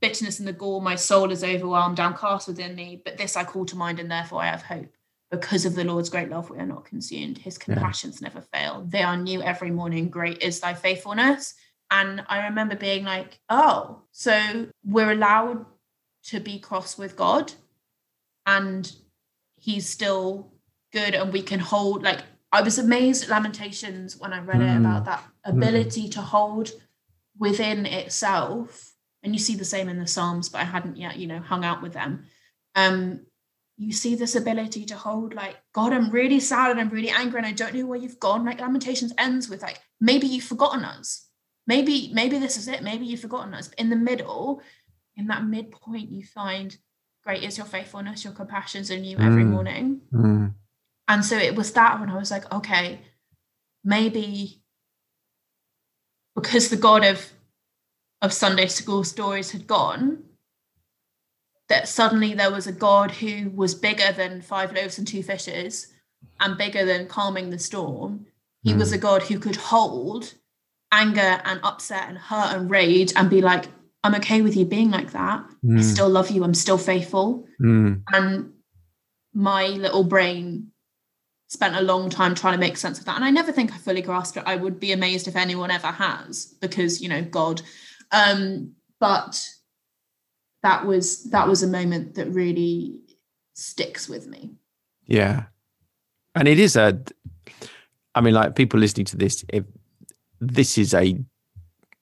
bitterness 0.00 0.38
and 0.38 0.48
the 0.48 0.52
gall. 0.52 0.80
My 0.80 0.96
soul 0.96 1.30
is 1.30 1.44
overwhelmed, 1.44 1.96
downcast 1.96 2.48
within 2.48 2.74
me, 2.74 3.00
but 3.04 3.18
this 3.18 3.36
I 3.36 3.44
call 3.44 3.66
to 3.66 3.76
mind, 3.76 4.00
and 4.00 4.10
therefore 4.10 4.42
I 4.42 4.46
have 4.46 4.62
hope. 4.62 4.88
Because 5.30 5.64
of 5.64 5.76
the 5.76 5.84
Lord's 5.84 6.10
great 6.10 6.28
love, 6.28 6.50
we 6.50 6.58
are 6.58 6.66
not 6.66 6.84
consumed. 6.84 7.38
His 7.38 7.56
compassions 7.56 8.20
never 8.20 8.40
fail. 8.40 8.84
They 8.88 9.02
are 9.04 9.16
new 9.16 9.40
every 9.42 9.70
morning. 9.70 10.08
Great 10.08 10.42
is 10.42 10.58
thy 10.58 10.74
faithfulness. 10.74 11.54
And 11.88 12.24
I 12.28 12.46
remember 12.46 12.74
being 12.74 13.04
like, 13.04 13.38
oh, 13.48 14.02
so 14.10 14.66
we're 14.84 15.12
allowed 15.12 15.66
to 16.24 16.40
be 16.40 16.58
cross 16.58 16.98
with 16.98 17.14
God 17.16 17.52
and 18.44 18.90
he's 19.60 19.88
still 19.88 20.52
good 20.92 21.14
and 21.14 21.32
we 21.32 21.42
can 21.42 21.60
hold 21.60 22.02
like 22.02 22.22
I 22.52 22.62
was 22.62 22.78
amazed 22.78 23.22
at 23.22 23.30
Lamentations 23.30 24.16
when 24.16 24.32
I 24.32 24.40
read 24.40 24.60
it 24.60 24.64
Mm. 24.64 24.80
about 24.80 25.04
that 25.04 25.22
ability 25.44 26.08
to 26.10 26.20
hold 26.20 26.72
within 27.38 27.86
itself. 27.86 28.94
And 29.22 29.32
you 29.34 29.38
see 29.38 29.54
the 29.54 29.64
same 29.64 29.88
in 29.88 29.98
the 30.00 30.06
Psalms, 30.06 30.48
but 30.48 30.60
I 30.62 30.64
hadn't 30.64 30.96
yet, 30.96 31.16
you 31.16 31.28
know, 31.28 31.38
hung 31.38 31.64
out 31.64 31.80
with 31.82 31.92
them. 31.92 32.24
Um, 32.74 33.26
you 33.76 33.92
see 33.92 34.14
this 34.14 34.34
ability 34.36 34.84
to 34.84 34.94
hold 34.94 35.32
like 35.32 35.56
god 35.72 35.92
i'm 35.94 36.10
really 36.10 36.38
sad 36.38 36.70
and 36.70 36.78
i'm 36.78 36.90
really 36.90 37.08
angry 37.08 37.38
and 37.38 37.46
i 37.46 37.52
don't 37.52 37.74
know 37.74 37.86
where 37.86 37.98
you've 37.98 38.20
gone 38.20 38.44
like 38.44 38.60
lamentations 38.60 39.14
ends 39.16 39.48
with 39.48 39.62
like 39.62 39.80
maybe 40.00 40.26
you've 40.26 40.44
forgotten 40.44 40.84
us 40.84 41.28
maybe 41.66 42.10
maybe 42.12 42.38
this 42.38 42.58
is 42.58 42.68
it 42.68 42.82
maybe 42.82 43.06
you've 43.06 43.20
forgotten 43.26 43.54
us 43.54 43.70
in 43.78 43.88
the 43.88 43.96
middle 43.96 44.60
in 45.16 45.26
that 45.28 45.44
midpoint 45.46 46.10
you 46.12 46.22
find 46.22 46.76
great 47.24 47.42
is 47.42 47.56
your 47.58 47.66
faithfulness 47.66 48.24
your 48.24 48.32
compassions 48.32 48.90
are 48.90 48.96
new 48.98 49.16
every 49.18 49.44
Mm. 49.44 49.50
morning 49.50 50.00
Mm. 50.12 50.54
and 51.08 51.24
so 51.24 51.36
it 51.36 51.54
was 51.54 51.72
that 51.72 52.00
when 52.00 52.10
i 52.10 52.16
was 52.16 52.30
like 52.30 52.50
okay 52.52 53.00
maybe 53.84 54.62
because 56.34 56.68
the 56.68 56.76
god 56.76 57.04
of 57.04 57.32
of 58.22 58.32
sunday 58.32 58.66
school 58.66 59.04
stories 59.04 59.50
had 59.52 59.66
gone 59.66 60.24
that 61.68 61.88
suddenly 61.88 62.34
there 62.34 62.50
was 62.52 62.66
a 62.66 62.72
god 62.72 63.10
who 63.12 63.50
was 63.50 63.74
bigger 63.74 64.12
than 64.12 64.42
five 64.42 64.72
loaves 64.72 64.98
and 64.98 65.06
two 65.06 65.22
fishes 65.22 65.88
and 66.38 66.58
bigger 66.58 66.84
than 66.84 67.06
calming 67.06 67.50
the 67.50 67.58
storm 67.58 68.26
he 68.62 68.74
was 68.74 68.90
Mm. 68.92 68.94
a 68.94 68.98
god 68.98 69.22
who 69.24 69.38
could 69.38 69.56
hold 69.56 70.34
anger 70.92 71.40
and 71.44 71.60
upset 71.62 72.08
and 72.08 72.18
hurt 72.18 72.54
and 72.54 72.70
rage 72.70 73.12
and 73.16 73.30
be 73.30 73.40
like 73.40 73.66
I'm 74.02 74.14
okay 74.16 74.42
with 74.42 74.56
you 74.56 74.64
being 74.64 74.90
like 74.90 75.12
that. 75.12 75.44
Mm. 75.64 75.78
I 75.78 75.82
still 75.82 76.08
love 76.08 76.30
you. 76.30 76.42
I'm 76.44 76.54
still 76.54 76.78
faithful. 76.78 77.46
Mm. 77.60 78.02
And 78.12 78.52
my 79.34 79.66
little 79.66 80.04
brain 80.04 80.68
spent 81.48 81.76
a 81.76 81.82
long 81.82 82.08
time 82.08 82.34
trying 82.34 82.54
to 82.54 82.60
make 82.60 82.76
sense 82.76 82.98
of 82.98 83.04
that. 83.04 83.16
And 83.16 83.24
I 83.24 83.30
never 83.30 83.52
think 83.52 83.72
I 83.72 83.76
fully 83.76 84.02
grasped 84.02 84.36
it. 84.36 84.44
I 84.46 84.56
would 84.56 84.80
be 84.80 84.92
amazed 84.92 85.28
if 85.28 85.36
anyone 85.36 85.70
ever 85.70 85.88
has, 85.88 86.46
because, 86.60 87.02
you 87.02 87.08
know, 87.08 87.22
God. 87.22 87.60
Um, 88.12 88.72
but 88.98 89.44
that 90.62 90.86
was 90.86 91.24
that 91.30 91.48
was 91.48 91.62
a 91.62 91.66
moment 91.66 92.14
that 92.14 92.30
really 92.30 93.00
sticks 93.54 94.08
with 94.08 94.26
me. 94.26 94.50
Yeah. 95.06 95.44
And 96.34 96.46
it 96.46 96.58
is 96.58 96.76
a 96.76 97.02
I 98.14 98.20
mean, 98.20 98.34
like 98.34 98.56
people 98.56 98.80
listening 98.80 99.06
to 99.06 99.16
this, 99.16 99.44
if 99.48 99.64
this 100.40 100.78
is 100.78 100.94
a 100.94 101.18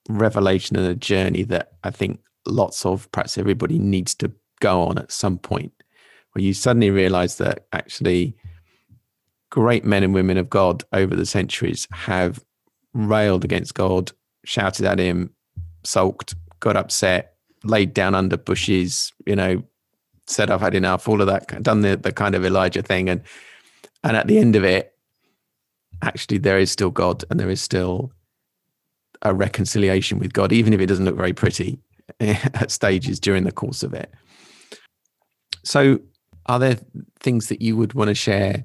revelation 0.09 0.77
and 0.77 0.87
a 0.87 0.95
journey 0.95 1.43
that 1.45 1.73
I 1.85 1.91
think 1.91 2.21
lots 2.47 2.85
of 2.87 3.11
perhaps 3.13 3.39
everybody 3.39 3.79
needs 3.79 4.15
to 4.17 4.33
go 4.61 4.83
on 4.83 4.99
at 4.99 5.13
some 5.13 5.39
point 5.39 5.73
where 6.33 6.43
you 6.43 6.55
suddenly 6.55 6.91
realize 6.91 7.37
that 7.37 7.67
actually 7.73 8.37
great 9.51 9.85
men 9.85 10.03
and 10.03 10.15
women 10.15 10.37
of 10.37 10.51
God 10.51 10.85
over 10.93 11.15
the 11.15 11.27
centuries 11.27 11.87
have 11.93 12.45
railed 12.93 13.45
against 13.45 13.75
God, 13.75 14.13
shouted 14.45 14.85
at 14.87 14.99
him, 14.99 15.31
sulked, 15.85 16.35
got 16.61 16.77
upset, 16.77 17.35
laid 17.65 17.95
down 17.95 18.15
under 18.15 18.37
bushes, 18.37 19.13
you 19.27 19.37
know, 19.37 19.63
said 20.27 20.51
I've 20.51 20.61
had 20.61 20.75
enough, 20.75 21.09
all 21.09 21.21
of 21.21 21.27
that, 21.27 21.63
done 21.63 21.81
the, 21.81 21.97
the 21.97 22.13
kind 22.13 22.35
of 22.35 22.45
Elijah 22.45 22.83
thing. 22.83 23.09
And 23.09 23.23
and 24.05 24.17
at 24.17 24.27
the 24.27 24.39
end 24.39 24.55
of 24.55 24.65
it, 24.65 24.93
actually 26.03 26.39
there 26.39 26.59
is 26.59 26.71
still 26.71 26.91
God 26.91 27.25
and 27.31 27.41
there 27.41 27.51
is 27.51 27.61
still 27.61 28.13
a 29.23 29.35
reconciliation 29.35 30.19
with 30.19 30.33
God, 30.33 30.53
even 30.53 30.73
if 30.73 30.81
it 30.81 30.87
doesn't 30.87 31.05
look 31.05 31.17
very 31.17 31.33
pretty 31.33 31.79
at 32.21 32.71
stages 32.71 33.21
during 33.21 33.45
the 33.45 33.53
course 33.53 33.83
of 33.83 33.95
it. 33.95 34.13
So, 35.65 36.01
are 36.47 36.59
there 36.59 36.79
things 37.21 37.49
that 37.49 37.61
you 37.61 37.77
would 37.77 37.95
want 37.95 38.09
to 38.09 38.15
share 38.15 38.65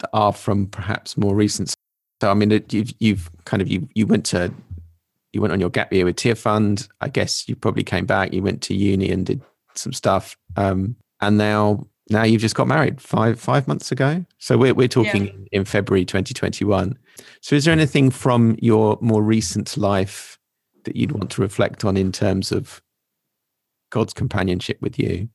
that 0.00 0.10
are 0.12 0.32
from 0.32 0.66
perhaps 0.66 1.16
more 1.16 1.34
recent? 1.34 1.74
So, 2.20 2.30
I 2.30 2.34
mean, 2.34 2.62
you've, 2.70 2.92
you've 2.98 3.30
kind 3.44 3.60
of 3.62 3.68
you 3.68 3.88
you 3.94 4.06
went 4.06 4.24
to 4.26 4.52
you 5.32 5.40
went 5.40 5.52
on 5.52 5.60
your 5.60 5.70
gap 5.70 5.92
year 5.92 6.04
with 6.04 6.16
Tier 6.16 6.34
Tearfund. 6.34 6.88
I 7.00 7.08
guess 7.08 7.48
you 7.48 7.56
probably 7.56 7.84
came 7.84 8.06
back. 8.06 8.32
You 8.32 8.42
went 8.42 8.62
to 8.62 8.74
uni 8.74 9.10
and 9.10 9.26
did 9.26 9.42
some 9.74 9.92
stuff, 9.92 10.36
um, 10.56 10.96
and 11.20 11.36
now 11.36 11.86
now 12.10 12.22
you've 12.22 12.40
just 12.40 12.54
got 12.54 12.68
married 12.68 13.00
five 13.00 13.40
five 13.40 13.66
months 13.66 13.90
ago. 13.90 14.24
So 14.38 14.58
we're 14.58 14.74
we're 14.74 14.88
talking 14.88 15.26
yeah. 15.26 15.32
in 15.60 15.64
February 15.64 16.04
2021. 16.04 16.98
So 17.40 17.56
is 17.56 17.64
there 17.64 17.72
anything 17.72 18.10
from 18.10 18.56
your 18.60 18.98
more 19.00 19.22
recent 19.22 19.76
life 19.76 20.38
that 20.84 20.96
you'd 20.96 21.12
want 21.12 21.30
to 21.30 21.40
reflect 21.40 21.84
on 21.84 21.96
in 21.96 22.12
terms 22.12 22.52
of 22.52 22.82
God's 23.90 24.12
companionship 24.12 24.80
with 24.80 24.98
you? 24.98 25.28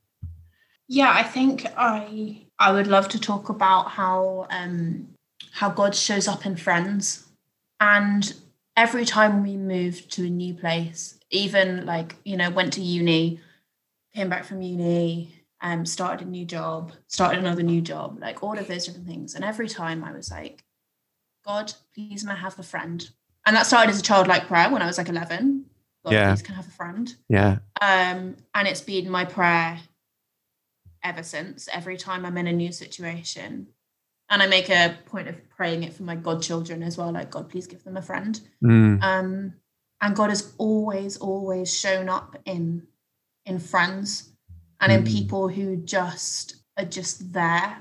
Yeah, 0.86 1.10
I 1.12 1.22
think 1.22 1.66
I 1.76 2.46
I 2.58 2.72
would 2.72 2.86
love 2.86 3.08
to 3.08 3.20
talk 3.20 3.48
about 3.48 3.90
how 3.90 4.46
um 4.50 5.08
how 5.52 5.70
God 5.70 5.94
shows 5.94 6.28
up 6.28 6.46
in 6.46 6.56
friends. 6.56 7.26
And 7.80 8.32
every 8.76 9.04
time 9.04 9.42
we 9.42 9.56
moved 9.56 10.10
to 10.12 10.26
a 10.26 10.30
new 10.30 10.54
place, 10.54 11.18
even 11.30 11.86
like, 11.86 12.16
you 12.24 12.36
know, 12.36 12.50
went 12.50 12.74
to 12.74 12.80
uni, 12.80 13.40
came 14.14 14.28
back 14.28 14.44
from 14.44 14.62
uni, 14.62 15.39
um, 15.60 15.84
started 15.84 16.26
a 16.26 16.30
new 16.30 16.44
job, 16.44 16.92
started 17.06 17.38
another 17.38 17.62
new 17.62 17.80
job, 17.80 18.18
like 18.20 18.42
all 18.42 18.58
of 18.58 18.66
those 18.66 18.86
different 18.86 19.06
things. 19.06 19.34
And 19.34 19.44
every 19.44 19.68
time 19.68 20.02
I 20.02 20.12
was 20.12 20.30
like, 20.30 20.64
God, 21.44 21.72
please 21.94 22.24
may 22.24 22.32
I 22.32 22.36
have 22.36 22.58
a 22.58 22.62
friend. 22.62 23.08
And 23.46 23.56
that 23.56 23.66
started 23.66 23.90
as 23.90 23.98
a 23.98 24.02
childlike 24.02 24.46
prayer 24.46 24.70
when 24.70 24.82
I 24.82 24.86
was 24.86 24.98
like 24.98 25.08
11. 25.08 25.66
God, 26.04 26.12
yeah. 26.12 26.32
please 26.32 26.42
can 26.42 26.54
I 26.54 26.56
have 26.56 26.68
a 26.68 26.70
friend. 26.70 27.14
Yeah. 27.28 27.58
Um, 27.80 28.36
and 28.54 28.68
it's 28.68 28.80
been 28.80 29.10
my 29.10 29.24
prayer 29.24 29.80
ever 31.02 31.22
since. 31.22 31.68
Every 31.72 31.96
time 31.96 32.24
I'm 32.24 32.38
in 32.38 32.46
a 32.46 32.52
new 32.52 32.72
situation. 32.72 33.68
And 34.30 34.42
I 34.42 34.46
make 34.46 34.70
a 34.70 34.96
point 35.06 35.28
of 35.28 35.36
praying 35.50 35.82
it 35.82 35.92
for 35.92 36.04
my 36.04 36.14
godchildren 36.14 36.82
as 36.82 36.96
well. 36.96 37.12
Like, 37.12 37.30
God, 37.30 37.50
please 37.50 37.66
give 37.66 37.82
them 37.82 37.96
a 37.96 38.02
friend. 38.02 38.40
Mm. 38.62 39.02
Um, 39.02 39.54
and 40.00 40.16
God 40.16 40.30
has 40.30 40.54
always, 40.56 41.16
always 41.16 41.76
shown 41.78 42.08
up 42.08 42.36
in 42.44 42.86
in 43.46 43.58
friends 43.58 44.29
and 44.80 44.92
in 44.92 45.04
mm. 45.04 45.08
people 45.08 45.48
who 45.48 45.76
just 45.76 46.56
are 46.76 46.84
just 46.84 47.32
there. 47.32 47.78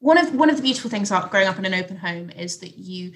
One 0.00 0.18
of 0.18 0.34
one 0.34 0.50
of 0.50 0.56
the 0.56 0.62
beautiful 0.62 0.90
things 0.90 1.10
about 1.10 1.30
growing 1.30 1.48
up 1.48 1.58
in 1.58 1.64
an 1.64 1.74
open 1.74 1.96
home 1.96 2.30
is 2.30 2.58
that 2.58 2.76
you, 2.76 3.12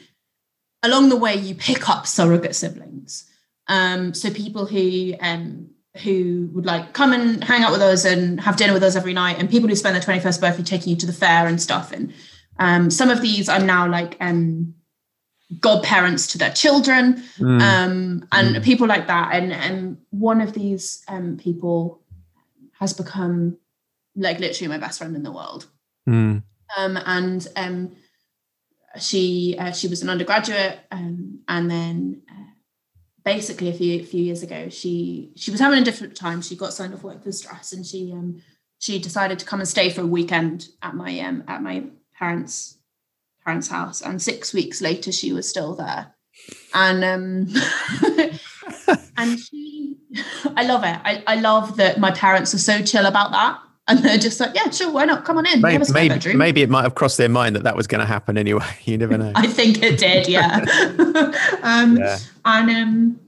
along 0.83 1.09
the 1.09 1.17
way, 1.17 1.35
you 1.35 1.55
pick 1.55 1.89
up 1.89 2.07
surrogate 2.07 2.55
siblings. 2.55 3.29
Um, 3.69 4.15
so 4.15 4.31
people 4.31 4.67
who 4.67 5.15
um, 5.21 5.71
who 6.05 6.49
would 6.53 6.65
like 6.65 6.93
come 6.93 7.13
and 7.13 7.43
hang 7.43 7.65
out 7.65 7.73
with 7.73 7.83
us 7.83 8.05
and 8.05 8.41
have 8.41 8.57
dinner 8.57 8.73
with 8.73 8.85
us 8.85 8.97
every 8.97 9.13
night, 9.13 9.39
and 9.39 9.51
people 9.51 9.69
who 9.69 9.75
spend 9.75 9.97
their 9.97 10.03
twenty 10.03 10.21
first 10.21 10.41
birthday 10.41 10.63
taking 10.63 10.91
you 10.91 10.97
to 10.97 11.07
the 11.07 11.13
fair 11.13 11.47
and 11.47 11.61
stuff. 11.61 11.91
And 11.93 12.13
um, 12.59 12.91
some 12.91 13.11
of 13.11 13.21
these 13.21 13.49
I'm 13.49 13.67
now 13.67 13.89
like 13.89 14.17
um, 14.21 14.75
godparents 15.59 16.29
to 16.29 16.39
their 16.39 16.53
children, 16.53 17.23
mm. 17.39 17.61
um, 17.61 18.29
and 18.31 18.57
mm. 18.57 18.63
people 18.63 18.87
like 18.87 19.09
that. 19.09 19.35
And 19.35 19.53
and 19.53 19.99
one 20.11 20.41
of 20.41 20.53
these 20.53 21.03
um, 21.09 21.37
people 21.37 22.01
has 22.79 22.93
become 22.93 23.59
like 24.15 24.39
literally 24.39 24.69
my 24.69 24.79
best 24.79 24.99
friend 24.99 25.17
in 25.17 25.23
the 25.23 25.33
world. 25.33 25.67
Mm. 26.09 26.43
Um, 26.77 26.99
and 27.05 27.47
um, 27.57 27.97
she 28.99 29.57
uh, 29.59 29.73
she 29.73 29.89
was 29.89 30.03
an 30.03 30.11
undergraduate, 30.11 30.79
um, 30.91 31.41
and 31.49 31.71
then 31.71 32.23
uh, 32.31 32.51
basically 33.25 33.69
a 33.69 33.73
few 33.73 34.05
few 34.05 34.23
years 34.23 34.43
ago, 34.43 34.69
she 34.69 35.33
she 35.37 35.51
was 35.51 35.61
having 35.61 35.81
a 35.81 35.85
different 35.85 36.17
time. 36.17 36.43
She 36.43 36.57
got 36.57 36.73
signed 36.73 36.95
off 36.95 37.03
work 37.03 37.23
for 37.23 37.33
stress, 37.33 37.73
and 37.73 37.87
she 37.87 38.13
um, 38.13 38.43
she 38.79 38.99
decided 38.99 39.39
to 39.39 39.47
come 39.47 39.61
and 39.61 39.69
stay 39.69 39.91
for 39.91 40.03
a 40.03 40.07
weekend 40.07 40.69
at 40.83 40.95
my 40.95 41.19
um, 41.21 41.45
at 41.47 41.63
my 41.63 41.85
parents 42.19 42.79
parents' 43.45 43.69
house. 43.69 44.01
And 44.01 44.21
six 44.21 44.53
weeks 44.53 44.81
later, 44.81 45.13
she 45.13 45.33
was 45.33 45.49
still 45.49 45.75
there, 45.75 46.15
and 46.75 47.05
um, 47.05 47.55
and 49.17 49.39
she 49.39 49.76
I 50.57 50.65
love 50.65 50.85
it. 50.85 50.99
I, 51.05 51.23
I 51.27 51.37
love 51.37 51.77
that 51.77 51.99
my 51.99 52.11
parents 52.11 52.55
are 52.55 52.59
so 52.59 52.83
chill 52.83 53.07
about 53.07 53.33
that. 53.33 53.61
And 53.89 54.01
they're 54.01 54.19
just 54.19 54.41
like, 54.41 54.53
yeah, 54.55 54.69
sure, 54.71 54.91
why 54.91 55.05
not? 55.05 55.25
Come 55.25 55.39
on 55.39 55.47
in. 55.47 55.61
Maybe, 55.61 55.85
maybe, 55.93 56.35
maybe, 56.35 56.63
it 56.63 56.69
might 56.69 56.83
have 56.83 56.97
crossed 56.97 57.19
their 57.19 57.29
mind 57.29 57.55
that 57.55 57.63
that 57.63 57.77
was 57.77 57.87
going 57.87 58.01
to 58.01 58.07
happen 58.07 58.37
anyway. 58.37 58.65
You 58.85 58.99
never 58.99 59.17
know. 59.17 59.33
I 59.35 59.47
think 59.47 59.81
it 59.83 59.99
did, 59.99 60.27
yeah. 60.27 60.57
um, 61.63 61.97
yeah. 61.97 62.19
And 62.45 62.71
um, 62.71 63.21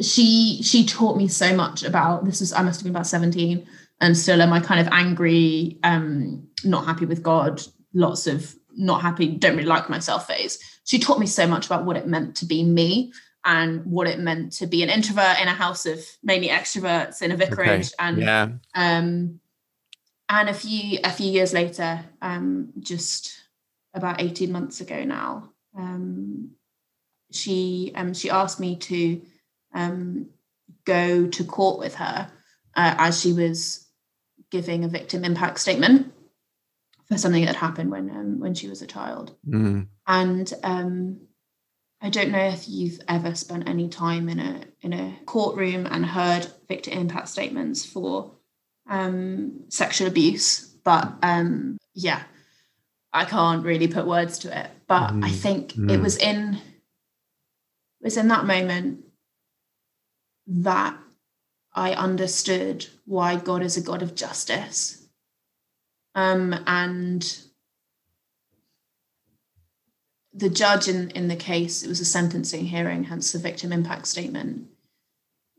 she 0.00 0.60
she 0.62 0.86
taught 0.86 1.16
me 1.16 1.26
so 1.26 1.54
much 1.54 1.82
about 1.82 2.24
this. 2.24 2.40
Is 2.40 2.52
I 2.52 2.62
must 2.62 2.80
have 2.80 2.84
been 2.84 2.94
about 2.94 3.08
seventeen, 3.08 3.66
and 4.00 4.16
still 4.16 4.40
am 4.40 4.52
I 4.52 4.60
kind 4.60 4.80
of 4.80 4.88
angry, 4.92 5.78
um, 5.82 6.46
not 6.64 6.84
happy 6.84 7.06
with 7.06 7.22
God, 7.22 7.60
lots 7.92 8.28
of 8.28 8.54
not 8.76 9.00
happy, 9.00 9.28
don't 9.28 9.56
really 9.56 9.66
like 9.66 9.88
myself 9.88 10.26
phase. 10.26 10.58
She 10.84 10.98
taught 10.98 11.18
me 11.18 11.26
so 11.26 11.46
much 11.46 11.66
about 11.66 11.84
what 11.84 11.96
it 11.96 12.06
meant 12.06 12.36
to 12.36 12.46
be 12.46 12.62
me 12.62 13.12
and 13.46 13.86
what 13.86 14.08
it 14.08 14.18
meant 14.18 14.52
to 14.52 14.66
be 14.66 14.82
an 14.82 14.90
introvert 14.90 15.40
in 15.40 15.46
a 15.48 15.54
house 15.54 15.86
of 15.86 16.04
mainly 16.22 16.48
extroverts 16.48 17.22
in 17.22 17.30
a 17.30 17.36
vicarage 17.36 17.86
okay. 17.86 17.94
and 18.00 18.18
yeah. 18.18 18.48
um 18.74 19.40
and 20.28 20.48
a 20.48 20.54
few 20.54 20.98
a 21.04 21.10
few 21.10 21.30
years 21.30 21.54
later 21.54 22.04
um 22.20 22.72
just 22.80 23.32
about 23.94 24.20
18 24.20 24.52
months 24.52 24.80
ago 24.80 25.04
now 25.04 25.50
um 25.78 26.50
she 27.30 27.92
um 27.94 28.12
she 28.12 28.28
asked 28.28 28.60
me 28.60 28.76
to 28.76 29.22
um 29.72 30.26
go 30.84 31.26
to 31.28 31.44
court 31.44 31.78
with 31.78 31.94
her 31.94 32.30
uh, 32.74 32.94
as 32.98 33.20
she 33.20 33.32
was 33.32 33.86
giving 34.50 34.84
a 34.84 34.88
victim 34.88 35.24
impact 35.24 35.58
statement 35.58 36.12
for 37.06 37.16
something 37.16 37.44
that 37.44 37.56
happened 37.56 37.90
when 37.90 38.10
um, 38.10 38.40
when 38.40 38.54
she 38.54 38.68
was 38.68 38.82
a 38.82 38.86
child 38.86 39.36
mm. 39.48 39.86
and 40.06 40.52
um 40.64 41.20
I 42.00 42.10
don't 42.10 42.30
know 42.30 42.46
if 42.46 42.68
you've 42.68 43.00
ever 43.08 43.34
spent 43.34 43.68
any 43.68 43.88
time 43.88 44.28
in 44.28 44.38
a 44.38 44.60
in 44.82 44.92
a 44.92 45.16
courtroom 45.24 45.86
and 45.86 46.04
heard 46.04 46.46
victim 46.68 46.92
impact 46.92 47.28
statements 47.28 47.84
for 47.84 48.32
um, 48.88 49.64
sexual 49.68 50.06
abuse, 50.06 50.66
but 50.84 51.14
um, 51.22 51.78
yeah, 51.94 52.22
I 53.12 53.24
can't 53.24 53.64
really 53.64 53.88
put 53.88 54.06
words 54.06 54.38
to 54.40 54.58
it. 54.58 54.70
But 54.86 55.12
mm, 55.12 55.24
I 55.24 55.30
think 55.30 55.72
mm. 55.72 55.90
it 55.90 56.00
was 56.00 56.16
in 56.16 56.54
it 56.54 58.04
was 58.04 58.16
in 58.16 58.28
that 58.28 58.44
moment 58.44 59.04
that 60.46 60.96
I 61.74 61.92
understood 61.92 62.86
why 63.04 63.36
God 63.36 63.62
is 63.62 63.76
a 63.76 63.82
God 63.82 64.02
of 64.02 64.14
justice. 64.14 65.02
Um, 66.14 66.54
and 66.66 67.45
the 70.36 70.50
judge 70.50 70.86
in, 70.86 71.10
in 71.10 71.28
the 71.28 71.36
case, 71.36 71.82
it 71.82 71.88
was 71.88 72.00
a 72.00 72.04
sentencing 72.04 72.66
hearing, 72.66 73.04
hence 73.04 73.32
the 73.32 73.38
victim 73.38 73.72
impact 73.72 74.06
statement. 74.06 74.68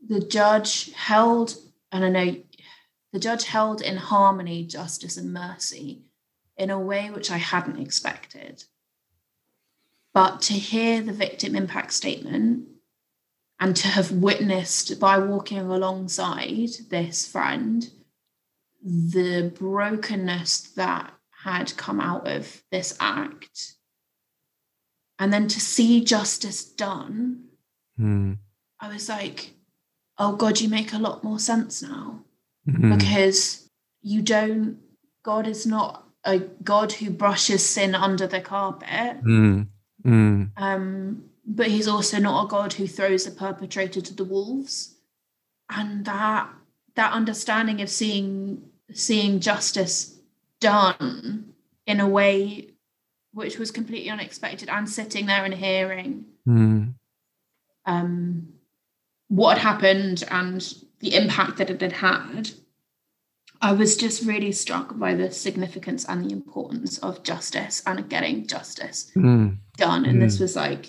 The 0.08 0.20
judge 0.20 0.92
held, 0.92 1.56
and 1.90 2.04
I 2.04 2.08
know 2.08 2.36
the 3.12 3.18
judge 3.18 3.44
held 3.44 3.82
in 3.82 3.96
harmony 3.96 4.64
justice 4.64 5.16
and 5.16 5.32
mercy 5.32 6.02
in 6.56 6.70
a 6.70 6.78
way 6.78 7.10
which 7.10 7.30
I 7.30 7.38
hadn't 7.38 7.80
expected. 7.80 8.64
But 10.14 10.40
to 10.42 10.52
hear 10.52 11.02
the 11.02 11.12
victim 11.12 11.56
impact 11.56 11.92
statement 11.92 12.68
and 13.58 13.74
to 13.76 13.88
have 13.88 14.12
witnessed 14.12 15.00
by 15.00 15.18
walking 15.18 15.58
alongside 15.58 16.70
this 16.90 17.26
friend 17.26 17.90
the 18.80 19.52
brokenness 19.58 20.60
that 20.76 21.12
had 21.42 21.76
come 21.76 22.00
out 22.00 22.28
of 22.28 22.62
this 22.70 22.96
act 23.00 23.77
and 25.18 25.32
then 25.32 25.48
to 25.48 25.60
see 25.60 26.04
justice 26.04 26.64
done 26.64 27.44
Mm. 28.00 28.38
i 28.80 28.88
was 28.92 29.08
like 29.08 29.54
oh 30.18 30.36
god 30.36 30.60
you 30.60 30.68
make 30.68 30.92
a 30.92 30.98
lot 30.98 31.24
more 31.24 31.38
sense 31.40 31.82
now 31.82 32.20
Mm. 32.68 32.96
because 32.98 33.68
you 34.02 34.20
don't 34.22 34.78
god 35.24 35.46
is 35.48 35.66
not 35.66 36.04
a 36.24 36.38
god 36.62 36.92
who 36.92 37.10
brushes 37.10 37.66
sin 37.68 37.94
under 37.94 38.26
the 38.26 38.40
carpet 38.40 39.22
Mm. 39.24 39.66
Mm. 40.04 40.50
um, 40.56 41.24
but 41.44 41.68
he's 41.68 41.88
also 41.88 42.18
not 42.18 42.44
a 42.44 42.48
god 42.48 42.74
who 42.74 42.86
throws 42.86 43.24
the 43.24 43.30
perpetrator 43.32 44.00
to 44.00 44.14
the 44.14 44.24
wolves 44.24 44.94
and 45.70 46.04
that 46.04 46.48
that 46.94 47.12
understanding 47.12 47.80
of 47.80 47.88
seeing 47.90 48.62
seeing 48.92 49.40
justice 49.40 50.16
done 50.60 51.52
in 51.86 52.00
a 52.00 52.08
way 52.08 52.67
which 53.38 53.58
was 53.58 53.70
completely 53.70 54.10
unexpected 54.10 54.68
and 54.68 54.88
sitting 54.90 55.26
there 55.26 55.44
and 55.44 55.54
hearing 55.54 56.24
Mm. 56.46 56.94
um, 57.86 58.48
what 59.28 59.58
had 59.58 59.62
happened 59.72 60.24
and 60.30 60.74
the 61.00 61.14
impact 61.14 61.56
that 61.58 61.70
it 61.70 61.80
had 61.80 61.92
had, 61.92 62.50
I 63.60 63.72
was 63.72 63.96
just 63.96 64.24
really 64.24 64.52
struck 64.52 64.98
by 64.98 65.14
the 65.14 65.30
significance 65.30 66.04
and 66.06 66.24
the 66.24 66.32
importance 66.32 66.98
of 66.98 67.22
justice 67.22 67.82
and 67.86 68.08
getting 68.08 68.46
justice 68.46 69.10
Mm. 69.16 69.58
done. 69.76 70.04
And 70.04 70.20
this 70.22 70.36
Mm. 70.36 70.40
was 70.40 70.56
like 70.56 70.86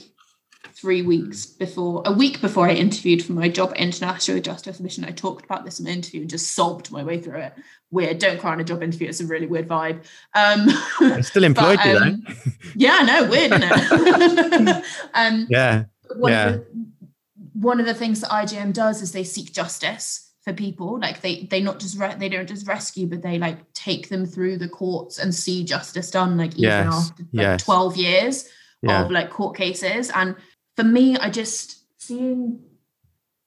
three 0.73 1.01
weeks 1.01 1.45
before, 1.45 2.01
a 2.05 2.11
week 2.11 2.41
before 2.41 2.67
I 2.67 2.73
interviewed 2.73 3.23
for 3.23 3.33
my 3.33 3.49
job 3.49 3.71
at 3.71 3.77
International 3.77 4.39
Justice 4.39 4.79
Mission. 4.79 5.05
I 5.05 5.11
talked 5.11 5.45
about 5.45 5.65
this 5.65 5.79
in 5.79 5.87
an 5.87 5.93
interview 5.93 6.21
and 6.21 6.29
just 6.29 6.51
sobbed 6.51 6.91
my 6.91 7.03
way 7.03 7.19
through 7.19 7.39
it. 7.39 7.53
Weird. 7.91 8.19
Don't 8.19 8.39
cry 8.39 8.51
on 8.51 8.59
a 8.59 8.63
job 8.63 8.83
interview. 8.83 9.07
It's 9.09 9.19
a 9.19 9.25
really 9.25 9.47
weird 9.47 9.67
vibe. 9.67 10.03
Um, 10.35 10.67
I'm 10.99 11.23
still 11.23 11.43
employed 11.43 11.77
but, 11.83 11.87
you 11.87 11.97
um, 11.97 12.23
though. 12.27 12.51
yeah, 12.75 12.99
no, 13.05 13.29
weird, 13.29 13.51
isn't 13.53 14.67
it? 14.67 14.85
um, 15.13 15.47
Yeah. 15.49 15.85
one 16.15 16.31
Yeah. 16.31 16.47
of 16.49 16.53
the 16.53 16.65
one 17.53 17.79
of 17.81 17.85
the 17.85 17.93
things 17.93 18.21
that 18.21 18.29
IJM 18.29 18.71
does 18.73 19.01
is 19.01 19.11
they 19.11 19.23
seek 19.23 19.51
justice 19.51 20.31
for 20.45 20.53
people. 20.53 20.97
Like 20.99 21.19
they 21.21 21.43
they 21.49 21.61
not 21.61 21.79
just 21.79 21.97
re- 21.99 22.15
they 22.17 22.29
don't 22.29 22.47
just 22.47 22.67
rescue, 22.67 23.05
but 23.07 23.21
they 23.21 23.37
like 23.37 23.57
take 23.73 24.07
them 24.07 24.25
through 24.25 24.59
the 24.59 24.69
courts 24.69 25.17
and 25.19 25.33
see 25.35 25.63
justice 25.65 26.09
done. 26.11 26.37
Like 26.37 26.51
even 26.53 26.63
Yes, 26.63 26.93
after 26.93 27.23
like 27.23 27.29
yes. 27.33 27.63
twelve 27.63 27.97
years 27.97 28.47
Yeah. 28.81 29.03
of 29.05 29.11
like 29.11 29.29
court 29.29 29.55
cases. 29.57 30.09
And 30.13 30.35
for 30.75 30.83
me, 30.83 31.17
I 31.17 31.29
just 31.29 31.83
seeing 32.01 32.59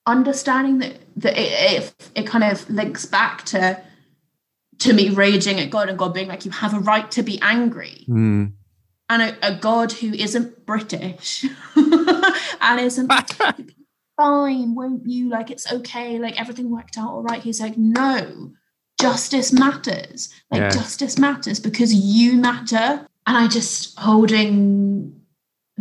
understanding 0.06 0.78
that 0.78 0.96
that 1.16 1.38
it, 1.38 1.82
it 1.84 2.10
it 2.14 2.26
kind 2.26 2.44
of 2.44 2.68
links 2.68 3.06
back 3.06 3.44
to 3.44 3.80
to 4.80 4.92
me 4.92 5.10
raging 5.10 5.60
at 5.60 5.70
God 5.70 5.88
and 5.88 5.96
God 5.98 6.12
being 6.12 6.28
like, 6.28 6.44
you 6.44 6.50
have 6.50 6.74
a 6.74 6.80
right 6.80 7.08
to 7.12 7.22
be 7.22 7.38
angry 7.40 8.04
Mm. 8.08 8.52
and 9.08 9.22
a, 9.22 9.46
a 9.46 9.54
God 9.54 9.92
who 9.92 10.08
isn't 10.12 10.66
British 10.66 11.44
and 11.76 12.80
isn't 12.80 13.12
fine, 14.16 14.74
won't 14.74 15.06
you? 15.08 15.28
Like 15.28 15.50
it's 15.52 15.72
okay, 15.72 16.18
like 16.18 16.40
everything 16.40 16.68
worked 16.70 16.98
out 16.98 17.10
all 17.10 17.22
right. 17.22 17.40
He's 17.40 17.60
like, 17.60 17.78
no, 17.78 18.50
justice 19.00 19.52
matters. 19.52 20.28
Like 20.50 20.62
Yeah. 20.62 20.70
justice 20.70 21.16
matters 21.18 21.60
because 21.60 21.94
you 21.94 22.34
matter. 22.34 23.06
And 23.24 23.36
I 23.36 23.46
just 23.46 23.96
holding, 24.00 25.21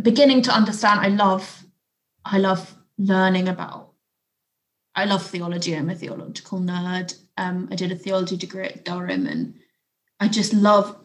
beginning 0.02 0.42
to 0.42 0.50
understand. 0.52 1.00
I 1.00 1.08
love, 1.08 1.64
I 2.24 2.38
love 2.38 2.74
learning 2.98 3.48
about. 3.48 3.90
I 4.94 5.04
love 5.06 5.24
theology. 5.24 5.74
I'm 5.74 5.88
a 5.90 5.94
theological 5.94 6.60
nerd. 6.60 7.14
Um, 7.38 7.68
I 7.70 7.76
did 7.76 7.92
a 7.92 7.96
theology 7.96 8.36
degree 8.36 8.64
at 8.66 8.84
Durham, 8.84 9.26
and 9.26 9.54
I 10.20 10.28
just 10.28 10.52
love 10.52 10.96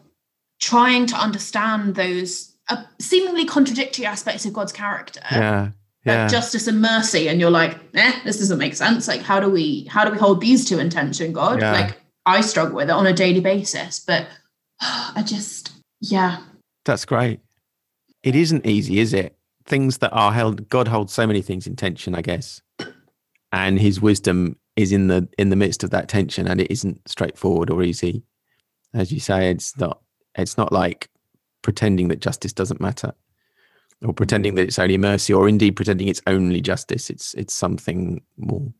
trying 0.60 1.06
to 1.06 1.16
understand 1.16 1.94
those 1.94 2.54
uh, 2.68 2.82
seemingly 3.00 3.46
contradictory 3.46 4.04
aspects 4.04 4.44
of 4.44 4.52
God's 4.52 4.72
character, 4.72 5.20
Yeah. 5.30 5.60
like 6.04 6.16
Yeah. 6.16 6.28
justice 6.28 6.66
and 6.66 6.82
mercy, 6.82 7.28
and 7.28 7.40
you're 7.40 7.50
like, 7.50 7.78
eh, 7.94 8.20
this 8.24 8.38
doesn't 8.38 8.58
make 8.58 8.74
sense. 8.76 9.08
Like, 9.08 9.22
how 9.22 9.40
do 9.40 9.48
we 9.48 9.84
how 9.84 10.04
do 10.04 10.10
we 10.12 10.18
hold 10.18 10.42
these 10.42 10.66
two 10.68 10.78
in 10.78 10.90
tension, 10.90 11.32
God? 11.32 11.60
Yeah. 11.60 11.72
Like, 11.72 11.98
I 12.26 12.42
struggle 12.42 12.76
with 12.76 12.90
it 12.90 12.92
on 12.92 13.06
a 13.06 13.12
daily 13.14 13.40
basis, 13.40 14.00
but 14.00 14.26
I 14.80 15.22
just, 15.24 15.72
yeah, 16.00 16.42
That's 16.84 17.06
great. 17.06 17.40
It 18.22 18.34
isn't 18.34 18.66
easy, 18.66 18.98
is 18.98 19.14
it? 19.14 19.36
Things 19.64 19.98
that 19.98 20.12
are 20.12 20.32
held 20.32 20.68
God 20.68 20.88
holds 20.88 21.12
so 21.12 21.26
many 21.26 21.42
things 21.42 21.66
in 21.66 21.76
tension, 21.76 22.14
I 22.14 22.22
guess. 22.22 22.62
And 23.52 23.78
his 23.78 24.00
wisdom 24.00 24.56
is 24.76 24.92
in 24.92 25.08
the 25.08 25.28
in 25.38 25.50
the 25.50 25.56
midst 25.56 25.82
of 25.82 25.90
that 25.90 26.08
tension 26.08 26.46
and 26.46 26.60
it 26.60 26.70
isn't 26.70 27.00
straightforward 27.08 27.70
or 27.70 27.82
easy. 27.82 28.22
As 28.94 29.10
you 29.12 29.20
say, 29.20 29.50
it's 29.50 29.76
not 29.76 30.00
it's 30.36 30.56
not 30.56 30.72
like 30.72 31.08
pretending 31.62 32.08
that 32.08 32.20
justice 32.20 32.52
doesn't 32.52 32.80
matter 32.80 33.12
or 34.04 34.12
pretending 34.12 34.54
that 34.54 34.62
it's 34.62 34.78
only 34.78 34.98
mercy 34.98 35.32
or 35.32 35.48
indeed 35.48 35.76
pretending 35.76 36.08
it's 36.08 36.22
only 36.26 36.60
justice. 36.60 37.10
It's 37.10 37.34
it's 37.34 37.54
something 37.54 38.22
more. 38.36 38.72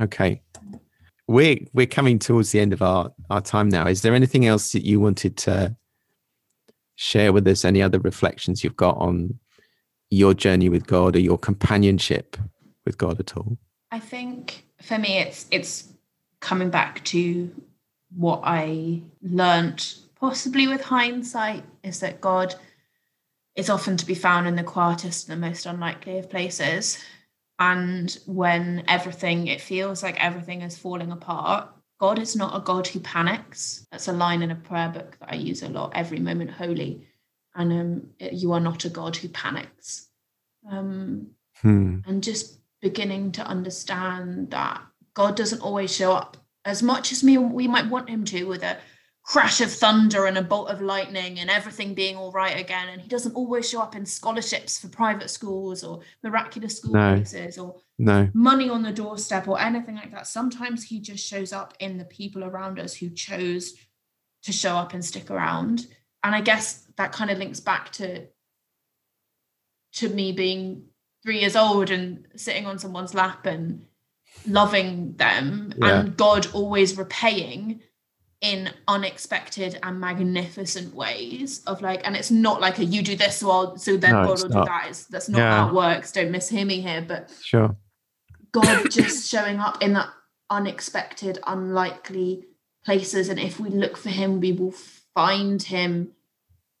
Okay. 0.00 0.40
We're 1.26 1.58
we're 1.74 1.86
coming 1.86 2.18
towards 2.18 2.52
the 2.52 2.60
end 2.60 2.72
of 2.72 2.80
our, 2.80 3.12
our 3.28 3.42
time 3.42 3.68
now. 3.68 3.86
Is 3.86 4.02
there 4.02 4.14
anything 4.14 4.46
else 4.46 4.72
that 4.72 4.86
you 4.86 5.00
wanted 5.00 5.36
to 5.38 5.76
share 6.98 7.32
with 7.32 7.46
us 7.46 7.64
any 7.64 7.80
other 7.80 8.00
reflections 8.00 8.64
you've 8.64 8.76
got 8.76 8.96
on 8.98 9.38
your 10.10 10.34
journey 10.34 10.68
with 10.68 10.84
God 10.84 11.14
or 11.14 11.20
your 11.20 11.38
companionship 11.38 12.36
with 12.84 12.98
God 12.98 13.20
at 13.20 13.36
all? 13.36 13.56
I 13.92 14.00
think 14.00 14.64
for 14.82 14.98
me, 14.98 15.18
it's 15.18 15.46
it's 15.52 15.92
coming 16.40 16.70
back 16.70 17.04
to 17.04 17.50
what 18.16 18.40
I 18.42 19.02
learnt, 19.22 19.98
possibly 20.18 20.66
with 20.66 20.82
hindsight, 20.82 21.62
is 21.84 22.00
that 22.00 22.20
God 22.20 22.56
is 23.54 23.70
often 23.70 23.96
to 23.96 24.06
be 24.06 24.14
found 24.14 24.48
in 24.48 24.56
the 24.56 24.64
quietest 24.64 25.28
and 25.28 25.40
the 25.40 25.46
most 25.46 25.66
unlikely 25.66 26.18
of 26.18 26.28
places. 26.28 26.98
And 27.60 28.16
when 28.26 28.82
everything, 28.88 29.46
it 29.46 29.60
feels 29.60 30.02
like 30.02 30.22
everything 30.22 30.62
is 30.62 30.76
falling 30.76 31.12
apart, 31.12 31.68
God 31.98 32.18
is 32.18 32.36
not 32.36 32.56
a 32.56 32.60
God 32.64 32.86
who 32.86 33.00
panics. 33.00 33.86
That's 33.90 34.08
a 34.08 34.12
line 34.12 34.42
in 34.42 34.50
a 34.50 34.56
prayer 34.56 34.88
book 34.88 35.16
that 35.20 35.32
I 35.32 35.36
use 35.36 35.62
a 35.62 35.68
lot, 35.68 35.92
every 35.94 36.20
moment 36.20 36.50
holy. 36.50 37.06
And 37.54 37.72
um, 37.72 38.10
you 38.32 38.52
are 38.52 38.60
not 38.60 38.84
a 38.84 38.88
God 38.90 39.16
who 39.16 39.28
panics. 39.28 40.08
Um, 40.70 41.28
Hmm. 41.60 41.98
and 42.06 42.22
just 42.22 42.60
beginning 42.80 43.32
to 43.32 43.42
understand 43.44 44.50
that 44.52 44.80
God 45.14 45.34
doesn't 45.36 45.60
always 45.60 45.92
show 45.92 46.12
up 46.12 46.36
as 46.64 46.84
much 46.84 47.10
as 47.10 47.24
me 47.24 47.36
we 47.36 47.66
might 47.66 47.88
want 47.90 48.08
him 48.08 48.24
to 48.26 48.44
with 48.44 48.62
a 48.62 48.76
crash 49.24 49.60
of 49.60 49.72
thunder 49.72 50.26
and 50.26 50.38
a 50.38 50.42
bolt 50.42 50.68
of 50.70 50.80
lightning 50.80 51.40
and 51.40 51.50
everything 51.50 51.94
being 51.94 52.16
all 52.16 52.30
right 52.30 52.56
again 52.60 52.88
and 52.90 53.00
he 53.02 53.08
doesn't 53.08 53.34
always 53.34 53.68
show 53.68 53.80
up 53.80 53.96
in 53.96 54.06
scholarships 54.06 54.78
for 54.78 54.86
private 54.88 55.30
schools 55.30 55.82
or 55.82 56.00
miraculous 56.22 56.76
school 56.78 56.92
No. 56.94 57.14
places 57.16 57.58
or 57.58 57.74
No. 58.00 58.28
money 58.32 58.70
on 58.70 58.82
the 58.82 58.92
doorstep 58.92 59.48
or 59.48 59.60
anything 59.60 59.96
like 59.96 60.12
that 60.12 60.26
sometimes 60.28 60.84
he 60.84 61.00
just 61.00 61.26
shows 61.26 61.52
up 61.52 61.74
in 61.80 61.98
the 61.98 62.04
people 62.04 62.44
around 62.44 62.78
us 62.78 62.94
who 62.94 63.10
chose 63.10 63.74
to 64.44 64.52
show 64.52 64.76
up 64.76 64.94
and 64.94 65.04
stick 65.04 65.30
around 65.32 65.86
and 66.22 66.32
i 66.34 66.40
guess 66.40 66.86
that 66.96 67.10
kind 67.12 67.30
of 67.30 67.38
links 67.38 67.58
back 67.60 67.90
to 67.92 68.26
to 69.94 70.08
me 70.08 70.32
being 70.32 70.84
three 71.24 71.40
years 71.40 71.56
old 71.56 71.90
and 71.90 72.26
sitting 72.36 72.66
on 72.66 72.78
someone's 72.78 73.14
lap 73.14 73.46
and 73.46 73.84
loving 74.46 75.14
them 75.16 75.72
Yeah. 75.76 76.00
and 76.00 76.16
god 76.16 76.46
always 76.52 76.96
repaying 76.96 77.80
in 78.40 78.70
unexpected 78.86 79.80
and 79.82 79.98
magnificent 80.00 80.94
ways 80.94 81.64
of 81.66 81.82
like 81.82 82.06
and 82.06 82.14
it's 82.14 82.30
not 82.30 82.60
like 82.60 82.78
a 82.78 82.84
you 82.84 83.02
do 83.02 83.16
this 83.16 83.42
well 83.42 83.76
so 83.76 83.96
then 83.96 84.12
No, 84.12 84.26
god 84.26 84.42
will 84.42 84.48
not. 84.50 84.64
do 84.66 84.70
that 84.70 84.86
it's, 84.90 85.06
that's 85.06 85.28
not 85.28 85.38
Yeah. 85.38 85.56
how 85.64 85.68
it 85.70 85.74
works 85.74 86.12
don't 86.12 86.30
mishear 86.30 86.64
me 86.64 86.80
here 86.80 87.02
but 87.02 87.32
Sure. 87.42 87.76
God 88.52 88.90
just 88.90 89.28
showing 89.30 89.58
up 89.58 89.82
in 89.82 89.92
that 89.94 90.08
unexpected, 90.50 91.38
unlikely 91.46 92.46
places. 92.84 93.28
And 93.28 93.38
if 93.38 93.60
we 93.60 93.70
look 93.70 93.96
for 93.96 94.10
him, 94.10 94.40
we 94.40 94.52
will 94.52 94.74
find 95.14 95.62
him 95.62 96.12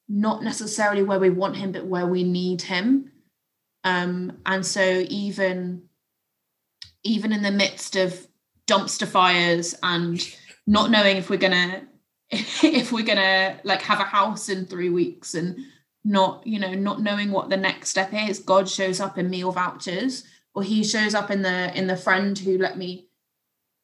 not 0.08 0.42
necessarily 0.42 1.02
where 1.02 1.18
we 1.18 1.30
want 1.30 1.56
him, 1.56 1.72
but 1.72 1.86
where 1.86 2.06
we 2.06 2.24
need 2.24 2.62
him. 2.62 3.12
Um, 3.84 4.38
and 4.46 4.64
so 4.64 5.04
even 5.08 5.82
even 7.04 7.32
in 7.32 7.42
the 7.42 7.50
midst 7.50 7.96
of 7.96 8.26
dumpster 8.66 9.06
fires 9.06 9.74
and 9.82 10.20
not 10.66 10.90
knowing 10.90 11.16
if 11.16 11.30
we're 11.30 11.36
gonna 11.36 11.86
if 12.30 12.92
we're 12.92 13.04
gonna 13.04 13.58
like 13.64 13.82
have 13.82 14.00
a 14.00 14.04
house 14.04 14.48
in 14.48 14.66
three 14.66 14.90
weeks 14.90 15.34
and 15.34 15.56
not 16.04 16.46
you 16.46 16.58
know 16.58 16.74
not 16.74 17.00
knowing 17.00 17.30
what 17.30 17.48
the 17.48 17.56
next 17.56 17.88
step 17.88 18.10
is 18.12 18.38
god 18.38 18.68
shows 18.68 19.00
up 19.00 19.16
in 19.16 19.30
meal 19.30 19.50
vouchers 19.50 20.24
or 20.58 20.64
he 20.64 20.82
shows 20.82 21.14
up 21.14 21.30
in 21.30 21.42
the 21.42 21.72
in 21.78 21.86
the 21.86 21.96
friend 21.96 22.36
who 22.36 22.58
let 22.58 22.76
me 22.76 23.06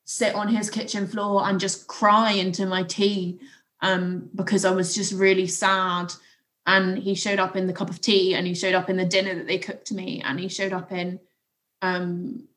sit 0.05 0.35
on 0.35 0.49
his 0.49 0.71
kitchen 0.71 1.07
floor 1.07 1.47
and 1.47 1.61
just 1.61 1.87
cry 1.87 2.33
into 2.33 2.67
my 2.67 2.83
tea 2.83 3.39
um, 3.81 4.29
because 4.35 4.65
I 4.65 4.73
was 4.73 4.93
just 4.93 5.13
really 5.13 5.47
sad. 5.47 6.13
And 6.67 6.99
he 6.99 7.15
showed 7.15 7.39
up 7.39 7.55
in 7.55 7.69
the 7.69 7.73
cup 7.73 7.91
of 7.91 8.01
tea 8.01 8.35
and 8.35 8.45
he 8.45 8.55
showed 8.55 8.75
up 8.75 8.91
in 8.91 8.97
the 8.97 9.05
dinner 9.05 9.37
that 9.37 9.47
they 9.47 9.59
cooked 9.59 9.93
me 9.93 10.21
and 10.25 10.41
he 10.41 10.49
showed 10.49 10.73
up 10.73 10.91
in 10.91 11.21
Um, 11.81 12.49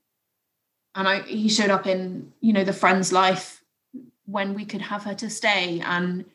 and 0.96 1.08
I, 1.08 1.20
he 1.22 1.48
showed 1.48 1.70
up 1.70 1.86
in, 1.86 2.34
you 2.42 2.54
know, 2.54 2.64
the 2.64 2.74
friend's 2.74 3.14
life 3.14 3.62
when 4.26 4.56
we 4.56 4.66
could 4.66 4.82
have 4.82 5.04
her 5.04 5.14
to 5.14 5.30
stay. 5.30 5.80
And 5.80 6.26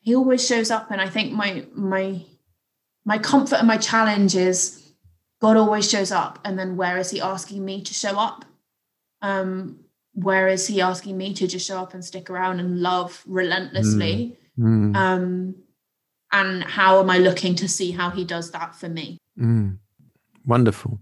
he 0.00 0.16
always 0.16 0.44
shows 0.44 0.72
up. 0.72 0.90
And 0.90 1.00
I 1.00 1.08
think 1.08 1.32
my, 1.32 1.66
my, 1.72 2.22
my 3.04 3.18
comfort 3.18 3.60
and 3.60 3.68
my 3.68 3.76
challenge 3.76 4.34
is 4.34 4.87
God 5.40 5.56
always 5.56 5.88
shows 5.88 6.10
up. 6.10 6.38
And 6.44 6.58
then 6.58 6.76
where 6.76 6.98
is 6.98 7.10
he 7.10 7.20
asking 7.20 7.64
me 7.64 7.82
to 7.82 7.94
show 7.94 8.18
up? 8.18 8.44
Um, 9.22 9.80
where 10.14 10.48
is 10.48 10.66
he 10.66 10.80
asking 10.80 11.16
me 11.16 11.32
to 11.34 11.46
just 11.46 11.66
show 11.66 11.78
up 11.78 11.94
and 11.94 12.04
stick 12.04 12.28
around 12.28 12.60
and 12.60 12.80
love 12.80 13.22
relentlessly? 13.26 14.36
Mm. 14.58 14.92
Mm. 14.92 14.96
Um, 14.96 15.54
and 16.32 16.64
how 16.64 17.00
am 17.00 17.10
I 17.10 17.18
looking 17.18 17.54
to 17.56 17.68
see 17.68 17.92
how 17.92 18.10
he 18.10 18.24
does 18.24 18.50
that 18.50 18.74
for 18.74 18.88
me? 18.88 19.18
Mm. 19.38 19.78
Wonderful. 20.44 20.98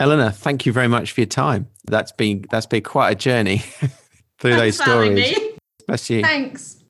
Alianore, 0.00 0.34
thank 0.34 0.66
you 0.66 0.72
very 0.72 0.88
much 0.88 1.12
for 1.12 1.20
your 1.20 1.26
time. 1.26 1.68
That's 1.86 2.12
been 2.12 2.44
that's 2.50 2.66
been 2.66 2.82
quite 2.82 3.10
a 3.10 3.14
journey 3.14 3.58
through 4.38 4.56
Thanks 4.56 4.78
those 4.78 4.78
stories. 4.78 5.38
Bless 5.86 6.10
you. 6.10 6.22
Thanks. 6.22 6.84